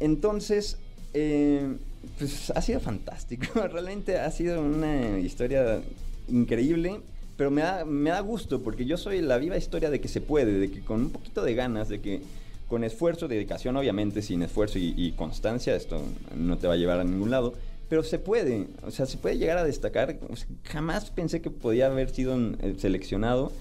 Entonces, 0.00 0.78
eh, 1.14 1.76
pues 2.18 2.50
ha 2.50 2.60
sido 2.60 2.80
fantástico. 2.80 3.46
Realmente 3.68 4.18
ha 4.18 4.30
sido 4.30 4.60
una 4.60 5.18
historia 5.18 5.80
increíble. 6.28 7.00
Pero 7.36 7.50
me 7.50 7.62
da, 7.62 7.84
me 7.84 8.10
da 8.10 8.20
gusto 8.20 8.62
porque 8.62 8.84
yo 8.84 8.96
soy 8.96 9.20
la 9.20 9.38
viva 9.38 9.56
historia 9.56 9.90
de 9.90 10.00
que 10.00 10.06
se 10.06 10.20
puede, 10.20 10.52
de 10.52 10.70
que 10.70 10.82
con 10.82 11.00
un 11.00 11.10
poquito 11.10 11.42
de 11.42 11.54
ganas, 11.54 11.88
de 11.88 12.00
que 12.00 12.20
con 12.68 12.84
esfuerzo, 12.84 13.28
dedicación, 13.28 13.76
obviamente 13.76 14.22
sin 14.22 14.42
esfuerzo 14.42 14.78
y, 14.78 15.12
constancia, 15.16 15.74
esto 15.74 16.00
no 16.36 16.58
te 16.58 16.66
va 16.66 16.74
a 16.74 16.76
llevar 16.76 17.00
a 17.00 17.04
ningún 17.04 17.30
lado. 17.30 17.54
Pero 17.88 18.02
se 18.02 18.18
puede, 18.18 18.68
o 18.82 18.90
sea, 18.90 19.06
se 19.06 19.18
puede 19.18 19.36
llegar 19.36 19.58
a 19.58 19.64
destacar. 19.64 20.16
Jamás 20.64 21.10
pensé 21.10 21.42
que 21.42 21.50
podía 21.50 21.86
haber 21.86 22.10
sido 22.10 22.36
eh, 22.36 22.76
seleccionado. 22.78 23.52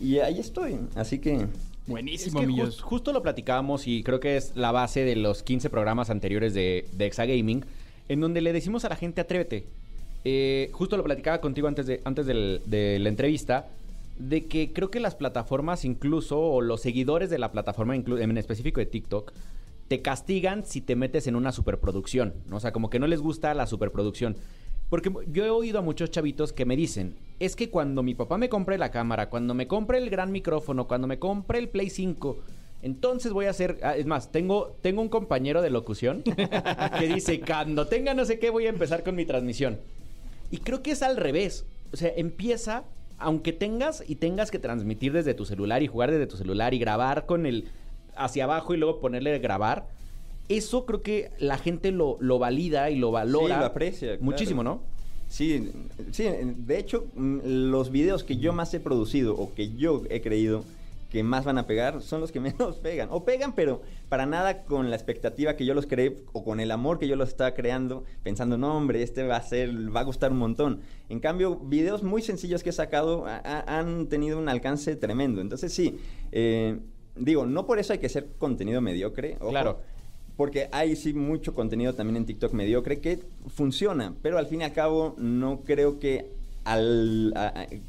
Y 0.00 0.18
ahí 0.18 0.40
estoy. 0.40 0.78
Así 0.96 1.20
que 1.20 1.46
Buenísimo, 1.86 2.40
Es 2.40 2.76
que 2.76 2.82
justo 2.82 3.12
lo 3.12 3.22
platicábamos 3.22 3.86
y 3.88 4.02
creo 4.02 4.20
que 4.20 4.36
es 4.36 4.52
la 4.54 4.70
base 4.72 5.04
de 5.04 5.16
los 5.16 5.42
15 5.42 5.68
programas 5.70 6.10
anteriores 6.10 6.54
de, 6.54 6.86
de 6.92 7.06
Exagaming, 7.06 7.64
en 8.08 8.20
donde 8.20 8.40
le 8.40 8.52
decimos 8.52 8.84
a 8.84 8.88
la 8.88 8.96
gente, 8.96 9.20
atrévete. 9.20 9.64
Eh, 10.24 10.70
justo 10.72 10.96
lo 10.96 11.02
platicaba 11.02 11.40
contigo 11.40 11.66
antes, 11.66 11.86
de, 11.86 12.00
antes 12.04 12.26
del- 12.26 12.60
de 12.66 12.98
la 13.00 13.08
entrevista, 13.08 13.68
de 14.18 14.46
que 14.46 14.72
creo 14.72 14.90
que 14.90 15.00
las 15.00 15.16
plataformas 15.16 15.84
incluso, 15.84 16.38
o 16.40 16.60
los 16.60 16.80
seguidores 16.82 17.30
de 17.30 17.38
la 17.38 17.50
plataforma, 17.50 17.96
en 17.96 18.38
específico 18.38 18.78
de 18.78 18.86
TikTok, 18.86 19.32
te 19.88 20.00
castigan 20.00 20.64
si 20.64 20.80
te 20.80 20.94
metes 20.94 21.26
en 21.26 21.34
una 21.34 21.50
superproducción. 21.50 22.32
¿no? 22.48 22.56
O 22.56 22.60
sea, 22.60 22.72
como 22.72 22.88
que 22.90 22.98
no 23.00 23.06
les 23.08 23.20
gusta 23.20 23.52
la 23.54 23.66
superproducción. 23.66 24.36
Porque 24.92 25.10
yo 25.28 25.46
he 25.46 25.48
oído 25.48 25.78
a 25.78 25.80
muchos 25.80 26.10
chavitos 26.10 26.52
que 26.52 26.66
me 26.66 26.76
dicen, 26.76 27.14
es 27.40 27.56
que 27.56 27.70
cuando 27.70 28.02
mi 28.02 28.14
papá 28.14 28.36
me 28.36 28.50
compre 28.50 28.76
la 28.76 28.90
cámara, 28.90 29.30
cuando 29.30 29.54
me 29.54 29.66
compre 29.66 29.96
el 29.96 30.10
gran 30.10 30.30
micrófono, 30.30 30.86
cuando 30.86 31.06
me 31.06 31.18
compre 31.18 31.60
el 31.60 31.70
Play 31.70 31.88
5, 31.88 32.36
entonces 32.82 33.32
voy 33.32 33.46
a 33.46 33.50
hacer... 33.52 33.78
ah, 33.82 33.96
Es 33.96 34.04
más, 34.04 34.30
tengo, 34.30 34.76
tengo 34.82 35.00
un 35.00 35.08
compañero 35.08 35.62
de 35.62 35.70
locución 35.70 36.22
que 36.22 37.08
dice, 37.08 37.40
cuando 37.46 37.86
tenga 37.86 38.12
no 38.12 38.26
sé 38.26 38.38
qué, 38.38 38.50
voy 38.50 38.66
a 38.66 38.68
empezar 38.68 39.02
con 39.02 39.14
mi 39.14 39.24
transmisión. 39.24 39.80
Y 40.50 40.58
creo 40.58 40.82
que 40.82 40.90
es 40.90 41.02
al 41.02 41.16
revés. 41.16 41.64
O 41.94 41.96
sea, 41.96 42.12
empieza, 42.14 42.84
aunque 43.16 43.54
tengas 43.54 44.04
y 44.06 44.16
tengas 44.16 44.50
que 44.50 44.58
transmitir 44.58 45.14
desde 45.14 45.32
tu 45.32 45.46
celular 45.46 45.82
y 45.82 45.86
jugar 45.86 46.10
desde 46.10 46.26
tu 46.26 46.36
celular 46.36 46.74
y 46.74 46.78
grabar 46.78 47.24
con 47.24 47.46
el 47.46 47.70
hacia 48.14 48.44
abajo 48.44 48.74
y 48.74 48.76
luego 48.76 49.00
ponerle 49.00 49.38
grabar. 49.38 49.86
Eso 50.48 50.84
creo 50.86 51.02
que 51.02 51.30
la 51.38 51.56
gente 51.58 51.92
lo, 51.92 52.16
lo 52.20 52.38
valida 52.38 52.90
y 52.90 52.96
lo 52.96 53.10
valora. 53.10 53.54
Sí, 53.54 53.60
lo 53.60 53.66
aprecia, 53.66 54.08
claro. 54.08 54.22
Muchísimo, 54.24 54.62
¿no? 54.62 54.80
Sí, 55.28 55.70
sí, 56.10 56.24
de 56.24 56.78
hecho, 56.78 57.06
mm, 57.14 57.38
los 57.70 57.90
videos 57.90 58.22
que 58.22 58.36
yo 58.36 58.52
más 58.52 58.74
he 58.74 58.80
producido 58.80 59.34
o 59.34 59.54
que 59.54 59.74
yo 59.74 60.02
he 60.10 60.20
creído 60.20 60.62
que 61.10 61.22
más 61.22 61.44
van 61.44 61.58
a 61.58 61.66
pegar 61.66 62.00
son 62.02 62.20
los 62.20 62.32
que 62.32 62.40
menos 62.56 62.76
pegan. 62.78 63.08
O 63.10 63.24
pegan, 63.24 63.54
pero 63.54 63.80
para 64.10 64.26
nada 64.26 64.64
con 64.64 64.90
la 64.90 64.96
expectativa 64.96 65.56
que 65.56 65.64
yo 65.64 65.72
los 65.74 65.86
creé 65.86 66.16
o 66.32 66.44
con 66.44 66.60
el 66.60 66.70
amor 66.70 66.98
que 66.98 67.08
yo 67.08 67.16
los 67.16 67.28
estaba 67.30 67.52
creando, 67.54 68.04
pensando, 68.22 68.58
no, 68.58 68.76
hombre, 68.76 69.02
este 69.02 69.22
va 69.26 69.36
a 69.36 69.42
ser, 69.42 69.94
va 69.94 70.00
a 70.00 70.04
gustar 70.04 70.32
un 70.32 70.38
montón. 70.38 70.80
En 71.08 71.20
cambio, 71.20 71.56
videos 71.56 72.02
muy 72.02 72.20
sencillos 72.22 72.62
que 72.62 72.70
he 72.70 72.72
sacado 72.74 73.26
ha- 73.26 73.40
ha- 73.44 73.78
han 73.78 74.06
tenido 74.08 74.38
un 74.38 74.48
alcance 74.50 74.96
tremendo. 74.96 75.40
Entonces, 75.40 75.72
sí, 75.72 75.98
eh, 76.30 76.78
digo, 77.16 77.46
no 77.46 77.66
por 77.66 77.78
eso 77.78 77.92
hay 77.94 77.98
que 78.00 78.08
ser 78.10 78.28
contenido 78.38 78.80
mediocre. 78.82 79.36
ojo, 79.40 79.50
Claro. 79.50 79.80
Porque 80.36 80.68
hay 80.72 80.96
sí 80.96 81.12
mucho 81.12 81.54
contenido 81.54 81.94
también 81.94 82.16
en 82.16 82.24
TikTok 82.26 82.52
mediocre 82.52 83.00
que 83.00 83.20
funciona, 83.48 84.14
pero 84.22 84.38
al 84.38 84.46
fin 84.46 84.62
y 84.62 84.64
al 84.64 84.72
cabo 84.72 85.14
no 85.18 85.60
creo 85.64 85.98
que 86.00 86.26
al, 86.64 87.34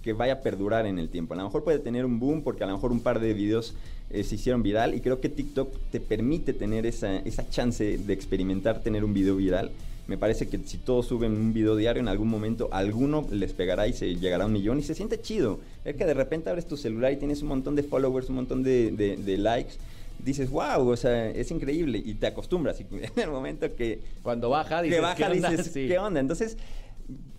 que 0.01 0.13
vaya 0.13 0.33
a 0.33 0.41
perdurar 0.41 0.85
en 0.85 0.99
el 0.99 1.09
tiempo. 1.09 1.33
A 1.33 1.37
lo 1.37 1.43
mejor 1.43 1.63
puede 1.63 1.79
tener 1.79 2.05
un 2.05 2.19
boom 2.19 2.41
porque 2.43 2.63
a 2.63 2.67
lo 2.67 2.73
mejor 2.73 2.91
un 2.91 2.99
par 2.99 3.19
de 3.19 3.33
videos 3.33 3.75
eh, 4.09 4.23
se 4.23 4.35
hicieron 4.35 4.61
viral 4.63 4.93
y 4.93 4.99
creo 5.01 5.21
que 5.21 5.29
TikTok 5.29 5.73
te 5.91 5.99
permite 5.99 6.53
tener 6.53 6.85
esa, 6.85 7.17
esa 7.19 7.49
chance 7.49 7.97
de 7.97 8.13
experimentar 8.13 8.81
tener 8.81 9.03
un 9.03 9.13
video 9.13 9.35
viral. 9.35 9.71
Me 10.07 10.17
parece 10.17 10.47
que 10.49 10.57
si 10.65 10.77
todos 10.79 11.05
suben 11.07 11.31
un 11.31 11.53
video 11.53 11.77
diario, 11.77 12.01
en 12.01 12.09
algún 12.09 12.27
momento 12.27 12.67
alguno 12.73 13.25
les 13.31 13.53
pegará 13.53 13.87
y 13.87 13.93
se 13.93 14.15
llegará 14.15 14.43
a 14.43 14.47
un 14.47 14.53
millón 14.53 14.77
y 14.79 14.83
se 14.83 14.95
siente 14.95 15.21
chido. 15.21 15.59
Es 15.85 15.95
que 15.95 16.03
de 16.05 16.13
repente 16.13 16.49
abres 16.49 16.65
tu 16.65 16.75
celular 16.75 17.13
y 17.13 17.17
tienes 17.17 17.41
un 17.41 17.47
montón 17.47 17.75
de 17.75 17.83
followers, 17.83 18.27
un 18.27 18.35
montón 18.35 18.63
de- 18.63 18.91
de 18.91 19.37
likes. 19.37 19.75
Dices, 20.23 20.49
wow, 20.49 20.87
o 20.87 20.95
sea, 20.97 21.29
es 21.29 21.51
increíble 21.51 22.01
y 22.03 22.13
te 22.15 22.27
acostumbras. 22.27 22.79
Y 22.79 22.85
en 22.91 23.11
el 23.23 23.29
momento 23.31 23.73
que, 23.75 23.99
Cuando 24.21 24.49
baja, 24.49 24.81
dices, 24.81 24.97
que 24.97 25.01
baja, 25.01 25.15
¿qué 25.15 25.23
onda? 25.25 25.49
dices, 25.49 25.67
Sí. 25.73 25.87
¿qué 25.87 25.99
onda? 25.99 26.19
Entonces, 26.19 26.57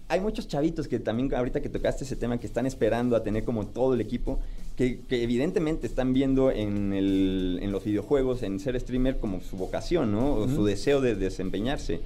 hay 0.09 0.21
muchos 0.21 0.47
chavitos 0.49 0.87
que 0.87 0.99
también, 0.99 1.35
ahorita 1.35 1.63
que 1.63 1.71
tocaste 1.71 2.05
ese 2.05 2.15
tema, 2.17 2.39
que 2.39 2.47
están 2.47 2.67
esperando 2.67 3.17
a 3.17 3.23
tener 3.23 3.45
como 3.45 3.67
todo 3.67 3.95
el 3.95 4.01
equipo, 4.03 4.39
que, 4.77 5.01
que 5.09 5.23
evidentemente 5.23 5.87
están 5.87 6.13
viendo 6.13 6.51
en, 6.51 6.93
el- 6.93 7.59
en 7.63 7.73
los 7.73 7.85
videojuegos, 7.85 8.43
en 8.43 8.61
ser 8.61 8.79
streamer, 8.79 9.17
como 9.19 9.41
su 9.41 9.57
vocación, 9.57 10.13
¿no? 10.13 10.35
O 10.35 10.49
su 10.49 10.65
deseo 10.67 11.01
de 11.01 11.15
desempeñarse. 11.15 12.01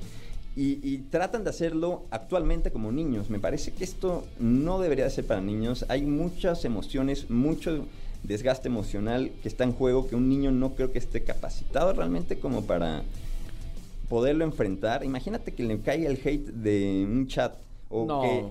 Y, 0.54 0.78
y 0.82 0.98
tratan 1.10 1.44
de 1.44 1.50
hacerlo 1.50 2.04
actualmente 2.10 2.70
como 2.70 2.90
niños. 2.92 3.30
Me 3.30 3.38
parece 3.38 3.72
que 3.72 3.84
esto 3.84 4.24
no 4.40 4.80
debería 4.80 5.04
de 5.04 5.10
ser 5.10 5.24
para 5.26 5.40
niños. 5.40 5.84
Hay 5.88 6.02
muchas 6.02 6.64
emociones, 6.64 7.30
mucho 7.30 7.84
desgaste 8.22 8.68
emocional 8.68 9.30
que 9.42 9.48
está 9.48 9.64
en 9.64 9.72
juego, 9.72 10.08
que 10.08 10.16
un 10.16 10.28
niño 10.28 10.50
no 10.50 10.74
creo 10.74 10.92
que 10.92 10.98
esté 10.98 11.22
capacitado 11.22 11.92
realmente 11.92 12.38
como 12.38 12.64
para 12.64 13.02
poderlo 14.08 14.44
enfrentar. 14.44 15.04
Imagínate 15.04 15.52
que 15.52 15.62
le 15.62 15.78
caiga 15.80 16.08
el 16.10 16.18
hate 16.24 16.46
de 16.48 17.06
un 17.08 17.26
chat 17.26 17.54
o 17.90 18.06
No. 18.06 18.22
que 18.22 18.44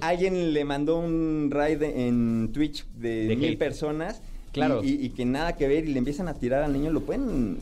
alguien 0.00 0.52
le 0.52 0.64
mandó 0.64 0.98
un 0.98 1.48
raid 1.50 1.82
en 1.82 2.50
Twitch 2.52 2.86
de, 2.96 3.26
De 3.28 3.36
mil 3.36 3.50
hate. 3.50 3.58
personas. 3.58 4.22
Claro. 4.52 4.82
Y, 4.82 4.88
y- 4.94 5.06
y 5.06 5.10
que 5.10 5.24
nada 5.24 5.56
que 5.56 5.68
ver 5.68 5.84
y 5.88 5.92
le 5.92 5.98
empiezan 5.98 6.26
a 6.26 6.34
tirar 6.34 6.62
al 6.64 6.72
niño, 6.72 6.90
lo 6.90 7.02
pueden 7.02 7.58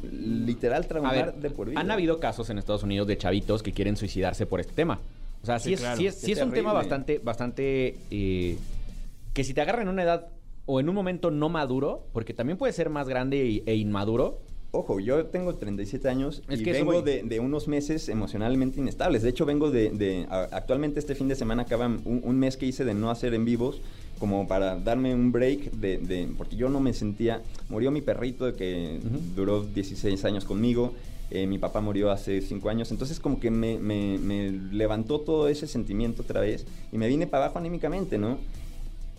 literal 0.46 0.86
traumar 0.86 1.14
ver, 1.14 1.34
de 1.34 1.50
por 1.50 1.68
vida. 1.68 1.78
han 1.80 1.90
habido 1.90 2.18
casos 2.18 2.48
en 2.48 2.56
Estados 2.58 2.82
Unidos 2.82 3.06
de 3.06 3.18
chavitos 3.18 3.62
que 3.62 3.72
quieren 3.74 3.96
suicidarse 3.96 4.46
por 4.46 4.58
este 4.60 4.72
tema. 4.72 4.98
O 5.42 5.46
sea, 5.46 5.58
sí, 5.58 5.68
Sí, 5.68 5.74
es, 5.74 5.80
claro. 5.80 5.96
sí 5.98 6.06
es, 6.06 6.14
Qué 6.16 6.26
sí 6.26 6.32
es 6.32 6.40
un 6.42 6.50
tema 6.50 6.72
bastante, 6.72 7.18
bastante 7.18 7.96
eh, 8.10 8.56
que 9.34 9.44
si 9.44 9.52
te 9.52 9.60
agarran 9.60 9.82
en 9.82 9.88
una 9.88 10.02
edad 10.02 10.28
o 10.70 10.80
en 10.80 10.88
un 10.90 10.94
momento 10.94 11.30
no 11.30 11.48
maduro, 11.48 12.04
porque 12.12 12.34
también 12.34 12.58
puede 12.58 12.74
ser 12.74 12.90
más 12.90 13.08
grande 13.08 13.62
e 13.64 13.74
inmaduro. 13.74 14.38
Ojo, 14.70 15.00
yo 15.00 15.24
tengo 15.24 15.54
37 15.54 16.10
años 16.10 16.42
Es 16.46 16.60
y 16.60 16.62
que 16.64 16.72
vengo 16.72 17.00
de, 17.00 17.22
de 17.22 17.40
unos 17.40 17.68
meses 17.68 18.06
emocionalmente 18.10 18.78
inestables. 18.78 19.22
De 19.22 19.30
hecho, 19.30 19.46
vengo 19.46 19.70
de... 19.70 19.88
de- 19.88 20.26
a- 20.28 20.46
actualmente 20.52 21.00
este 21.00 21.14
fin 21.14 21.26
de 21.26 21.36
semana 21.36 21.62
acaba 21.62 21.86
un, 21.86 22.20
un 22.22 22.38
mes 22.38 22.58
que 22.58 22.66
hice 22.66 22.84
de 22.84 22.92
no 22.92 23.10
hacer 23.10 23.32
en 23.32 23.46
vivos 23.46 23.80
como 24.18 24.46
para 24.46 24.76
darme 24.76 25.14
un 25.14 25.32
break 25.32 25.70
de, 25.72 25.96
de- 25.96 26.28
porque 26.36 26.56
yo 26.56 26.68
no 26.68 26.80
me 26.80 26.92
sentía... 26.92 27.40
Murió 27.70 27.90
mi 27.90 28.02
perrito 28.02 28.54
que 28.54 29.00
Ujú. 29.02 29.18
duró 29.34 29.62
16 29.64 30.22
años 30.26 30.44
conmigo. 30.44 30.92
eh, 31.30 31.46
mi 31.46 31.56
papá 31.58 31.80
murió 31.80 32.10
hace 32.10 32.42
5 32.42 32.68
años. 32.68 32.90
Entonces 32.90 33.20
como 33.20 33.40
que 33.40 33.50
me, 33.50 33.78
me- 33.78 34.18
me 34.18 34.50
levantó 34.70 35.20
todo 35.20 35.48
ese 35.48 35.66
sentimiento 35.66 36.20
otra 36.22 36.42
vez 36.42 36.66
y 36.92 36.98
me 36.98 37.08
vine 37.08 37.26
para 37.26 37.44
abajo 37.46 37.58
anímicamente, 37.58 38.18
¿no? 38.18 38.36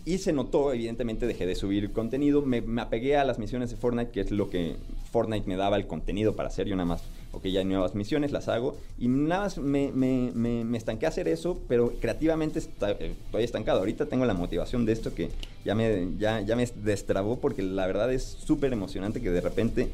Y 0.04 0.18
se 0.18 0.32
notó, 0.32 0.72
evidentemente 0.72 1.26
dejé 1.26 1.46
de 1.46 1.54
subir 1.54 1.92
contenido, 1.92 2.42
me, 2.42 2.60
me 2.62 2.80
apegué 2.80 3.16
a 3.16 3.24
las 3.24 3.38
misiones 3.38 3.70
de 3.70 3.76
Fortnite, 3.76 4.10
que 4.10 4.20
es 4.20 4.30
lo 4.30 4.48
que 4.48 4.76
Fortnite 5.10 5.46
me 5.46 5.56
daba 5.56 5.76
el 5.76 5.86
contenido 5.86 6.34
para 6.36 6.48
hacer, 6.48 6.66
yo 6.66 6.76
nada 6.76 6.86
más, 6.86 7.02
ok, 7.32 7.46
ya 7.46 7.60
hay 7.60 7.66
nuevas 7.66 7.94
misiones, 7.94 8.32
las 8.32 8.48
hago, 8.48 8.76
y 8.98 9.08
nada 9.08 9.42
más 9.42 9.58
me, 9.58 9.90
me, 9.92 10.32
me, 10.32 10.78
estanqué 10.78 11.06
a 11.06 11.10
hacer 11.10 11.28
eso, 11.28 11.60
pero 11.68 11.92
creativamente 12.00 12.60
eh, 12.60 13.14
estoy 13.26 13.44
estancado. 13.44 13.80
Ahorita 13.80 14.06
tengo 14.06 14.24
la 14.24 14.34
motivación 14.34 14.86
de 14.86 14.92
esto 14.92 15.14
que 15.14 15.30
ya 15.64 15.74
me, 15.74 16.08
ya, 16.18 16.40
ya 16.40 16.56
me 16.56 16.66
destrabó, 16.66 17.38
porque 17.40 17.62
la 17.62 17.86
verdad 17.86 18.12
es 18.12 18.22
súper 18.22 18.72
emocionante 18.72 19.20
que 19.20 19.30
de 19.30 19.40
repente 19.40 19.88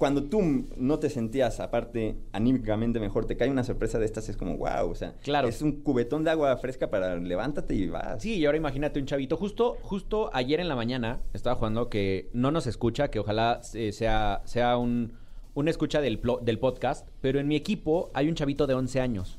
cuando 0.00 0.24
tú 0.24 0.40
no 0.78 0.98
te 0.98 1.10
sentías, 1.10 1.60
aparte, 1.60 2.16
anímicamente 2.32 2.98
mejor, 2.98 3.26
te 3.26 3.36
cae 3.36 3.50
una 3.50 3.62
sorpresa 3.64 3.98
de 3.98 4.06
estas, 4.06 4.30
es 4.30 4.36
como, 4.36 4.56
wow, 4.56 4.90
o 4.90 4.94
sea, 4.94 5.12
Claro. 5.22 5.46
es 5.46 5.60
un 5.60 5.82
cubetón 5.82 6.24
de 6.24 6.30
agua 6.30 6.56
fresca 6.56 6.88
para 6.90 7.16
levántate 7.16 7.74
y 7.74 7.86
vas. 7.86 8.22
Sí, 8.22 8.36
y 8.36 8.46
ahora 8.46 8.56
imagínate 8.56 8.98
un 8.98 9.04
chavito. 9.04 9.36
Justo, 9.36 9.76
justo 9.82 10.30
ayer 10.32 10.58
en 10.58 10.68
la 10.68 10.74
mañana 10.74 11.20
estaba 11.34 11.54
jugando 11.54 11.90
que 11.90 12.30
no 12.32 12.50
nos 12.50 12.66
escucha, 12.66 13.08
que 13.08 13.18
ojalá 13.18 13.60
eh, 13.74 13.92
sea, 13.92 14.40
sea 14.46 14.78
un, 14.78 15.12
un 15.52 15.68
escucha 15.68 16.00
del, 16.00 16.18
del 16.40 16.58
podcast, 16.58 17.06
pero 17.20 17.38
en 17.38 17.46
mi 17.46 17.54
equipo 17.56 18.10
hay 18.14 18.28
un 18.30 18.34
chavito 18.34 18.66
de 18.66 18.72
11 18.74 19.00
años. 19.02 19.38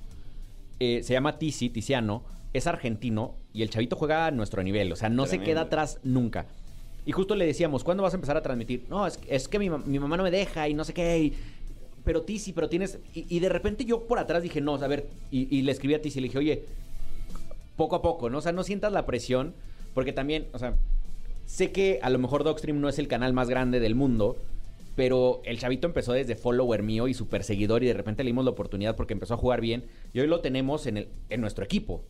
Eh, 0.80 1.02
se 1.04 1.14
llama 1.14 1.40
Tizi, 1.40 1.70
Tiziano, 1.72 2.24
es 2.54 2.68
argentino 2.68 3.36
y 3.52 3.64
el 3.64 3.72
chavito 3.72 3.96
juega 3.96 4.28
a 4.28 4.32
nuestro 4.32 4.62
nivel, 4.62 4.92
o 4.92 4.96
sea, 4.96 5.10
no 5.10 5.26
se 5.26 5.40
queda 5.40 5.62
atrás 5.62 6.00
nunca. 6.04 6.46
Y 7.06 7.12
justo 7.14 7.36
le 7.36 7.46
decíamos, 7.46 7.84
¿cuándo 7.84 8.04
vas 8.04 8.14
a 8.14 8.18
empezar 8.18 8.38
a 8.38 8.42
transmitir? 8.42 8.86
No, 8.90 9.08
es, 9.08 9.20
es 9.28 9.48
que 9.48 9.58
mi, 9.60 9.70
mi 9.70 10.00
mamá 10.00 10.18
no 10.18 10.24
me 10.24 10.32
deja 10.32 10.68
y 10.70 10.74
no 10.74 10.84
sé 10.84 10.94
qué. 10.94 11.20
y- 11.20 11.34
pero 12.04 12.24
Tizi, 12.24 12.52
pero 12.54 12.68
tienes... 12.68 12.98
Y, 13.14 13.26
y 13.36 13.40
de 13.40 13.50
repente 13.50 13.86
yo 13.86 14.08
por 14.08 14.18
atrás 14.18 14.42
dije, 14.42 14.60
no, 14.62 14.74
a 14.76 14.88
ver, 14.88 15.08
y, 15.30 15.56
y 15.56 15.62
le 15.62 15.72
escribí 15.72 15.94
a 15.94 16.02
Tizi, 16.02 16.20
le 16.20 16.28
dije, 16.28 16.38
oye, 16.40 16.64
poco 17.78 17.96
a 17.96 18.02
poco, 18.02 18.30
¿no? 18.30 18.40
O 18.40 18.42
sea, 18.42 18.52
no 18.52 18.64
sientas 18.64 18.92
la 18.92 19.06
presión, 19.06 19.54
porque 19.94 20.12
también, 20.14 20.48
o 20.54 20.60
sea, 20.60 20.76
sé 21.46 21.72
que 21.72 22.00
a 22.02 22.10
lo 22.10 22.18
mejor 22.20 22.44
Dogstream 22.44 22.80
no 22.82 22.90
es 22.90 22.98
el 23.00 23.08
canal 23.08 23.34
más 23.34 23.50
grande 23.50 23.80
del 23.80 23.94
mundo, 23.96 24.36
pero 24.96 25.42
el 25.46 25.58
chavito 25.60 25.88
empezó 25.88 26.14
desde 26.14 26.36
follower 26.36 26.84
mío 26.84 27.08
y 27.08 27.14
super 27.14 27.44
seguidor 27.44 27.84
y 27.84 27.88
de 27.88 27.94
repente 27.94 28.24
le 28.24 28.30
dimos 28.30 28.46
la 28.46 28.52
oportunidad 28.52 28.96
porque 28.96 29.14
empezó 29.14 29.36
a 29.36 29.38
jugar 29.38 29.62
bien 29.62 29.86
y 30.14 30.20
hoy 30.20 30.28
lo 30.28 30.42
tenemos 30.42 30.86
en, 30.88 30.98
el, 30.98 31.08
en 31.30 31.40
nuestro 31.42 31.64
equipo, 31.64 32.04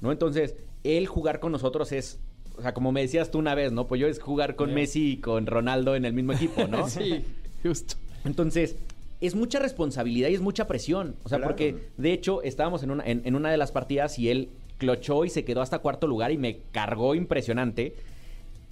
¿no? 0.00 0.12
Entonces, 0.12 0.54
él 0.84 1.06
jugar 1.06 1.40
con 1.40 1.52
nosotros 1.52 1.90
es, 1.92 2.20
o 2.56 2.62
sea, 2.62 2.74
como 2.74 2.92
me 2.92 3.00
decías 3.02 3.30
tú 3.30 3.38
una 3.38 3.54
vez, 3.54 3.72
¿no? 3.72 3.86
Pues 3.86 4.00
yo 4.00 4.06
es 4.08 4.20
jugar 4.20 4.56
con 4.56 4.72
Messi 4.74 5.12
y 5.12 5.16
con 5.18 5.46
Ronaldo 5.46 5.94
en 5.96 6.04
el 6.04 6.12
mismo 6.12 6.32
equipo, 6.32 6.66
¿no? 6.66 6.88
Sí, 6.88 7.24
justo. 7.62 7.94
Entonces, 8.24 8.76
es 9.20 9.34
mucha 9.34 9.58
responsabilidad 9.58 10.28
y 10.28 10.34
es 10.34 10.40
mucha 10.40 10.66
presión. 10.66 11.16
O 11.24 11.28
sea, 11.28 11.38
Claro. 11.38 11.50
porque 11.50 11.76
de 11.96 12.12
hecho 12.12 12.42
estábamos 12.42 12.82
en 12.82 12.90
una, 12.90 13.04
en, 13.04 13.22
en 13.24 13.34
una 13.34 13.50
de 13.50 13.56
las 13.56 13.72
partidas 13.72 14.18
y 14.18 14.30
él 14.30 14.48
clochó 14.78 15.24
y 15.24 15.30
se 15.30 15.44
quedó 15.44 15.62
hasta 15.62 15.78
cuarto 15.78 16.06
lugar 16.06 16.32
y 16.32 16.38
me 16.38 16.58
cargó 16.72 17.14
impresionante. 17.14 17.94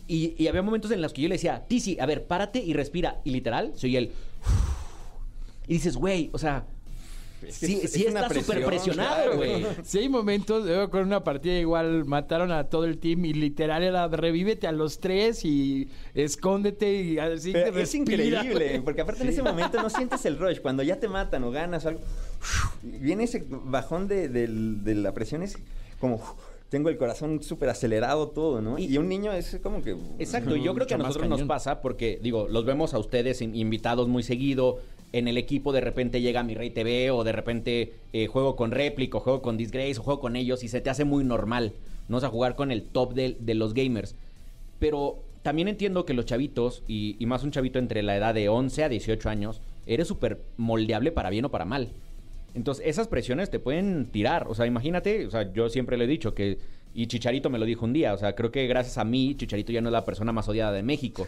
Y, 0.09 0.35
y 0.43 0.49
había 0.49 0.63
momentos 0.63 0.91
en 0.91 1.01
los 1.03 1.13
que 1.13 1.23
yo 1.23 1.29
le 1.29 1.37
decía, 1.37 1.65
Tizi, 1.69 1.99
a 2.01 2.07
ver, 2.07 2.25
párate 2.27 2.59
y 2.59 2.73
respira. 2.73 3.21
Y 3.25 3.31
literal, 3.31 3.73
soy 3.77 3.97
él. 3.97 4.11
Y 5.69 5.75
dices, 5.75 5.97
güey, 5.97 6.31
o 6.33 6.39
sea, 6.39 6.67
sí, 7.49 7.81
es- 7.83 7.93
sí 7.93 8.05
es 8.05 8.11
una 8.13 8.27
está 8.27 8.41
súper 8.41 8.65
presionado, 8.65 9.33
claro. 9.33 9.37
güey. 9.37 9.67
Sí 9.83 9.99
hay 9.99 10.09
momentos, 10.09 10.67
con 10.91 11.03
una 11.05 11.25
partida 11.25 11.59
igual 11.59 12.05
mataron 12.05 12.53
a 12.53 12.65
todo 12.65 12.85
el 12.85 12.99
team 12.99 13.25
y 13.25 13.33
literal 13.35 13.83
era 13.83 14.09
revívete 14.09 14.67
a 14.67 14.73
los 14.73 14.99
tres 15.01 15.45
y 15.45 15.89
escóndete 16.15 16.93
y 17.03 17.19
así 17.19 17.53
Pero 17.53 17.65
que 17.73 17.83
es 17.83 17.93
respira, 17.93 18.25
increíble, 18.25 18.81
porque 18.85 19.01
aparte 19.01 19.23
en 19.23 19.31
ese 19.31 19.43
momento 19.43 19.81
no 19.83 19.91
sientes 19.91 20.25
el 20.27 20.39
rush. 20.39 20.61
Cuando 20.61 20.83
ya 20.83 20.99
te 21.01 21.09
matan 21.09 21.45
o 21.45 21.51
ganas 21.51 21.85
o 21.85 21.89
algo, 21.89 22.01
viene 22.83 23.25
ese 23.25 23.45
bajón 23.49 24.09
de, 24.09 24.29
la 24.95 25.13
presión, 25.13 25.43
es 25.43 25.59
como 25.99 26.21
tengo 26.69 26.89
el 26.89 26.97
corazón 26.99 27.43
súper 27.43 27.69
acelerado 27.69 28.29
todo, 28.29 28.61
¿no? 28.63 28.79
Y- 28.79 28.85
Y, 28.85 28.97
un 28.99 29.09
niño 29.09 29.33
es 29.33 29.59
como 29.61 29.83
que... 29.83 29.97
Exacto, 30.21 30.55
y 30.55 30.63
yo 30.63 30.73
creo 30.73 30.87
que 30.87 30.95
a 30.95 30.99
nosotros 30.99 31.29
nos 31.29 31.43
pasa 31.43 31.81
porque, 31.81 32.21
digo, 32.23 32.47
los 32.49 32.65
vemos 32.65 32.95
a 32.95 32.99
ustedes 33.01 33.43
in- 33.43 33.57
invitados 33.57 34.07
muy 34.07 34.23
seguido. 34.23 34.79
En 35.13 35.29
el 35.29 35.37
equipo 35.37 35.73
de 35.73 35.81
repente 35.81 36.21
llega 36.21 36.43
Mi 36.43 36.55
Rey 36.55 36.71
TV 36.71 37.11
o 37.11 37.25
de 37.25 37.33
repente 37.33 37.95
eh, 38.13 38.27
juego 38.27 38.57
con 38.57 38.71
Replic 38.71 39.15
o 39.15 39.21
juego 39.21 39.43
con 39.43 39.57
Disgrace 39.57 39.99
o 39.99 40.03
juego 40.03 40.21
con 40.21 40.37
ellos 40.37 40.63
y 40.63 40.69
se 40.69 40.81
te 40.81 40.91
hace 40.91 41.05
muy 41.05 41.25
normal, 41.25 41.73
¿no? 42.09 42.19
O 42.19 42.31
jugar 42.31 42.55
con 42.55 42.71
el 42.71 42.85
top 42.85 43.15
de, 43.15 43.37
de 43.41 43.55
los 43.55 43.75
gamers. 43.75 44.15
Pero 44.79 45.23
también 45.43 45.69
entiendo 45.69 46.05
que 46.05 46.15
los 46.15 46.27
chavitos, 46.27 46.83
y, 46.87 47.17
y 47.19 47.27
más 47.27 47.43
un 47.45 47.51
chavito 47.51 47.79
entre 47.79 48.03
la 48.03 48.17
edad 48.17 48.35
de 48.35 48.49
11 48.49 48.85
a 48.85 48.89
18 48.89 49.29
años, 49.29 49.61
eres 49.87 50.07
súper 50.07 50.41
moldeable 50.57 51.13
para 51.13 51.31
bien 51.31 51.45
o 51.45 51.51
para 51.51 51.65
mal. 51.65 51.89
Entonces, 52.55 52.87
esas 52.87 53.09
presiones 53.09 53.51
te 53.51 53.59
pueden 53.59 54.07
tirar. 54.07 54.47
O 54.49 54.55
sea, 54.55 54.67
imagínate, 54.67 55.27
o 55.27 55.31
sea, 55.31 55.53
yo 55.53 55.69
siempre 55.69 55.97
le 55.97 56.05
he 56.05 56.09
dicho 56.09 56.35
que, 56.35 56.59
y 56.95 57.07
Chicharito 57.07 57.51
me 57.51 57.59
lo 57.59 57.65
dijo 57.65 57.85
un 57.85 57.93
día, 57.93 58.13
o 58.13 58.19
sea, 58.19 58.35
creo 58.35 58.51
que 58.51 58.67
gracias 58.67 58.99
a 58.99 59.05
mí, 59.05 59.35
Chicharito 59.37 59.73
ya 59.73 59.81
no 59.81 59.89
es 59.89 59.93
la 59.93 60.05
persona 60.05 60.33
más 60.33 60.49
odiada 60.49 60.73
de 60.73 60.83
México, 60.83 61.27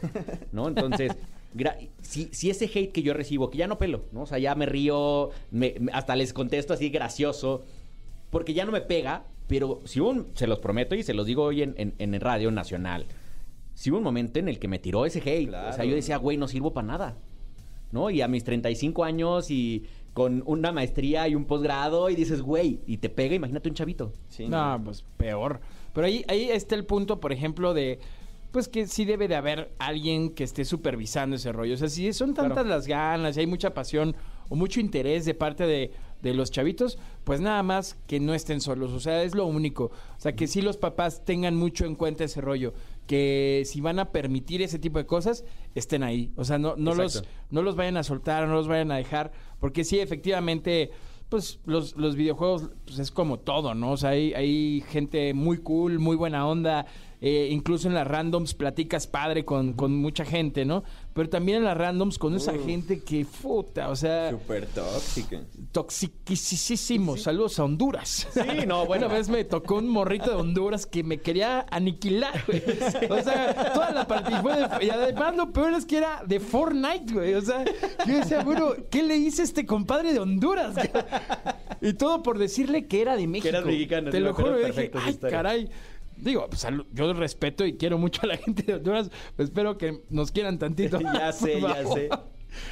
¿no? 0.52 0.68
Entonces, 0.68 1.12
si, 2.02 2.28
si 2.32 2.50
ese 2.50 2.64
hate 2.66 2.92
que 2.92 3.02
yo 3.02 3.14
recibo, 3.14 3.50
que 3.50 3.58
ya 3.58 3.66
no 3.66 3.78
pelo, 3.78 4.04
¿no? 4.12 4.22
O 4.22 4.26
sea, 4.26 4.38
ya 4.38 4.54
me 4.54 4.66
río, 4.66 5.30
me- 5.50 5.74
hasta 5.92 6.16
les 6.16 6.32
contesto 6.32 6.74
así 6.74 6.90
gracioso, 6.90 7.64
porque 8.30 8.54
ya 8.54 8.64
no 8.64 8.72
me 8.72 8.80
pega, 8.80 9.24
pero 9.46 9.80
si 9.84 10.00
hubo 10.00 10.10
un, 10.10 10.26
se 10.34 10.46
los 10.46 10.58
prometo 10.58 10.94
y 10.94 11.02
se 11.02 11.14
los 11.14 11.26
digo 11.26 11.44
hoy 11.44 11.62
en, 11.62 11.74
en, 11.76 12.20
Radio 12.20 12.50
Nacional, 12.50 13.06
si 13.74 13.90
hubo 13.90 13.98
un 13.98 14.04
momento 14.04 14.38
en 14.38 14.48
el 14.48 14.58
que 14.58 14.68
me 14.68 14.78
tiró 14.78 15.06
ese 15.06 15.20
hate, 15.20 15.48
o 15.48 15.72
sea, 15.72 15.84
yo 15.84 15.94
decía, 15.94 16.16
güey, 16.16 16.36
no 16.36 16.48
sirvo 16.48 16.72
para 16.72 16.86
nada. 16.86 17.16
¿no? 17.92 18.10
Y 18.10 18.22
a 18.22 18.28
mis 18.28 18.42
35 18.42 19.04
años 19.04 19.50
y 19.50 19.84
con 20.12 20.42
una 20.46 20.72
maestría 20.72 21.26
y 21.28 21.34
un 21.34 21.46
posgrado 21.46 22.10
y 22.10 22.14
dices, 22.14 22.42
güey, 22.42 22.80
y 22.86 22.98
te 22.98 23.08
pega, 23.08 23.34
imagínate 23.34 23.68
un 23.68 23.74
chavito. 23.74 24.12
Sí, 24.28 24.46
No, 24.46 24.80
pues 24.84 25.04
peor. 25.16 25.60
Pero 25.94 26.06
ahí, 26.06 26.24
ahí 26.28 26.50
está 26.50 26.74
el 26.74 26.84
punto, 26.84 27.20
por 27.20 27.32
ejemplo, 27.32 27.74
de 27.74 27.98
pues 28.52 28.68
que 28.68 28.86
sí 28.86 29.06
debe 29.06 29.28
de 29.28 29.34
haber 29.34 29.72
alguien 29.78 30.30
que 30.30 30.44
esté 30.44 30.66
supervisando 30.66 31.36
ese 31.36 31.52
rollo. 31.52 31.72
O 31.72 31.76
sea, 31.78 31.88
si 31.88 32.12
son 32.12 32.34
tantas 32.34 32.66
las 32.66 32.86
ganas 32.86 33.36
y 33.36 33.40
hay 33.40 33.46
mucha 33.46 33.72
pasión 33.72 34.14
o 34.50 34.56
mucho 34.56 34.78
interés 34.78 35.24
de 35.24 35.32
parte 35.32 35.66
de, 35.66 35.90
de 36.20 36.34
los 36.34 36.50
chavitos, 36.50 36.98
pues 37.24 37.40
nada 37.40 37.62
más 37.62 37.96
que 38.06 38.20
no 38.20 38.34
estén 38.34 38.60
solos. 38.60 38.92
O 38.92 39.00
sea, 39.00 39.22
es 39.22 39.34
lo 39.34 39.46
único. 39.46 39.84
O 39.84 40.20
sea, 40.20 40.36
que 40.36 40.46
sí 40.46 40.60
los 40.60 40.76
papás 40.76 41.24
tengan 41.24 41.56
mucho 41.56 41.86
en 41.86 41.94
cuenta 41.94 42.24
ese 42.24 42.42
rollo. 42.42 42.74
Que 43.06 43.62
si 43.66 43.80
van 43.80 43.98
a 43.98 44.12
permitir 44.12 44.62
ese 44.62 44.78
tipo 44.78 44.98
de 44.98 45.06
cosas, 45.06 45.44
estén 45.74 46.02
ahí. 46.02 46.32
O 46.36 46.44
sea, 46.44 46.58
no, 46.58 46.76
no, 46.76 46.94
los, 46.94 47.24
no 47.50 47.62
los 47.62 47.76
vayan 47.76 47.96
a 47.96 48.02
soltar, 48.02 48.46
no 48.46 48.54
los 48.54 48.68
vayan 48.68 48.92
a 48.92 48.96
dejar. 48.96 49.32
Porque 49.58 49.84
sí, 49.84 49.98
efectivamente, 49.98 50.90
pues 51.28 51.60
los, 51.64 51.96
los 51.96 52.14
videojuegos 52.16 52.70
pues, 52.84 52.98
es 52.98 53.10
como 53.10 53.38
todo, 53.38 53.74
¿no? 53.74 53.92
O 53.92 53.96
sea, 53.96 54.10
hay, 54.10 54.34
hay 54.34 54.84
gente 54.88 55.34
muy 55.34 55.58
cool, 55.58 55.98
muy 55.98 56.16
buena 56.16 56.46
onda. 56.46 56.86
Eh, 57.24 57.48
incluso 57.50 57.88
en 57.88 57.94
las 57.94 58.06
randoms 58.06 58.52
platicas 58.52 59.06
padre 59.06 59.44
con, 59.44 59.72
con 59.74 59.96
mucha 59.96 60.24
gente, 60.24 60.64
¿no? 60.64 60.82
Pero 61.14 61.28
también 61.28 61.58
en 61.58 61.64
las 61.64 61.76
randoms 61.76 62.18
con 62.18 62.34
esa 62.34 62.52
Uf. 62.52 62.66
gente 62.66 63.02
que 63.02 63.24
puta, 63.24 63.88
o 63.90 63.96
sea, 63.96 64.30
Súper 64.30 64.66
tóxica. 64.66 65.40
toxiquísimo. 65.70 67.16
Saludos 67.16 67.58
a 67.58 67.64
Honduras. 67.64 68.26
Sí, 68.32 68.66
no, 68.66 68.86
bueno. 68.86 69.06
Una 69.06 69.14
vez 69.16 69.28
me 69.28 69.44
tocó 69.44 69.76
un 69.76 69.88
morrito 69.88 70.30
de 70.30 70.36
Honduras 70.36 70.86
que 70.86 71.02
me 71.02 71.18
quería 71.18 71.66
aniquilar, 71.70 72.44
güey. 72.46 72.62
O 73.10 73.22
sea, 73.22 73.72
toda 73.72 73.90
la 73.92 74.06
partida 74.06 74.42
fue 74.42 74.56
de... 74.56 74.84
Y 74.86 74.90
además 74.90 75.36
lo 75.36 75.52
peor 75.52 75.74
es 75.74 75.84
que 75.86 75.98
era 75.98 76.22
de 76.26 76.40
Fortnite, 76.40 77.12
güey. 77.12 77.34
O 77.34 77.40
sea, 77.42 77.64
yo 78.06 78.16
decía, 78.18 78.42
bueno, 78.42 78.72
¿qué 78.90 79.02
le 79.02 79.16
hice 79.16 79.42
a 79.42 79.44
este 79.44 79.64
compadre 79.66 80.12
de 80.12 80.18
Honduras? 80.18 80.74
güey? 80.74 80.90
Y 81.84 81.94
todo 81.94 82.22
por 82.22 82.38
decirle 82.38 82.86
que 82.86 83.02
era 83.02 83.16
de 83.16 83.26
México. 83.26 83.48
eras 83.48 83.64
mexicano, 83.64 84.10
Te 84.10 84.20
lo 84.20 84.32
juro, 84.34 84.56
yo 84.60 84.66
dije, 84.68 84.88
ay, 84.94 85.10
historia". 85.10 85.36
caray. 85.36 85.68
Digo, 86.22 86.46
pues, 86.48 86.64
yo 86.92 87.12
respeto 87.14 87.66
y 87.66 87.74
quiero 87.76 87.98
mucho 87.98 88.22
a 88.22 88.26
la 88.26 88.36
gente 88.36 88.62
de 88.62 88.74
Honduras. 88.74 89.10
Pues 89.34 89.48
espero 89.48 89.76
que 89.76 90.04
nos 90.08 90.30
quieran 90.30 90.58
tantito. 90.58 90.98
Ya 91.12 91.32
sé, 91.32 91.60
ya 91.60 91.84
sé. 91.86 92.08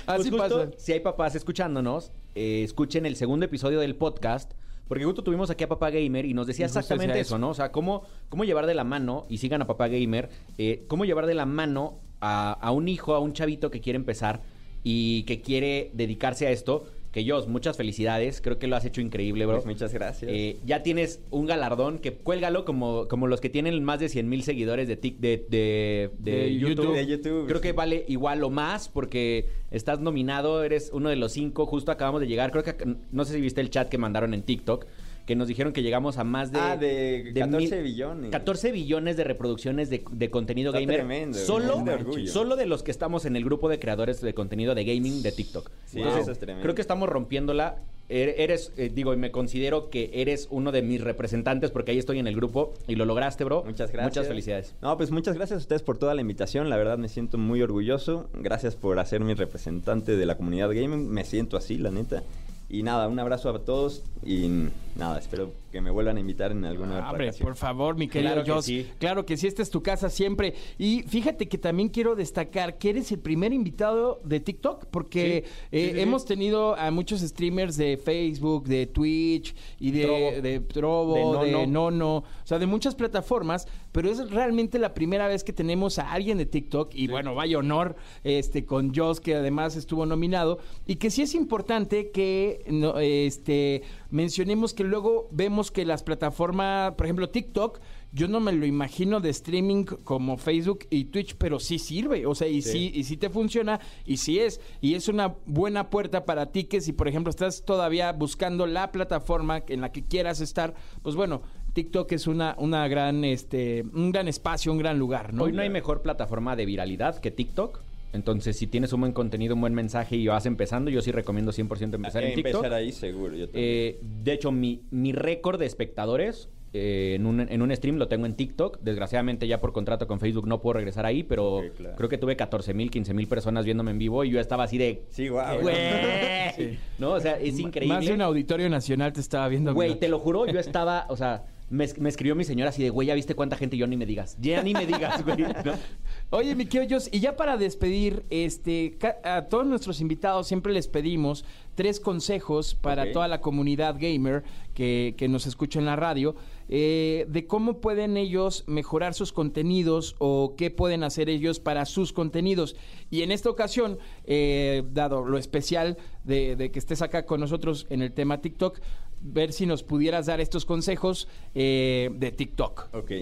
Así 0.07 0.31
Pues 0.31 0.31
justo, 0.31 0.37
pasa. 0.37 0.71
Si 0.77 0.93
hay 0.93 1.01
papás 1.01 1.35
escuchándonos, 1.35 2.13
eh, 2.35 2.63
escuchen 2.63 3.07
el 3.07 3.17
segundo 3.17 3.47
episodio 3.47 3.81
del 3.81 3.97
podcast. 3.97 4.53
Porque 4.87 5.05
justo 5.05 5.23
tuvimos 5.23 5.51
aquí 5.51 5.63
a 5.63 5.69
Papá 5.69 5.91
Gamer 5.91 6.25
y 6.25 6.35
nos 6.35 6.49
decía 6.49 6.67
exactamente 6.67 7.13
decía 7.13 7.23
eso, 7.23 7.35
eso. 7.37 7.39
¿no? 7.39 7.51
O 7.51 7.55
sea, 7.55 7.71
cómo, 7.71 8.03
cómo 8.29 8.45
llevar 8.45 8.67
de 8.67 8.75
la 8.75 8.83
mano, 8.83 9.25
y 9.29 9.39
sigan 9.39 9.63
a 9.63 9.67
Papá 9.69 9.87
Gamer, 9.87 10.31
eh, 10.59 10.85
cómo 10.89 11.05
llevar 11.05 11.27
de 11.27 11.35
la 11.35 11.47
mano 11.47 12.01
a, 12.21 12.53
a 12.53 12.73
un 12.73 12.89
hijo, 12.89 13.15
a 13.15 13.21
un 13.21 13.33
chavito 13.33 13.71
que 13.71 13.81
quiere 13.81 13.97
empezar 13.97 14.43
y 14.83 15.23
que 15.25 15.43
quiere 15.43 15.91
dedicarse 15.95 16.47
a 16.49 16.51
esto. 16.51 16.87
Que 17.13 17.25
yo, 17.25 17.45
muchas 17.49 17.77
felicidades, 17.77 18.41
creo 18.41 18.61
que 18.61 18.69
lo 18.69 18.77
has 18.77 18.85
hecho 18.85 19.01
increíble, 19.01 19.45
bro. 19.45 19.61
Muchas 19.67 19.93
gracias. 19.93 20.31
Eh, 20.33 20.59
ya 20.65 20.85
tienes 20.85 21.21
un 21.31 21.47
galardón 21.47 21.99
que 21.99 22.13
cuélgalo 22.13 22.65
como, 22.65 23.09
como 23.09 23.27
los 23.27 23.41
que 23.41 23.49
tienen 23.51 23.83
más 23.83 23.99
de 23.99 24.09
100 24.09 24.29
mil 24.29 24.45
seguidores 24.45 24.87
de, 24.87 25.01
tic- 25.01 25.17
de, 25.19 25.45
de, 25.51 26.11
de 26.21 26.31
De 26.31 26.55
YouTube. 26.57 26.77
YouTube. 26.85 26.95
De 26.95 27.07
YouTube, 27.07 27.47
Creo 27.49 27.61
que 27.61 27.73
vale 27.73 28.05
igual 28.07 28.45
o 28.45 28.51
más 28.51 28.89
porque 28.89 29.47
estás 29.73 29.99
nominado, 29.99 30.63
eres 30.63 30.91
uno 30.93 31.09
de 31.09 31.17
los 31.17 31.33
cinco, 31.33 31.67
justo 31.67 31.91
acabamos 31.91 32.21
de 32.21 32.29
llegar. 32.29 32.53
Creo 32.53 32.63
que 32.63 32.77
no 33.11 33.25
sé 33.25 33.35
si 33.35 33.41
viste 33.41 33.61
el 33.61 33.71
chat 33.71 33.89
que 33.89 33.99
mandaron 33.99 34.33
en 34.33 34.43
TikTok, 34.43 34.87
que 35.31 35.37
nos 35.37 35.47
dijeron 35.47 35.73
que 35.73 35.81
llegamos 35.85 36.19
a 36.19 36.25
más 36.25 36.51
de... 36.51 36.59
ah, 36.59 36.77
de, 36.77 37.31
14 37.39 37.57
mil- 37.77 37.83
billones. 37.85 38.31
14 38.33 38.73
billones 38.73 39.17
de 39.17 39.23
reproducciones 39.23 39.89
de, 39.89 40.03
de 40.11 40.29
contenido 40.29 40.71
Está 40.71 40.81
gamer. 40.81 40.97
tremendo, 40.97 41.39
solo, 41.39 41.85
de 41.85 42.27
solo 42.27 42.57
de 42.57 42.67
los 42.67 42.83
que 42.83 42.91
estamos 42.91 43.27
en 43.27 43.37
el 43.37 43.45
grupo 43.45 43.69
de 43.69 43.79
creadores 43.79 44.21
de 44.21 44.35
contenido 44.35 44.75
de 44.75 44.85
gaming 44.85 45.23
de 45.23 45.31
TikTok. 45.31 45.71
Sí, 45.87 45.99
Entonces, 45.99 46.23
eso 46.23 46.33
es 46.33 46.39
tremendo. 46.41 46.63
creo 46.65 46.75
que 46.75 46.81
estamos 46.83 47.09
rompiéndola. 47.09 47.77
Er- 48.09 48.35
Eres, 48.39 48.73
eh, 48.77 48.91
digo, 48.93 49.15
y 49.15 49.17
me 49.17 49.31
considero 49.31 49.89
que 49.89 50.11
eres 50.13 50.49
uno 50.51 50.73
de 50.73 50.83
mis 50.83 51.01
representantes 51.01 51.71
porque 51.71 51.93
ahí 51.93 51.99
estoy 52.01 52.19
en 52.19 52.27
el 52.27 52.35
grupo 52.35 52.75
y 52.89 52.97
lo 52.97 53.05
lograste, 53.05 53.45
bro. 53.45 53.63
Muchas 53.65 53.93
gracias. 53.93 54.11
Muchas 54.17 54.27
felicidades. 54.27 54.75
No, 54.83 54.97
pues 54.97 55.13
muchas 55.13 55.37
gracias 55.37 55.59
a 55.59 55.61
ustedes 55.61 55.83
por 55.83 55.97
toda 55.97 56.17
la 56.17 56.21
invitación. 56.23 56.69
La 56.71 56.77
verdad 56.77 56.99
me 56.99 57.09
siento 57.09 57.39
muy 57.39 57.63
orgulloso. 57.63 58.29
Gracias 58.35 58.75
por 58.75 58.99
hacer 58.99 59.21
mi 59.21 59.35
representante 59.35 60.17
de 60.17 60.27
la 60.27 60.37
comunidad 60.37 60.71
gaming. 60.71 61.09
Me 61.09 61.25
siento 61.25 61.57
así, 61.57 61.79
la 61.79 61.93
neta. 61.93 62.25
Y 62.71 62.85
nada, 62.85 63.09
un 63.09 63.19
abrazo 63.19 63.51
a 63.51 63.65
todos 63.65 64.05
y 64.25 64.49
nada, 64.95 65.19
espero 65.19 65.60
que 65.71 65.81
me 65.81 65.91
vuelvan 65.91 66.17
a 66.17 66.21
invitar 66.21 66.51
en 66.53 66.65
alguna 66.65 66.97
otra 66.97 67.11
Hombre, 67.11 67.29
ocasión. 67.29 67.47
por 67.49 67.57
favor, 67.57 67.97
mi 67.97 68.09
querido 68.09 68.43
Claro 68.43 68.57
que 68.57 68.63
sí. 68.63 68.87
Claro 68.99 69.27
que 69.27 69.37
sí, 69.37 69.47
esta 69.47 69.63
es 69.63 69.71
tu 69.71 69.83
casa 69.83 70.11
siempre. 70.11 70.55
Y 70.79 71.03
fíjate 71.03 71.49
que 71.49 71.59
también 71.59 71.89
quiero 71.91 72.17
destacar 72.17 72.79
que 72.79 72.91
eres 72.91 73.13
el 73.13 73.21
primer 73.21 73.53
invitado 73.53 74.21
de 74.25 74.41
TikTok, 74.41 74.87
porque 74.87 75.45
Sí, 75.47 75.51
eh, 75.73 75.81
sí, 75.81 75.87
sí, 75.91 75.95
sí. 75.95 76.01
hemos 76.01 76.25
tenido 76.25 76.75
a 76.77 76.91
muchos 76.91 77.21
streamers 77.21 77.77
de 77.77 77.97
Facebook, 77.97 78.67
de 78.67 78.87
Twitch 78.87 79.55
y 79.79 79.91
de 79.93 80.03
Trovo. 80.03 80.41
de, 80.43 80.61
Trovo, 80.61 81.15
De 81.41 81.47
de 81.47 81.53
Nono. 81.53 81.91
Nono, 81.91 82.17
o 82.19 82.25
sea, 82.45 82.59
de 82.59 82.67
muchas 82.67 82.95
plataformas, 82.95 83.69
pero 83.93 84.11
es 84.11 84.31
realmente 84.31 84.79
la 84.79 84.95
primera 84.95 85.29
vez 85.29 85.45
que 85.45 85.53
tenemos 85.53 85.99
a 85.99 86.13
alguien 86.13 86.39
de 86.39 86.47
TikTok 86.47 86.95
y 86.95 87.07
bueno, 87.09 87.35
vaya 87.35 87.59
honor 87.59 87.97
este 88.25 88.65
con 88.65 88.95
Joss 88.95 89.21
que 89.21 89.35
además 89.35 89.77
estuvo 89.77 90.07
nominado 90.07 90.59
y 90.87 90.97
que 90.97 91.11
sí 91.11 91.23
es 91.23 91.35
importante 91.35 92.11
que 92.11 92.65
no, 92.69 92.99
este 92.99 93.83
mencionemos 94.11 94.75
que 94.75 94.85
luego 94.85 95.29
vemos 95.33 95.60
que 95.69 95.85
las 95.85 96.03
plataformas, 96.03 96.95
por 96.95 97.07
ejemplo, 97.07 97.29
TikTok 97.29 97.81
yo 98.13 98.29
no 98.29 98.41
me 98.41 98.53
lo 98.53 98.67
imagino 98.67 99.21
de 99.21 99.31
streaming 99.31 99.85
como 99.85 100.37
Facebook 100.37 100.81
y 100.91 101.05
Twitch, 101.07 101.37
pero 101.37 101.61
sí 101.61 101.79
sirve, 101.79 102.27
o 102.27 102.35
sea, 102.35 102.49
y 102.49 102.63
sí, 102.63 102.91
y 102.95 103.05
sí 103.05 103.17
te 103.17 103.31
funciona, 103.31 103.81
y 104.05 104.17
sí 104.17 104.41
es, 104.41 104.61
y 104.81 104.95
es 104.95 105.09
una 105.09 105.37
buena 105.47 105.91
puerta 105.91 106.25
para 106.25 106.47
ti 106.47 106.65
que 106.65 106.81
si, 106.81 106.93
por 106.93 107.09
ejemplo, 107.09 107.31
estás 107.31 107.65
todavía 107.65 108.13
buscando 108.13 108.67
la 108.67 108.91
plataforma 108.91 109.63
en 109.69 109.81
la 109.81 109.93
que 109.93 110.03
quieras 110.03 110.41
estar, 110.41 110.75
pues 111.03 111.15
bueno, 111.15 111.43
TikTok 111.73 112.11
es 112.13 112.27
una, 112.27 112.57
una 112.59 112.89
gran, 112.89 113.25
este, 113.25 113.83
un 113.83 114.11
gran 114.11 114.27
espacio, 114.27 114.73
un 114.73 114.79
gran 114.79 114.99
lugar, 114.99 115.33
¿no? 115.33 115.45
Hoy 115.45 115.53
no 115.53 115.63
hay 115.63 115.71
mejor 115.71 116.03
plataforma 116.03 116.57
de 116.57 116.67
viralidad 116.67 117.21
que 117.21 117.31
TikTok. 117.31 117.81
Entonces, 118.13 118.57
si 118.57 118.67
tienes 118.67 118.93
un 118.93 119.01
buen 119.01 119.13
contenido, 119.13 119.55
un 119.55 119.61
buen 119.61 119.75
mensaje 119.75 120.17
y 120.17 120.27
vas 120.27 120.47
empezando, 120.47 120.91
yo 120.91 121.01
sí 121.01 121.13
recomiendo 121.13 121.53
100% 121.53 121.95
empezar 121.95 122.25
en 122.25 122.35
TikTok. 122.35 122.55
empezar 122.57 122.75
ahí 122.75 122.93
seguro. 122.93 123.37
Yo 123.37 123.47
también. 123.47 123.65
Eh, 123.65 123.99
de 124.03 124.33
hecho, 124.33 124.51
mi, 124.51 124.83
mi 124.91 125.13
récord 125.13 125.59
de 125.59 125.67
espectadores 125.67 126.49
eh, 126.73 127.15
en, 127.17 127.27
un, 127.27 127.41
en 127.41 127.63
un 127.63 127.75
stream 127.75 127.97
lo 127.97 128.09
tengo 128.09 128.27
en 128.27 128.35
TikTok. 128.35 128.79
Desgraciadamente, 128.81 129.47
ya 129.49 129.61
por 129.61 129.73
contrato 129.73 130.07
con 130.07 130.21
Facebook 130.21 130.47
no 130.47 130.61
puedo 130.61 130.75
regresar 130.75 131.05
ahí, 131.05 131.23
pero 131.23 131.63
claro. 131.77 131.97
creo 131.97 132.09
que 132.09 132.19
tuve 132.19 132.37
14 132.37 132.75
mil, 132.75 132.91
15 132.91 133.13
mil 133.15 133.27
personas 133.27 133.65
viéndome 133.65 133.91
en 133.91 133.99
vivo 133.99 134.25
y 134.25 134.31
yo 134.31 134.41
estaba 134.41 134.65
así 134.65 134.79
de. 134.79 135.03
sí, 135.11 135.29
guau. 135.29 135.61
¡Güey! 135.61 135.77
Sí. 136.57 136.77
¿No? 136.99 137.13
O 137.13 137.21
sea, 137.21 137.39
es 137.39 137.59
increíble. 137.61 137.95
Más 137.95 138.05
de 138.05 138.13
un 138.13 138.21
auditorio 138.21 138.69
nacional 138.69 139.13
te 139.13 139.21
estaba 139.21 139.47
viendo. 139.47 139.73
Güey, 139.73 140.01
te 140.01 140.09
lo 140.09 140.19
juro, 140.19 140.47
yo 140.47 140.59
estaba, 140.59 141.07
o 141.09 141.17
sea, 141.17 141.45
me, 141.71 141.85
es- 141.85 141.99
me 141.99 142.09
escribió 142.09 142.35
mi 142.35 142.45
señora 142.45 142.71
así 142.71 142.83
de, 142.83 142.91
güey, 142.91 143.09
ya 143.09 143.15
viste 143.15 143.35
cuánta 143.35 143.57
gente 143.57 143.77
yo 143.77 143.87
ni 143.87 143.97
me 143.97 144.05
digas. 144.05 144.37
Ya 144.41 144.63
ni 144.63 144.75
me 144.75 144.87
digas, 144.87 145.25
güey. 145.25 145.45
Oye, 146.31 146.55
mi 146.55 146.67
querido 146.67 146.99
y 147.11 147.21
ya 147.21 147.37
para 147.37 147.57
despedir, 147.57 148.25
este, 148.31 148.99
a 149.25 149.43
todos 149.49 149.67
nuestros 149.67 150.01
invitados 150.01 150.47
siempre 150.47 150.73
les 150.73 150.87
pedimos 150.89 151.45
tres 151.81 151.99
consejos 151.99 152.75
para 152.75 153.11
toda 153.11 153.27
la 153.27 153.41
comunidad 153.41 153.97
gamer 153.99 154.45
que, 154.75 155.15
que 155.17 155.29
nos 155.29 155.47
escucha 155.47 155.79
en 155.79 155.87
la 155.87 155.97
radio, 155.97 156.35
eh, 156.69 157.25
de 157.27 157.47
cómo 157.47 157.81
pueden 157.81 158.19
ellos 158.19 158.65
mejorar 158.67 159.15
sus 159.15 159.33
contenidos 159.33 160.15
o 160.19 160.57
qué 160.59 160.71
pueden 160.71 161.05
hacer 161.05 161.31
ellos 161.31 161.59
para 161.59 161.87
sus 161.87 162.13
contenidos. 162.13 162.77
Y 163.11 163.23
en 163.23 163.33
esta 163.33 163.49
ocasión, 163.49 163.99
eh, 164.27 164.83
dado 164.93 165.25
lo 165.25 165.39
especial 165.39 165.97
de, 166.25 166.55
de 166.55 166.71
que 166.71 166.79
estés 166.79 167.01
acá 167.01 167.25
con 167.25 167.41
nosotros 167.41 167.87
en 167.89 168.03
el 168.03 168.13
tema 168.13 168.43
TikTok, 168.43 168.79
ver 169.23 169.55
si 169.55 169.65
nos 169.65 169.83
pudieras 169.83 170.27
dar 170.27 170.43
estos 170.43 170.67
consejos 170.67 171.29
eh, 171.55 172.11
de 172.13 172.31
TikTok. 172.31 172.91
Ok. 172.93 173.13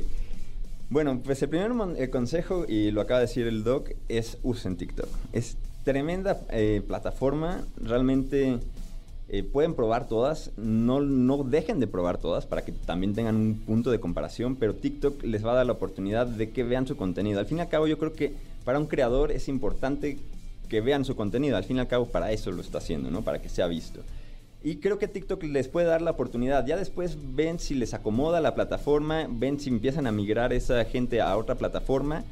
Bueno, 0.91 1.21
pues 1.23 1.41
el 1.43 1.49
primer 1.49 1.71
el 1.97 2.11
consejo, 2.11 2.65
y 2.69 2.91
lo 2.91 3.03
acaba 3.03 3.21
de 3.21 3.27
decir 3.27 3.47
el 3.47 3.63
doc, 3.63 3.91
es 4.09 4.39
usen 4.43 4.77
TikTok. 4.77 5.09
Es 5.33 5.57
tremenda 5.89 6.39
eh, 6.51 6.83
plataforma, 6.87 7.65
realmente 7.83 8.59
eh, 9.31 9.43
pueden 9.43 9.73
probar 9.73 10.07
todas, 10.07 10.51
no, 10.59 11.01
no 11.01 11.45
dejen 11.45 11.81
de 11.81 11.87
probar 11.87 12.19
todas 12.19 12.45
para 12.45 12.63
que 12.63 12.73
también 12.73 13.15
tengan 13.15 13.37
un 13.37 13.55
punto 13.65 13.91
de 13.91 13.99
comparación, 13.99 14.57
pero 14.57 14.75
TikTok 14.75 15.23
les 15.23 15.47
va 15.47 15.53
a 15.53 15.55
dar 15.55 15.65
la 15.65 15.73
oportunidad 15.73 16.27
de 16.27 16.51
que 16.51 16.63
vean 16.63 16.87
su 16.87 16.99
contenido. 16.99 17.41
Al 17.41 17.47
fin 17.47 17.57
y 17.57 17.61
al 17.63 17.71
cabo 17.71 17.87
yo 17.87 17.97
creo 17.97 18.13
que 18.13 18.35
para 18.67 18.79
un 18.79 18.85
creador 18.85 19.33
es 19.33 19.49
importante 19.49 20.19
que 20.69 20.83
vean 20.83 21.07
su 21.07 21.17
contenido, 21.17 21.57
al 21.57 21.65
fin 21.65 21.79
y 21.79 21.81
al 21.81 21.89
cabo 21.89 22.05
para 22.05 22.33
eso 22.33 22.53
lo 22.53 22.61
está 22.61 22.77
haciendo, 22.77 23.11
¿no? 23.11 23.23
Para 23.23 23.41
que 23.41 23.49
sea 23.49 23.67
visto. 23.67 24.03
Y 24.63 24.77
creo 24.77 24.99
que 24.99 25.09
TikTok 25.09 25.43
les 25.45 25.69
puede 25.69 25.87
dar 25.87 26.03
la 26.03 26.11
oportunidad. 26.11 26.67
Ya 26.67 26.77
después 26.77 27.17
ven 27.35 27.59
si 27.59 27.75
les 27.75 27.95
acomoda 27.95 28.43
la 28.43 28.55
plataforma, 28.55 29.27
ven 29.31 29.59
si 29.59 29.71
empiezan 29.71 30.07
a 30.07 30.13
migrar 30.13 30.53
esa 30.53 30.85
gente 30.85 31.23
a 31.23 31.35
otra 31.35 31.55
plataforma. 31.55 32.25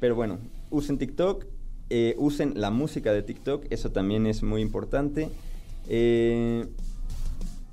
Pero 0.00 0.14
bueno, 0.14 0.38
usen 0.70 0.96
TikTok, 0.96 1.44
eh, 1.90 2.14
usen 2.18 2.54
la 2.56 2.70
música 2.70 3.12
de 3.12 3.22
TikTok, 3.22 3.66
eso 3.70 3.90
también 3.90 4.26
es 4.26 4.42
muy 4.42 4.62
importante. 4.62 5.30
Eh, 5.88 6.66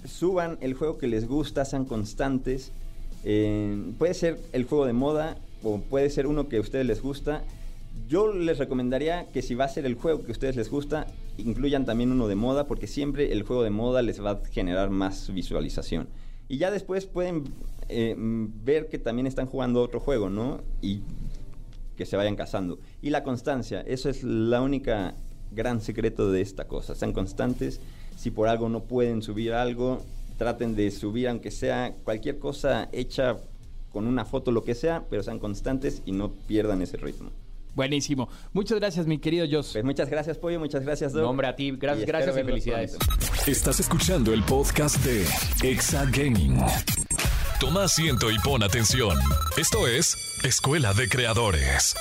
suban 0.06 0.58
el 0.62 0.74
juego 0.74 0.98
que 0.98 1.08
les 1.08 1.28
gusta, 1.28 1.66
sean 1.66 1.86
constantes. 1.86 2.72
Eh, 3.24 3.94
puede 3.98 4.14
ser 4.14 4.40
el 4.52 4.66
juego 4.66 4.86
de 4.86 4.94
moda 4.94 5.38
o 5.64 5.80
puede 5.80 6.10
ser 6.10 6.28
uno 6.28 6.50
que 6.50 6.58
a 6.58 6.62
ustedes 6.62 6.86
les 6.86 7.02
gusta. 7.02 7.44
Yo 8.08 8.34
les 8.34 8.58
recomendaría 8.58 9.28
que 9.32 9.42
si 9.42 9.56
va 9.56 9.66
a 9.66 9.70
ser 9.70 9.86
el 9.86 9.96
juego 9.96 10.24
que 10.24 10.30
a 10.30 10.32
ustedes 10.34 10.56
les 10.56 10.70
gusta, 10.70 11.08
incluyan 11.38 11.86
también 11.86 12.12
uno 12.12 12.28
de 12.28 12.36
moda, 12.36 12.68
porque 12.68 12.88
siempre 12.88 13.32
el 13.32 13.44
juego 13.44 13.64
de 13.64 13.70
moda 13.70 14.02
les 14.02 14.24
va 14.24 14.32
a 14.32 14.46
generar 14.52 14.90
más 14.90 15.34
visualización. 15.34 16.08
Y 16.50 16.58
ya 16.58 16.70
después 16.70 17.06
pueden 17.06 17.46
eh, 17.90 18.16
ver 18.18 18.90
que 18.90 19.00
también 19.00 19.28
están 19.28 19.46
jugando 19.46 19.82
otro 19.82 20.00
juego, 20.00 20.30
¿no? 20.30 20.62
Y 20.82 21.02
que 21.96 22.06
se 22.06 22.18
vayan 22.18 22.36
casando. 22.36 22.80
Y 23.02 23.10
la 23.10 23.24
constancia, 23.24 23.82
eso 23.82 24.10
es 24.10 24.24
la 24.24 24.62
única 24.62 25.16
gran 25.52 25.82
secreto 25.82 26.32
de 26.32 26.42
esta 26.42 26.66
cosa. 26.66 26.96
Sean 26.96 27.14
constantes, 27.14 27.80
si 28.18 28.32
por 28.32 28.48
algo 28.48 28.70
no 28.70 28.82
pueden 28.82 29.22
subir 29.22 29.54
algo, 29.54 30.04
traten 30.38 30.76
de 30.76 30.92
subir 30.92 31.28
aunque 31.28 31.52
sea 31.52 31.94
cualquier 32.04 32.40
cosa 32.40 32.90
hecha 32.92 33.38
con 33.92 34.08
una 34.08 34.26
foto, 34.26 34.52
lo 34.52 34.64
que 34.64 34.74
sea, 34.76 35.04
pero 35.10 35.22
sean 35.22 35.40
constantes 35.40 36.02
y 36.06 36.12
no 36.12 36.32
pierdan 36.48 36.82
ese 36.82 36.98
ritmo. 36.98 37.30
Buenísimo. 37.76 38.30
Muchas 38.52 38.80
gracias, 38.80 39.08
mi 39.08 39.18
querido 39.18 39.48
Jos. 39.50 39.72
Pues 39.74 39.84
muchas 39.84 40.10
gracias, 40.10 40.38
Pollo, 40.38 40.60
muchas 40.60 40.84
gracias, 40.84 41.14
Doc. 41.14 41.24
No, 41.24 41.30
hombre, 41.30 41.48
a 41.48 41.56
ti. 41.56 41.72
Gracias, 41.72 42.04
Y 42.04 42.08
gracias 42.08 42.38
y 42.38 42.44
felicidades. 42.44 42.98
Estás 43.48 43.80
escuchando 43.80 44.34
el 44.34 44.44
podcast 44.44 44.98
de 45.04 45.26
Exa 45.68 46.06
Gaming. 46.06 46.58
Toma 47.60 47.84
asiento 47.84 48.30
y 48.30 48.38
pon 48.40 48.62
atención. 48.62 49.18
Esto 49.58 49.88
es 49.88 50.23
Escuela 50.44 50.94
de 50.94 51.08
Creadores. 51.08 51.96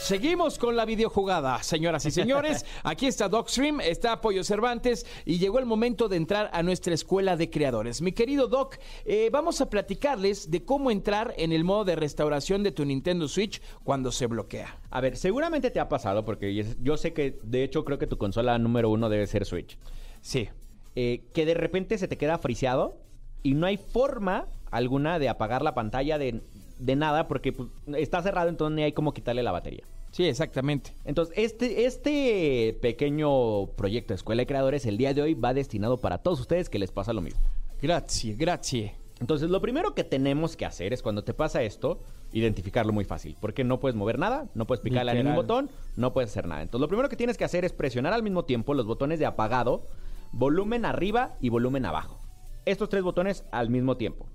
Seguimos 0.00 0.58
con 0.58 0.74
la 0.74 0.86
videojugada, 0.86 1.62
señoras 1.62 2.06
y 2.06 2.10
señores. 2.10 2.64
Aquí 2.82 3.06
está 3.06 3.28
DocStream, 3.28 3.82
está 3.82 4.22
Pollo 4.22 4.42
Cervantes 4.42 5.04
y 5.26 5.36
llegó 5.36 5.58
el 5.58 5.66
momento 5.66 6.08
de 6.08 6.16
entrar 6.16 6.48
a 6.54 6.62
nuestra 6.62 6.94
escuela 6.94 7.36
de 7.36 7.50
creadores. 7.50 8.00
Mi 8.00 8.12
querido 8.12 8.48
Doc, 8.48 8.78
eh, 9.04 9.28
vamos 9.30 9.60
a 9.60 9.68
platicarles 9.68 10.50
de 10.50 10.64
cómo 10.64 10.90
entrar 10.90 11.34
en 11.36 11.52
el 11.52 11.62
modo 11.62 11.84
de 11.84 11.96
restauración 11.96 12.62
de 12.62 12.72
tu 12.72 12.86
Nintendo 12.86 13.28
Switch 13.28 13.60
cuando 13.82 14.10
se 14.10 14.26
bloquea. 14.26 14.80
A 14.90 15.02
ver, 15.02 15.18
seguramente 15.18 15.70
te 15.70 15.80
ha 15.80 15.90
pasado, 15.90 16.24
porque 16.24 16.74
yo 16.80 16.96
sé 16.96 17.12
que, 17.12 17.38
de 17.42 17.64
hecho, 17.64 17.84
creo 17.84 17.98
que 17.98 18.06
tu 18.06 18.16
consola 18.16 18.56
número 18.58 18.88
uno 18.88 19.10
debe 19.10 19.26
ser 19.26 19.44
Switch. 19.44 19.76
Sí. 20.22 20.48
Eh, 20.96 21.24
que 21.34 21.44
de 21.44 21.52
repente 21.52 21.98
se 21.98 22.08
te 22.08 22.16
queda 22.16 22.38
friseado 22.38 22.96
y 23.42 23.52
no 23.52 23.66
hay 23.66 23.76
forma 23.76 24.48
alguna 24.74 25.18
de 25.18 25.28
apagar 25.28 25.62
la 25.62 25.74
pantalla 25.74 26.18
de, 26.18 26.42
de 26.78 26.96
nada 26.96 27.28
porque 27.28 27.52
pues, 27.52 27.68
está 27.96 28.22
cerrado, 28.22 28.48
entonces 28.48 28.76
ni 28.76 28.82
hay 28.82 28.92
como 28.92 29.12
quitarle 29.12 29.42
la 29.42 29.52
batería. 29.52 29.84
Sí, 30.14 30.26
exactamente. 30.26 30.94
Entonces, 31.04 31.34
este, 31.36 31.86
este 31.86 32.78
pequeño 32.80 33.66
proyecto 33.76 34.12
de 34.12 34.16
Escuela 34.16 34.42
de 34.42 34.46
Creadores 34.46 34.86
el 34.86 34.96
día 34.96 35.12
de 35.12 35.22
hoy 35.22 35.34
va 35.34 35.54
destinado 35.54 35.96
para 35.96 36.18
todos 36.18 36.38
ustedes 36.38 36.68
que 36.68 36.78
les 36.78 36.92
pasa 36.92 37.12
lo 37.12 37.20
mismo. 37.20 37.40
Gracias, 37.82 38.38
gracias. 38.38 38.92
Entonces, 39.20 39.50
lo 39.50 39.60
primero 39.60 39.94
que 39.94 40.04
tenemos 40.04 40.56
que 40.56 40.66
hacer 40.66 40.92
es 40.92 41.02
cuando 41.02 41.24
te 41.24 41.34
pasa 41.34 41.62
esto, 41.62 42.00
identificarlo 42.32 42.92
muy 42.92 43.04
fácil. 43.04 43.36
Porque 43.40 43.64
no 43.64 43.80
puedes 43.80 43.96
mover 43.96 44.18
nada, 44.18 44.48
no 44.54 44.66
puedes 44.66 44.82
picarle 44.82 45.10
a 45.10 45.14
ningún 45.14 45.34
botón, 45.34 45.70
no 45.96 46.12
puedes 46.12 46.30
hacer 46.30 46.46
nada. 46.46 46.62
Entonces, 46.62 46.82
lo 46.82 46.88
primero 46.88 47.08
que 47.08 47.16
tienes 47.16 47.36
que 47.36 47.44
hacer 47.44 47.64
es 47.64 47.72
presionar 47.72 48.12
al 48.12 48.22
mismo 48.22 48.44
tiempo 48.44 48.74
los 48.74 48.86
botones 48.86 49.18
de 49.18 49.26
apagado, 49.26 49.82
volumen 50.30 50.84
arriba 50.84 51.36
y 51.40 51.48
volumen 51.48 51.86
abajo. 51.86 52.18
Estos 52.66 52.88
tres 52.88 53.02
botones 53.02 53.44
al 53.50 53.68
mismo 53.68 53.96
tiempo. 53.96 54.28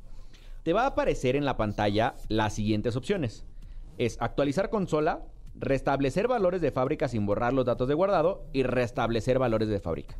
Te 0.64 0.74
va 0.74 0.84
a 0.84 0.88
aparecer 0.88 1.36
en 1.36 1.45
la 1.45 1.57
pantalla 1.57 2.16
las 2.28 2.53
siguientes 2.53 2.95
opciones. 2.95 3.45
Es 3.97 4.18
actualizar 4.22 4.70
consola, 4.70 5.22
restablecer 5.55 6.28
valores 6.28 6.62
de 6.62 6.72
fábrica 6.72 7.07
sin 7.07 7.26
borrar 7.26 7.53
los 7.53 7.66
datos 7.66 7.88
de 7.88 7.93
guardado 7.93 8.43
y 8.53 8.64
restablecer 8.64 9.39
valores 9.39 9.68
de 9.70 9.80
fábrica. 9.80 10.16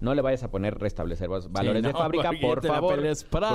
No 0.00 0.14
le 0.14 0.22
vayas 0.22 0.44
a 0.44 0.50
poner 0.50 0.78
restablecer 0.78 1.28
valores 1.28 1.82
de 1.82 1.92
no, 1.92 1.98
fábrica, 1.98 2.30
por 2.40 2.64
favor. 2.64 2.94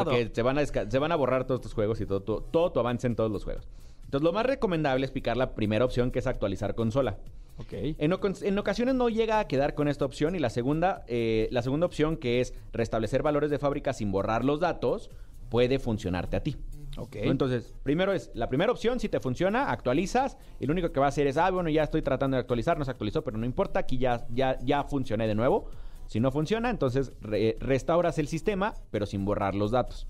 Porque 0.05 0.29
se 0.33 0.41
van, 0.41 0.57
a 0.57 0.65
se 0.65 0.99
van 0.99 1.11
a 1.11 1.15
borrar 1.15 1.45
todos 1.47 1.61
tus 1.61 1.73
juegos 1.73 2.01
y 2.01 2.05
todo, 2.05 2.21
tu- 2.21 2.41
todo 2.41 2.71
tu 2.71 2.79
avance 2.81 3.07
en 3.07 3.15
todos 3.15 3.31
los 3.31 3.45
juegos. 3.45 3.67
Entonces, 4.05 4.23
lo 4.25 4.33
más 4.33 4.45
recomendable 4.45 5.05
es 5.05 5.11
picar 5.11 5.37
la 5.37 5.55
primera 5.55 5.85
opción, 5.85 6.11
que 6.11 6.19
es 6.19 6.27
actualizar 6.27 6.75
consola. 6.75 7.17
Ok. 7.57 7.73
En, 7.97 8.13
en 8.41 8.57
ocasiones 8.59 8.95
no 8.95 9.09
llega 9.09 9.39
a 9.39 9.47
quedar 9.47 9.73
con 9.73 9.87
esta 9.87 10.03
opción 10.05 10.35
y 10.35 10.39
la 10.39 10.49
segunda, 10.49 11.03
eh, 11.07 11.47
la 11.51 11.61
segunda 11.61 11.85
opción, 11.85 12.17
que 12.17 12.41
es 12.41 12.53
restablecer 12.73 13.23
valores 13.23 13.49
de 13.49 13.57
fábrica 13.57 13.93
sin 13.93 14.11
borrar 14.11 14.43
los 14.43 14.59
datos, 14.59 15.09
puede 15.53 15.77
funcionarte 15.77 16.35
a 16.35 16.39
ti. 16.41 16.57
Ok. 16.97 17.15
¿no? 17.23 17.29
Entonces, 17.31 17.75
primero 17.83 18.11
es 18.11 18.31
la 18.33 18.49
primera 18.49 18.71
opción, 18.71 18.99
si 18.99 19.07
te 19.07 19.19
funciona, 19.19 19.69
actualizas 19.69 20.35
y 20.59 20.65
lo 20.65 20.71
único 20.73 20.91
que 20.91 20.99
va 20.99 21.05
a 21.05 21.09
hacer 21.09 21.27
es, 21.27 21.37
ah, 21.37 21.51
bueno, 21.51 21.69
ya 21.69 21.83
estoy 21.83 22.01
tratando 22.01 22.37
de 22.37 22.41
actualizar, 22.41 22.79
no 22.79 22.85
se 22.85 22.89
actualizó, 22.91 23.23
pero 23.23 23.37
no 23.37 23.45
importa, 23.45 23.79
aquí 23.81 23.99
ya, 23.99 24.25
ya, 24.33 24.57
ya 24.63 24.83
funcioné 24.83 25.27
de 25.27 25.35
nuevo. 25.35 25.69
Si 26.07 26.19
no 26.19 26.31
funciona, 26.31 26.71
entonces 26.71 27.11
re- 27.21 27.55
restauras 27.59 28.17
el 28.17 28.27
sistema, 28.27 28.73
pero 28.89 29.05
sin 29.05 29.25
borrar 29.25 29.53
los 29.53 29.69
datos. 29.69 30.07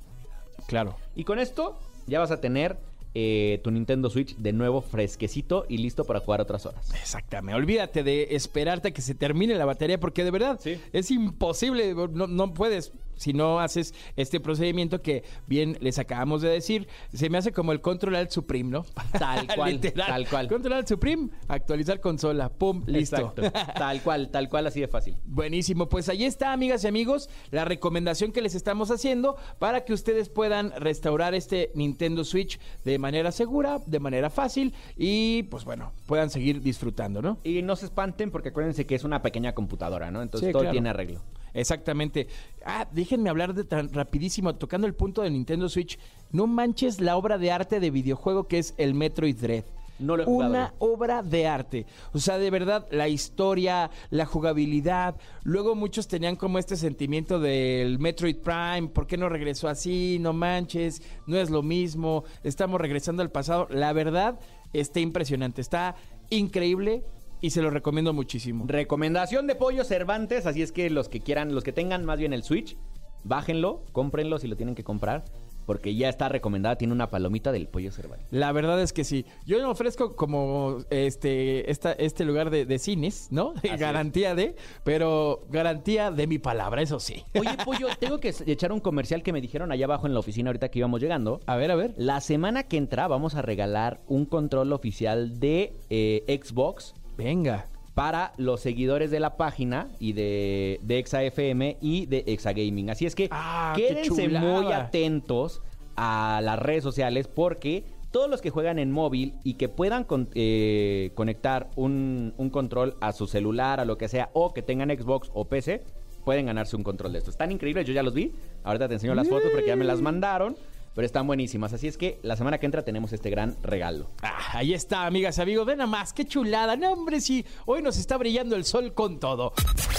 Claro. 0.67 0.95
Y 1.13 1.25
con 1.25 1.39
esto 1.39 1.77
ya 2.07 2.19
vas 2.19 2.31
a 2.31 2.39
tener 2.39 2.77
eh, 3.15 3.59
tu 3.65 3.69
Nintendo 3.71 4.09
Switch 4.09 4.35
de 4.37 4.53
nuevo 4.53 4.81
fresquecito 4.81 5.65
y 5.67 5.79
listo 5.79 6.05
para 6.05 6.21
jugar 6.21 6.39
otras 6.39 6.65
horas. 6.65 6.89
Exactamente. 6.95 7.55
Olvídate 7.55 8.01
de 8.03 8.29
esperarte 8.31 8.87
a 8.87 8.91
que 8.91 9.01
se 9.01 9.13
termine 9.13 9.55
la 9.55 9.65
batería 9.65 9.99
porque 9.99 10.23
de 10.23 10.31
verdad 10.31 10.57
Sí. 10.61 10.79
es 10.93 11.11
imposible. 11.11 11.93
No, 11.93 12.27
no 12.27 12.53
puedes 12.53 12.91
si 13.15 13.33
no 13.33 13.59
haces 13.59 13.93
este 14.15 14.39
procedimiento 14.39 15.01
que 15.01 15.23
bien 15.47 15.77
les 15.81 15.99
acabamos 15.99 16.41
de 16.41 16.49
decir. 16.49 16.87
Se 17.13 17.29
me 17.29 17.37
hace 17.37 17.51
como 17.51 17.71
el 17.71 17.81
Control 17.81 18.15
Alt 18.15 18.31
Supreme, 18.31 18.69
¿no? 18.69 18.85
Tal 19.19 19.47
cual, 19.55 19.71
Literal. 19.73 20.07
tal 20.07 20.27
cual. 20.27 20.47
Control 20.47 20.73
Alt 20.73 20.87
Supreme, 20.87 21.29
actualizar 21.47 21.99
consola. 21.99 22.49
Pum, 22.49 22.83
listo. 22.87 23.33
Tal 23.75 24.01
cual, 24.01 24.29
tal 24.29 24.49
cual, 24.49 24.67
así 24.67 24.79
de 24.79 24.87
fácil. 24.87 25.15
Buenísimo, 25.25 25.89
pues 25.89 26.09
ahí 26.09 26.23
está, 26.25 26.53
amigas 26.53 26.83
y 26.83 26.87
amigos, 26.87 27.29
la 27.51 27.65
recomendación 27.65 28.31
que 28.31 28.41
les 28.41 28.55
estamos 28.55 28.91
haciendo 28.91 29.35
para 29.59 29.83
que 29.85 29.93
ustedes 29.93 30.29
puedan 30.29 30.71
restaurar 30.79 31.33
este 31.33 31.71
Nintendo 31.75 32.23
Switch 32.23 32.59
de 32.83 32.99
manera 32.99 33.31
segura, 33.31 33.79
de 33.85 33.99
manera 33.99 34.29
fácil 34.29 34.73
y 34.97 35.43
pues 35.43 35.65
bueno, 35.65 35.91
puedan 36.05 36.29
seguir 36.29 36.61
disfrutando, 36.61 37.21
¿no? 37.21 37.37
Y 37.43 37.61
no 37.61 37.75
se 37.75 37.85
espanten 37.85 38.31
porque 38.31 38.49
acuérdense 38.49 38.85
que 38.85 38.95
es 38.95 39.03
una 39.03 39.21
pequeña 39.21 39.53
computadora, 39.53 40.11
¿no? 40.11 40.21
Entonces 40.21 40.47
Sí, 40.47 40.53
todo 40.53 40.61
claro. 40.63 40.73
tiene 40.73 40.89
arreglo. 40.89 41.21
Exactamente. 41.53 42.27
Ah, 42.65 42.87
déjenme 42.91 43.29
hablar 43.29 43.53
de 43.53 43.63
tan 43.63 43.91
rapidísimo, 43.93 44.55
tocando 44.55 44.87
el 44.87 44.95
punto 44.95 45.21
de 45.21 45.29
Nintendo 45.29 45.69
Switch. 45.69 45.99
No 46.31 46.47
manches 46.47 46.99
la 46.99 47.15
obra 47.17 47.37
de 47.37 47.51
arte 47.51 47.79
de 47.79 47.91
videojuego 47.91 48.47
que 48.47 48.59
es 48.59 48.73
el 48.77 48.93
Metroid 48.93 49.35
Dread. 49.35 49.65
No 49.99 50.17
lo 50.17 50.23
he 50.23 50.25
Una 50.25 50.69
yo. 50.69 50.75
obra 50.79 51.21
de 51.21 51.45
arte. 51.47 51.85
O 52.13 52.19
sea, 52.19 52.39
de 52.39 52.49
verdad, 52.49 52.87
la 52.89 53.07
historia, 53.07 53.91
la 54.09 54.25
jugabilidad. 54.25 55.15
Luego 55.43 55.75
muchos 55.75 56.07
tenían 56.07 56.35
como 56.35 56.57
este 56.57 56.75
sentimiento 56.75 57.39
del 57.39 57.99
Metroid 57.99 58.37
Prime. 58.37 58.89
¿Por 58.89 59.05
qué 59.05 59.17
no 59.17 59.29
regresó 59.29 59.67
así? 59.67 60.17
No 60.19 60.33
manches, 60.33 61.01
no 61.27 61.37
es 61.37 61.51
lo 61.51 61.61
mismo. 61.61 62.23
Estamos 62.43 62.81
regresando 62.81 63.21
al 63.21 63.29
pasado. 63.31 63.67
La 63.69 63.93
verdad, 63.93 64.39
está 64.73 64.99
impresionante. 64.99 65.61
Está 65.61 65.95
increíble 66.31 67.03
y 67.43 67.49
se 67.49 67.61
lo 67.61 67.69
recomiendo 67.69 68.13
muchísimo. 68.13 68.63
Recomendación 68.65 69.47
de 69.47 69.55
Pollo 69.55 69.83
Cervantes, 69.83 70.45
así 70.45 70.61
es 70.61 70.71
que 70.71 70.89
los 70.89 71.09
que 71.09 71.19
quieran, 71.19 71.53
los 71.53 71.65
que 71.65 71.73
tengan 71.73 72.05
más 72.05 72.17
bien 72.17 72.31
el 72.31 72.41
Switch, 72.41 72.77
bájenlo, 73.25 73.83
cómprenlo 73.91 74.39
si 74.39 74.47
lo 74.47 74.55
tienen 74.55 74.75
que 74.75 74.85
comprar, 74.85 75.25
porque 75.65 75.93
ya 75.93 76.07
está 76.07 76.29
recomendada, 76.29 76.77
tiene 76.77 76.93
una 76.93 77.09
palomita 77.09 77.51
del 77.51 77.67
Pollo 77.67 77.91
Cervantes. 77.91 78.27
La 78.31 78.53
verdad 78.53 78.81
es 78.81 78.93
que 78.93 79.03
sí. 79.03 79.25
Yo 79.45 79.57
me 79.57 79.65
ofrezco 79.65 80.15
como 80.15 80.85
este, 80.89 81.69
esta, 81.69 81.91
este 81.91 82.23
lugar 82.23 82.49
de, 82.49 82.65
de 82.65 82.79
cines, 82.79 83.27
¿no? 83.29 83.55
es. 83.61 83.77
garantía 83.77 84.35
de, 84.35 84.55
pero 84.85 85.45
garantía 85.49 86.11
de 86.11 86.27
mi 86.27 86.39
palabra, 86.39 86.81
eso 86.81 87.01
sí. 87.01 87.25
Oye, 87.37 87.57
Pollo, 87.65 87.87
tengo 87.99 88.21
que 88.21 88.33
echar 88.45 88.71
un 88.71 88.79
comercial 88.79 89.21
que 89.21 89.33
me 89.33 89.41
dijeron 89.41 89.69
allá 89.73 89.83
abajo 89.83 90.07
en 90.07 90.13
la 90.13 90.21
oficina 90.21 90.47
ahorita 90.47 90.69
que 90.69 90.79
íbamos 90.79 91.01
llegando. 91.01 91.41
A 91.45 91.57
ver, 91.57 91.71
a 91.71 91.75
ver. 91.75 91.93
La 91.97 92.21
semana 92.21 92.63
que 92.63 92.77
entra 92.77 93.09
vamos 93.09 93.35
a 93.35 93.41
regalar 93.41 93.99
un 94.07 94.25
control 94.25 94.71
oficial 94.71 95.41
de 95.41 95.73
eh, 95.89 96.39
Xbox 96.41 96.93
Venga. 97.17 97.67
para 97.93 98.33
los 98.37 98.59
seguidores 98.61 99.11
de 99.11 99.19
la 99.19 99.37
página 99.37 99.87
y 99.99 100.13
de, 100.13 100.79
de 100.81 100.97
ExaFM 100.97 101.77
y 101.79 102.07
de 102.07 102.23
Exagaming. 102.27 102.89
Así 102.89 103.05
es 103.05 103.13
que 103.13 103.27
Ah, 103.31 103.73
qué 103.75 103.87
quédense 103.89 104.27
muy 104.29 104.71
atentos 104.71 105.61
a 105.95 106.41
las 106.43 106.57
redes 106.57 106.83
sociales 106.83 107.27
porque 107.27 107.83
todos 108.09 108.29
los 108.29 108.41
que 108.41 108.49
juegan 108.49 108.79
en 108.79 108.91
móvil 108.91 109.33
y 109.43 109.55
que 109.55 109.69
puedan 109.69 110.03
con- 110.05 110.29
eh, 110.33 111.11
conectar 111.15 111.69
un, 111.75 112.33
un 112.37 112.49
control 112.49 112.95
a 112.99 113.11
su 113.11 113.27
celular, 113.27 113.79
a 113.79 113.85
lo 113.85 113.97
que 113.97 114.07
sea, 114.07 114.29
o 114.33 114.53
que 114.53 114.61
tengan 114.63 114.89
Xbox 114.89 115.29
o 115.33 115.45
PC, 115.45 115.83
pueden 116.25 116.45
ganarse 116.47 116.75
un 116.75 116.83
control 116.83 117.11
de 117.13 117.19
estos. 117.19 117.33
Están 117.35 117.51
increíbles, 117.51 117.85
yo 117.85 117.93
ya 117.93 118.01
los 118.01 118.13
vi. 118.13 118.31
Ahorita 118.63 118.87
te 118.87 118.95
enseño 118.95 119.13
las 119.13 119.27
fotos 119.29 119.49
porque 119.51 119.67
ya 119.67 119.75
me 119.75 119.83
las 119.85 120.01
mandaron. 120.01 120.55
Pero 120.93 121.05
están 121.05 121.25
buenísimas. 121.25 121.73
Así 121.73 121.87
es 121.87 121.97
que 121.97 122.19
la 122.21 122.35
semana 122.35 122.59
que 122.59 122.65
entra 122.65 122.83
tenemos 122.83 123.13
este 123.13 123.29
gran 123.29 123.57
regalo. 123.63 124.09
Ah, 124.21 124.51
ahí 124.53 124.73
está, 124.73 125.05
amigas 125.05 125.37
y 125.37 125.41
amigos. 125.41 125.65
Ven 125.65 125.79
nada 125.79 125.89
más, 125.89 126.13
qué 126.13 126.25
chulada. 126.25 126.75
No, 126.75 126.93
hombre, 126.93 127.19
sí. 127.19 127.45
Hoy 127.65 127.81
nos 127.81 127.97
está 127.97 128.17
brillando 128.17 128.55
el 128.55 128.63
sol 128.63 128.93
con 128.93 129.19
todo. 129.19 129.53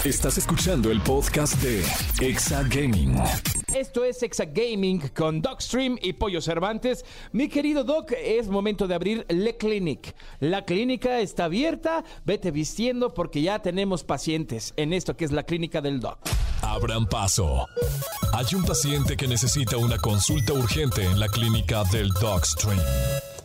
Estás 0.05 0.39
escuchando 0.39 0.91
el 0.91 1.01
podcast 1.01 1.61
de 1.63 1.83
Exa 2.21 2.63
Gaming. 2.63 3.17
Esto 3.75 4.05
es 4.05 4.23
Exa 4.23 4.45
Gaming 4.45 5.09
con 5.09 5.43
DocStream 5.43 5.99
y 6.01 6.13
Pollo 6.13 6.41
Cervantes. 6.41 7.05
Mi 7.33 7.49
querido 7.49 7.83
Doc, 7.83 8.13
es 8.13 8.49
momento 8.49 8.87
de 8.87 8.95
abrir 8.95 9.27
Le 9.29 9.57
Clinic. 9.57 10.15
La 10.39 10.65
clínica 10.65 11.19
está 11.21 11.47
abierta. 11.47 12.05
Vete 12.25 12.53
vistiendo 12.53 13.15
porque 13.15 13.43
ya 13.43 13.61
tenemos 13.61 14.05
pacientes 14.05 14.75
en 14.77 14.93
esto 14.93 15.17
que 15.17 15.25
es 15.25 15.33
la 15.33 15.43
clínica 15.43 15.81
del 15.81 15.99
Doc. 16.01 16.19
Abran 16.63 17.07
paso. 17.07 17.67
Hay 18.33 18.47
un 18.55 18.65
paciente 18.65 19.17
que 19.17 19.29
necesita 19.29 19.77
una 19.77 19.99
consulta 19.99 20.55
urgente 20.55 20.84
en 20.85 21.19
la 21.19 21.29
clínica 21.29 21.83
del 21.93 22.11
Dogstream. 22.21 22.79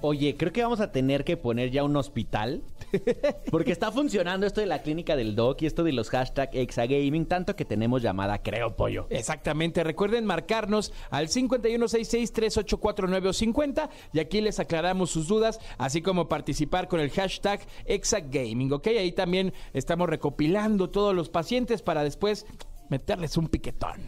Oye, 0.01 0.35
creo 0.35 0.51
que 0.51 0.61
vamos 0.61 0.81
a 0.81 0.91
tener 0.91 1.23
que 1.23 1.37
poner 1.37 1.71
ya 1.71 1.85
un 1.85 1.95
hospital 1.95 2.63
Porque 3.51 3.71
está 3.71 3.91
funcionando 3.91 4.45
esto 4.45 4.61
de 4.61 4.67
la 4.67 4.81
clínica 4.81 5.15
del 5.15 5.35
doc 5.35 5.61
y 5.61 5.65
esto 5.65 5.83
de 5.83 5.91
los 5.93 6.09
hashtag 6.09 6.49
exagaming, 6.53 7.25
tanto 7.25 7.55
que 7.55 7.65
tenemos 7.65 8.01
llamada 8.01 8.41
Creo 8.41 8.75
Pollo. 8.75 9.05
Exactamente, 9.09 9.83
recuerden 9.83 10.25
marcarnos 10.25 10.91
al 11.09 11.27
5166-384950 11.27 13.89
y 14.13 14.19
aquí 14.19 14.39
les 14.41 14.59
aclaramos 14.59 15.09
sus 15.11 15.27
dudas, 15.27 15.59
así 15.77 16.01
como 16.01 16.27
participar 16.27 16.87
con 16.87 16.99
el 16.99 17.11
hashtag 17.11 17.61
Exagaming, 17.85 18.73
¿ok? 18.73 18.87
Ahí 18.87 19.11
también 19.11 19.53
estamos 19.73 20.09
recopilando 20.09 20.89
todos 20.89 21.15
los 21.15 21.29
pacientes 21.29 21.83
para 21.83 22.03
después 22.03 22.47
meterles 22.89 23.37
un 23.37 23.47
piquetón. 23.47 24.01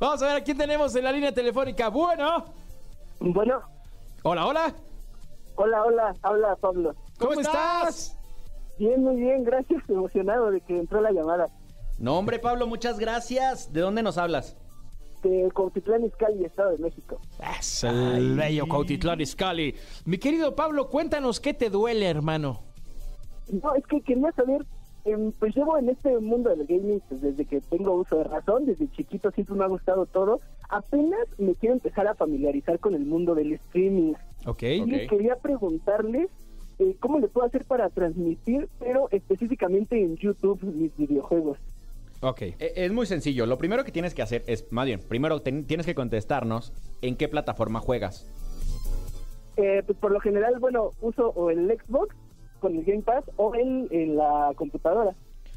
Vamos 0.00 0.22
a 0.22 0.26
ver 0.26 0.36
a 0.36 0.44
quién 0.44 0.56
tenemos 0.58 0.94
en 0.94 1.04
la 1.04 1.12
línea 1.12 1.32
telefónica. 1.32 1.88
Bueno. 1.88 2.44
Bueno, 3.18 3.62
Hola, 4.22 4.46
hola. 4.46 4.74
hola, 5.54 5.82
hola, 5.84 6.14
habla 6.22 6.56
Pablo. 6.56 6.94
¿Cómo, 7.18 7.40
estás? 7.40 8.18
Bien, 8.78 9.02
muy 9.02 9.16
bien, 9.16 9.42
gracias, 9.44 9.82
emocionado 9.88 10.50
de 10.50 10.60
que 10.60 10.78
entró 10.78 11.00
la 11.00 11.10
llamada. 11.12 11.46
No, 11.98 12.18
hombre, 12.18 12.38
Pablo, 12.38 12.66
muchas 12.66 12.98
gracias. 12.98 13.72
¿De 13.72 13.80
dónde 13.80 14.02
nos 14.02 14.18
hablas? 14.18 14.54
De 15.22 15.48
Cuautitlán 15.54 16.04
Izcalli, 16.04 16.44
Estado 16.44 16.72
de 16.72 16.78
México. 16.78 17.18
Es 17.58 17.84
el 17.84 18.36
bello 18.36 18.66
Cautitlán 18.68 19.20
Izcalli. 19.22 19.74
Mi 20.04 20.18
querido 20.18 20.54
Pablo, 20.54 20.88
cuéntanos 20.88 21.40
qué 21.40 21.54
te 21.54 21.70
duele, 21.70 22.06
hermano. 22.06 22.60
No, 23.48 23.74
es 23.74 23.86
que 23.86 24.02
quería 24.02 24.30
saber, 24.32 24.66
pues 25.38 25.54
llevo 25.54 25.78
en 25.78 25.88
este 25.88 26.18
mundo 26.18 26.50
del 26.50 26.66
gaming 26.66 27.00
pues, 27.08 27.20
desde 27.20 27.44
que 27.44 27.60
tengo 27.60 27.94
uso 27.94 28.18
de 28.18 28.24
razón, 28.24 28.66
desde 28.66 28.90
chiquito 28.90 29.30
siempre 29.30 29.54
me 29.56 29.64
ha 29.64 29.68
gustado 29.68 30.06
todo. 30.06 30.40
Apenas 30.68 31.20
me 31.38 31.54
quiero 31.54 31.74
empezar 31.74 32.06
a 32.08 32.14
familiarizar 32.14 32.78
con 32.80 32.94
el 32.94 33.04
mundo 33.06 33.34
del 33.34 33.52
streaming. 33.52 34.14
Ok. 34.46 34.62
Y 34.62 35.06
quería 35.06 35.36
preguntarles 35.36 36.28
eh, 36.78 36.96
cómo 37.00 37.18
le 37.20 37.28
puedo 37.28 37.46
hacer 37.46 37.64
para 37.64 37.88
transmitir, 37.88 38.68
pero 38.78 39.08
específicamente 39.10 40.02
en 40.02 40.16
YouTube, 40.16 40.62
mis 40.64 40.94
videojuegos. 40.96 41.58
Ok. 42.22 42.42
Eh, 42.42 42.56
Es 42.76 42.92
muy 42.92 43.06
sencillo. 43.06 43.46
Lo 43.46 43.58
primero 43.58 43.84
que 43.84 43.92
tienes 43.92 44.14
que 44.14 44.22
hacer 44.22 44.42
es, 44.46 44.66
más 44.72 44.86
bien, 44.86 45.00
primero 45.00 45.40
ten- 45.40 45.64
tienes 45.66 45.86
que 45.86 45.94
contestarnos 45.94 46.72
en 47.02 47.16
qué 47.16 47.28
plataforma 47.28 47.80
juegas. 47.80 48.26
Eh, 49.56 49.82
pues 49.86 49.96
por 49.98 50.10
lo 50.12 50.20
general, 50.20 50.58
bueno, 50.58 50.90
uso 51.00 51.30
o 51.30 51.50
el 51.50 51.66
Xbox 51.86 52.14
con 52.60 52.76
el 52.76 52.84
Game 52.84 53.02
Pass 53.02 53.24
o 53.36 53.54
en 53.54 54.16
la 54.16 54.52
computadora. 54.56 55.14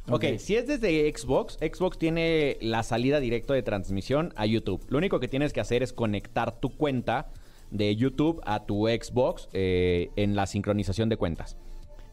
Ok, 0.08 0.14
Ok. 0.14 0.40
si 0.40 0.56
es 0.56 0.66
desde 0.66 1.12
Xbox, 1.16 1.58
Xbox 1.60 1.98
tiene 1.98 2.58
la 2.62 2.84
salida 2.84 3.20
directa 3.20 3.54
de 3.54 3.62
transmisión 3.62 4.34
a 4.36 4.46
YouTube. 4.46 4.84
Lo 4.90 4.98
único 4.98 5.20
que 5.20 5.28
tienes 5.28 5.54
que 5.54 5.60
hacer 5.60 5.84
es 5.84 5.94
conectar 5.94 6.60
tu 6.60 6.70
cuenta 6.70 7.28
de 7.72 7.96
YouTube 7.96 8.42
a 8.46 8.66
tu 8.66 8.88
Xbox 8.88 9.50
eh, 9.54 10.10
en 10.16 10.36
la 10.36 10.48
sincronización 10.48 11.10
de 11.10 11.18
cuentas. 11.18 11.58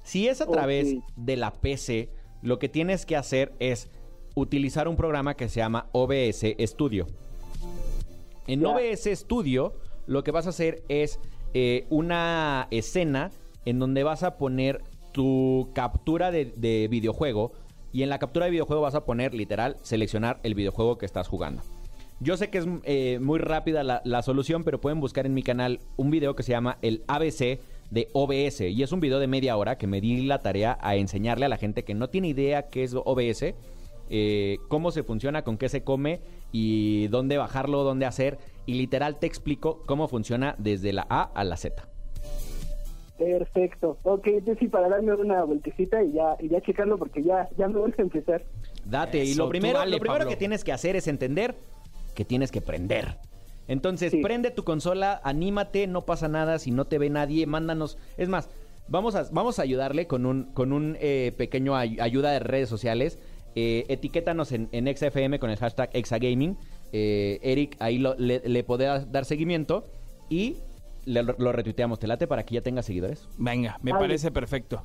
Si 0.03 0.29
es 0.29 0.41
a 0.41 0.47
través 0.47 0.97
de 1.17 1.37
la 1.37 1.53
PC, 1.53 2.11
lo 2.43 2.59
que 2.59 2.69
tienes 2.69 3.07
que 3.07 3.17
hacer 3.17 3.53
es 3.59 3.91
utilizar 4.35 4.87
un 4.89 4.97
programa 4.97 5.35
que 5.35 5.49
se 5.49 5.61
llama 5.61 5.89
OBS 5.93 6.45
Studio. 6.67 7.07
En. 8.47 8.65
OBS 8.65 9.09
Studio, 9.15 9.75
lo 10.07 10.23
que 10.23 10.31
vas 10.31 10.47
a 10.47 10.51
hacer 10.51 10.83
es 10.89 11.19
eh, 11.55 11.87
una 11.89 12.69
escena 12.71 13.31
en 13.67 13.79
donde 13.79 14.03
vas 14.03 14.23
a 14.23 14.39
poner 14.39 14.83
tu 15.13 15.71
captura 15.75 16.31
de, 16.31 16.55
de 16.57 16.89
videojuego 16.91 17.53
y 17.93 18.03
en 18.03 18.09
la 18.09 18.19
captura 18.19 18.47
de 18.47 18.51
videojuego 18.51 18.83
vas 18.83 18.95
a 18.95 19.05
poner 19.05 19.35
literal 19.35 19.77
seleccionar 19.83 20.41
el 20.43 20.55
videojuego 20.55 20.99
que 20.99 21.07
estás 21.07 21.29
jugando. 21.29 21.63
Yo 22.19 22.37
sé 22.37 22.49
que 22.49 22.59
es 22.59 22.67
eh, 22.85 23.19
muy 23.21 23.39
rápida 23.39 23.83
la, 23.83 24.01
la 24.05 24.23
solución, 24.23 24.65
pero 24.65 24.81
pueden 24.81 25.01
buscar 25.01 25.27
en 25.27 25.35
mi 25.35 25.43
canal 25.43 25.81
un 25.97 26.11
video 26.11 26.35
que 26.35 26.43
se 26.43 26.53
llama 26.53 26.79
el 26.81 27.05
ABC 27.09 27.61
de 27.91 28.09
OBS 28.15 28.63
y 28.63 28.83
es 28.83 28.93
un 28.93 29.01
video 29.01 29.19
de 29.19 29.27
media 29.27 29.57
hora 29.57 29.77
que 29.77 29.87
me 29.87 30.01
di 30.01 30.23
la 30.27 30.41
tarea 30.41 30.79
a 30.81 30.97
enseñarle 30.97 31.45
a 31.45 31.49
la 31.49 31.59
gente 31.59 31.85
que 31.85 31.95
no 31.95 32.09
tiene 32.09 32.29
idea 32.29 32.69
qué 32.69 32.85
es 32.85 32.95
OBS, 32.95 33.55
eh, 34.09 34.59
cómo 34.69 34.93
se 34.93 35.03
funciona, 35.03 35.43
con 35.43 35.59
qué 35.59 35.69
se 35.69 35.85
come 35.85 36.21
y 36.53 37.09
dónde 37.09 37.37
bajarlo, 37.37 37.83
dónde 37.83 38.07
hacer 38.07 38.39
y 38.65 38.75
literal 38.75 39.19
te 39.19 39.27
explico 39.27 39.83
cómo 39.87 40.09
funciona 40.09 40.55
desde 40.59 40.93
la 40.95 41.07
A 41.11 41.23
a 41.23 41.45
la 41.45 41.57
Z. 41.57 41.96
Perfecto. 43.19 43.99
Ok, 44.03 44.27
entonces 44.27 44.59
sí, 44.61 44.69
para 44.69 44.89
darme 44.89 45.15
una 45.15 45.43
vueltecita 45.45 46.03
y 46.03 46.13
ya, 46.13 46.37
y 46.41 46.49
ya 46.49 46.61
checarlo 46.61 46.99
porque 46.99 47.23
ya, 47.23 47.49
ya 47.57 47.67
me 47.69 47.79
voy 47.79 47.95
a 47.97 48.03
empezar. 48.03 48.45
Date. 48.85 49.25
y 49.25 49.35
lo 49.35 49.49
primero, 49.49 49.79
dale, 49.79 49.91
lo 49.93 49.99
primero 49.99 50.19
Pablo. 50.21 50.31
que 50.31 50.37
tienes 50.37 50.63
que 50.65 50.73
hacer 50.73 50.95
es 50.97 51.09
entender 51.09 51.55
que 52.15 52.25
tienes 52.25 52.51
que 52.51 52.61
prender. 52.61 53.17
Entonces, 53.69 54.13
Sí. 54.13 54.21
prende 54.23 54.51
tu 54.51 54.63
consola, 54.65 55.21
anímate, 55.25 55.87
no 55.89 56.05
pasa 56.07 56.29
nada, 56.29 56.59
si 56.59 56.71
no 56.71 56.85
te 56.85 56.99
ve 56.99 57.11
nadie, 57.11 57.47
mándanos. 57.47 57.99
Es 58.17 58.29
más, 58.29 58.49
vamos 58.87 59.15
a, 59.17 59.27
vamos 59.33 59.59
a 59.59 59.63
ayudarle 59.63 60.07
con 60.07 60.25
un, 60.25 60.45
con 60.53 60.73
un 60.73 60.97
eh, 61.01 61.33
pequeño 61.37 61.75
ay- 61.75 61.99
ayuda 62.01 62.31
de 62.31 62.39
redes 62.39 62.69
sociales. 62.69 63.19
Eh, 63.57 63.87
etiquétanos 63.89 64.53
en, 64.53 64.69
en 64.73 64.87
XFM 64.95 65.39
con 65.41 65.51
el 65.51 65.57
hashtag 65.57 65.91
Exagaming. 65.95 66.57
Eh, 66.93 67.41
Eric 67.43 67.77
ahí 67.81 67.99
lo- 67.99 68.15
le, 68.17 68.41
le 68.47 68.63
podrá 68.63 69.01
dar 69.01 69.25
seguimiento 69.25 69.87
y 70.29 70.59
le- 71.07 71.23
lo 71.23 71.53
retuiteamos. 71.53 71.99
¿Te 71.99 72.07
late 72.07 72.27
para 72.27 72.45
que 72.45 72.55
ya 72.57 72.61
tenga 72.61 72.83
seguidores? 72.83 73.27
Venga, 73.39 73.79
me 73.83 73.93
parece 73.93 74.31
perfecto. 74.31 74.83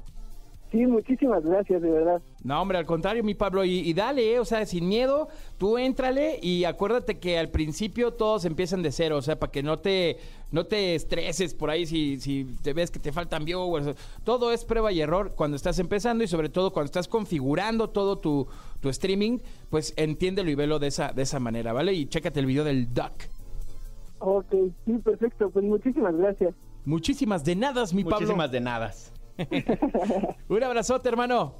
Sí, 0.72 0.86
muchísimas 0.86 1.44
gracias, 1.44 1.82
de 1.82 1.92
verdad. 1.92 2.22
No, 2.46 2.62
hombre, 2.62 2.78
al 2.78 2.86
contrario, 2.86 3.26
mi 3.26 3.34
Pablo, 3.36 3.66
y, 3.66 3.80
y 3.80 3.94
dale, 3.94 4.36
eh, 4.36 4.40
o 4.40 4.46
sea, 4.46 4.66
sin 4.66 4.88
miedo, 4.88 5.28
tú 5.58 5.78
éntrale 5.78 6.40
y 6.42 6.64
acuérdate 6.64 7.20
que 7.20 7.38
al 7.38 7.50
principio 7.50 8.14
todos 8.14 8.46
empiezan 8.46 8.82
de 8.82 8.94
cero, 8.94 9.18
o 9.18 9.22
sea, 9.22 9.38
para 9.38 9.52
que 9.52 9.64
no 9.64 9.80
te, 9.80 10.16
no 10.50 10.66
te 10.66 10.96
estreses 10.96 11.54
por 11.54 11.70
ahí 11.70 11.86
si, 11.86 12.22
si 12.22 12.46
te 12.64 12.72
ves 12.72 12.90
que 12.90 13.00
te 13.00 13.12
faltan 13.12 13.44
viewers. 13.44 13.98
Todo 14.24 14.54
es 14.54 14.64
prueba 14.64 14.94
y 14.94 15.02
error 15.02 15.34
cuando 15.36 15.58
estás 15.58 15.78
empezando 15.78 16.24
y 16.24 16.28
sobre 16.30 16.48
todo 16.48 16.72
cuando 16.72 16.86
estás 16.86 17.10
configurando 17.10 17.90
todo 17.90 18.18
tu, 18.18 18.48
tu 18.80 18.88
streaming, 18.88 19.40
pues 19.70 19.94
entiéndelo 19.98 20.50
y 20.52 20.56
velo 20.56 20.80
de 20.80 20.88
esa, 20.88 21.12
de 21.12 21.24
esa 21.24 21.42
manera, 21.42 21.74
¿vale? 21.74 21.92
Y 21.92 22.06
chécate 22.06 22.40
el 22.40 22.46
video 22.46 22.64
del 22.64 22.94
duck. 22.94 23.12
Ok, 24.24 24.54
sí, 24.86 24.98
perfecto. 25.00 25.50
Pues 25.50 25.66
muchísimas 25.66 26.16
gracias. 26.16 26.54
Muchísimas 26.86 27.44
de 27.44 27.56
nada, 27.56 27.84
mi 27.94 28.04
Pablo. 28.04 28.18
Muchísimas 28.20 28.52
de 28.52 28.62
nada. 28.62 28.94
Un 30.48 30.64
abrazote, 30.64 31.10
hermano. 31.10 31.56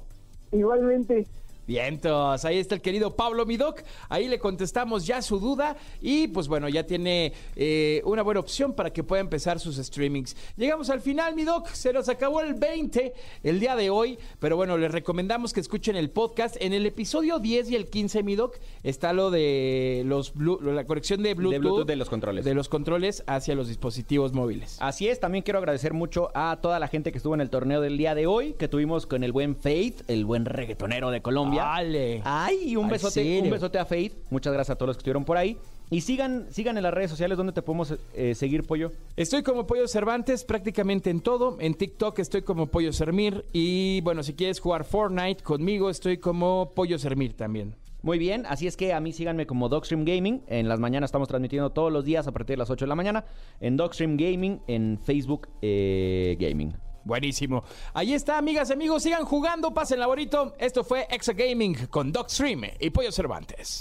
Igualmente. 0.52 1.26
Vientos, 1.66 2.44
ahí 2.44 2.58
está 2.58 2.74
el 2.74 2.80
querido 2.80 3.14
Pablo 3.16 3.46
Midoc, 3.46 3.82
ahí 4.08 4.28
le 4.28 4.38
contestamos 4.38 5.06
ya 5.06 5.22
su 5.22 5.38
duda 5.38 5.76
y 6.00 6.28
pues 6.28 6.48
bueno, 6.48 6.68
ya 6.68 6.84
tiene 6.86 7.32
eh, 7.56 8.02
una 8.04 8.22
buena 8.22 8.40
opción 8.40 8.72
para 8.72 8.92
que 8.92 9.02
pueda 9.04 9.20
empezar 9.20 9.60
sus 9.60 9.76
streamings. 9.76 10.36
Llegamos 10.56 10.90
al 10.90 11.00
final, 11.00 11.34
Midoc, 11.34 11.68
se 11.68 11.92
nos 11.92 12.08
acabó 12.08 12.40
el 12.40 12.54
20 12.54 13.12
el 13.42 13.60
día 13.60 13.76
de 13.76 13.90
hoy, 13.90 14.18
pero 14.40 14.56
bueno, 14.56 14.76
les 14.76 14.90
recomendamos 14.92 15.52
que 15.52 15.60
escuchen 15.60 15.96
el 15.96 16.10
podcast. 16.10 16.56
En 16.60 16.72
el 16.72 16.84
episodio 16.86 17.38
10 17.38 17.70
y 17.70 17.76
el 17.76 17.86
15, 17.88 18.22
Midoc, 18.22 18.56
está 18.82 19.12
lo 19.12 19.30
de 19.30 20.02
los 20.06 20.34
Blu- 20.34 20.60
la 20.72 20.84
conexión 20.84 21.22
de 21.22 21.34
Bluetooth, 21.34 21.60
Bluetooth 21.60 21.86
de 21.86 21.96
los 21.96 22.08
controles. 22.10 22.44
de 22.44 22.54
los 22.54 22.68
controles 22.68 23.22
hacia 23.26 23.54
los 23.54 23.68
dispositivos 23.68 24.32
móviles. 24.32 24.76
Así 24.80 25.08
es, 25.08 25.20
también 25.20 25.42
quiero 25.42 25.58
agradecer 25.58 25.92
mucho 25.94 26.30
a 26.34 26.58
toda 26.60 26.78
la 26.78 26.88
gente 26.88 27.12
que 27.12 27.18
estuvo 27.18 27.34
en 27.34 27.40
el 27.40 27.50
torneo 27.50 27.80
del 27.80 27.96
día 27.98 28.14
de 28.14 28.26
hoy, 28.26 28.54
que 28.54 28.68
tuvimos 28.68 29.06
con 29.06 29.22
el 29.24 29.32
buen 29.32 29.54
Faith, 29.56 30.02
el 30.08 30.24
buen 30.24 30.44
reggaetonero 30.44 31.10
de 31.10 31.22
Colombia. 31.22 31.51
Vale. 31.56 32.22
Ay, 32.24 32.76
un 32.76 32.84
¿En 32.84 32.90
besote, 32.90 33.14
serio? 33.14 33.42
un 33.42 33.50
besote 33.50 33.78
a 33.78 33.84
Faith. 33.84 34.14
Muchas 34.30 34.52
gracias 34.52 34.74
a 34.74 34.76
todos 34.76 34.88
los 34.88 34.96
que 34.96 35.00
estuvieron 35.00 35.24
por 35.24 35.36
ahí. 35.36 35.58
Y 35.90 36.00
sigan, 36.00 36.46
sigan 36.50 36.78
en 36.78 36.84
las 36.84 36.94
redes 36.94 37.10
sociales 37.10 37.36
donde 37.36 37.52
te 37.52 37.60
podemos 37.60 37.94
eh, 38.14 38.34
seguir, 38.34 38.64
Pollo. 38.66 38.92
Estoy 39.14 39.42
como 39.42 39.66
Pollo 39.66 39.86
Cervantes 39.86 40.42
prácticamente 40.44 41.10
en 41.10 41.20
todo. 41.20 41.58
En 41.60 41.74
TikTok 41.74 42.18
estoy 42.18 42.42
como 42.42 42.66
Pollo 42.68 42.94
Sermir. 42.94 43.44
Y 43.52 44.00
bueno, 44.00 44.22
si 44.22 44.32
quieres 44.32 44.58
jugar 44.58 44.84
Fortnite 44.84 45.42
conmigo, 45.42 45.90
estoy 45.90 46.16
como 46.16 46.72
Pollo 46.74 46.98
Sermir 46.98 47.36
también. 47.36 47.74
Muy 48.00 48.18
bien, 48.18 48.46
así 48.46 48.66
es 48.66 48.76
que 48.76 48.92
a 48.92 49.00
mí 49.00 49.12
síganme 49.12 49.46
como 49.46 49.68
Dogstream 49.68 50.04
Gaming. 50.04 50.42
En 50.48 50.66
las 50.66 50.80
mañanas 50.80 51.08
estamos 51.08 51.28
transmitiendo 51.28 51.70
todos 51.70 51.92
los 51.92 52.04
días 52.04 52.26
a 52.26 52.32
partir 52.32 52.54
de 52.54 52.58
las 52.58 52.70
8 52.70 52.84
de 52.84 52.88
la 52.88 52.96
mañana 52.96 53.24
en 53.60 53.76
Dogstream 53.76 54.16
Gaming, 54.16 54.60
en 54.66 54.98
Facebook 54.98 55.48
eh, 55.60 56.36
Gaming. 56.40 56.74
Buenísimo. 57.04 57.64
Ahí 57.94 58.14
está, 58.14 58.38
amigas 58.38 58.70
y 58.70 58.72
amigos. 58.74 59.02
Sigan 59.02 59.24
jugando, 59.24 59.72
pasen 59.74 59.98
la 60.00 60.06
bonito. 60.06 60.54
Esto 60.58 60.84
fue 60.84 61.06
Exa 61.10 61.32
Gaming 61.32 61.86
con 61.88 62.12
Doc 62.12 62.28
Stream 62.28 62.62
y 62.78 62.90
Pollo 62.90 63.10
Cervantes. 63.12 63.80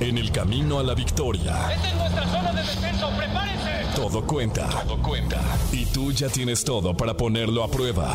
En 0.00 0.18
el 0.18 0.30
camino 0.30 0.78
a 0.78 0.82
la 0.82 0.94
victoria, 0.94 1.72
Esta 1.72 1.88
es 1.88 1.94
nuestra 1.96 2.26
zona 2.28 2.52
de 2.52 2.60
descenso, 2.60 3.08
prepárense. 3.16 3.70
todo 3.96 4.26
cuenta. 4.26 4.68
Todo 4.68 5.02
cuenta. 5.02 5.40
Y 5.72 5.86
tú 5.86 6.12
ya 6.12 6.28
tienes 6.28 6.62
todo 6.64 6.94
para 6.96 7.14
ponerlo 7.16 7.64
a 7.64 7.68
prueba. 7.68 8.14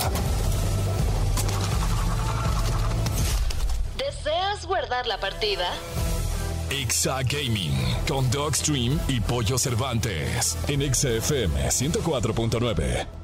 ¿Deseas 3.97 4.65
guardar 4.65 5.07
la 5.07 5.19
partida? 5.19 5.65
Exa 6.69 7.21
Gaming 7.23 7.73
con 8.07 8.29
Dogstream 8.31 8.99
y 9.07 9.19
Pollo 9.19 9.57
Cervantes 9.57 10.57
en 10.67 10.81
Exa 10.83 11.09
FM 11.09 11.67
104.9. 11.69 13.20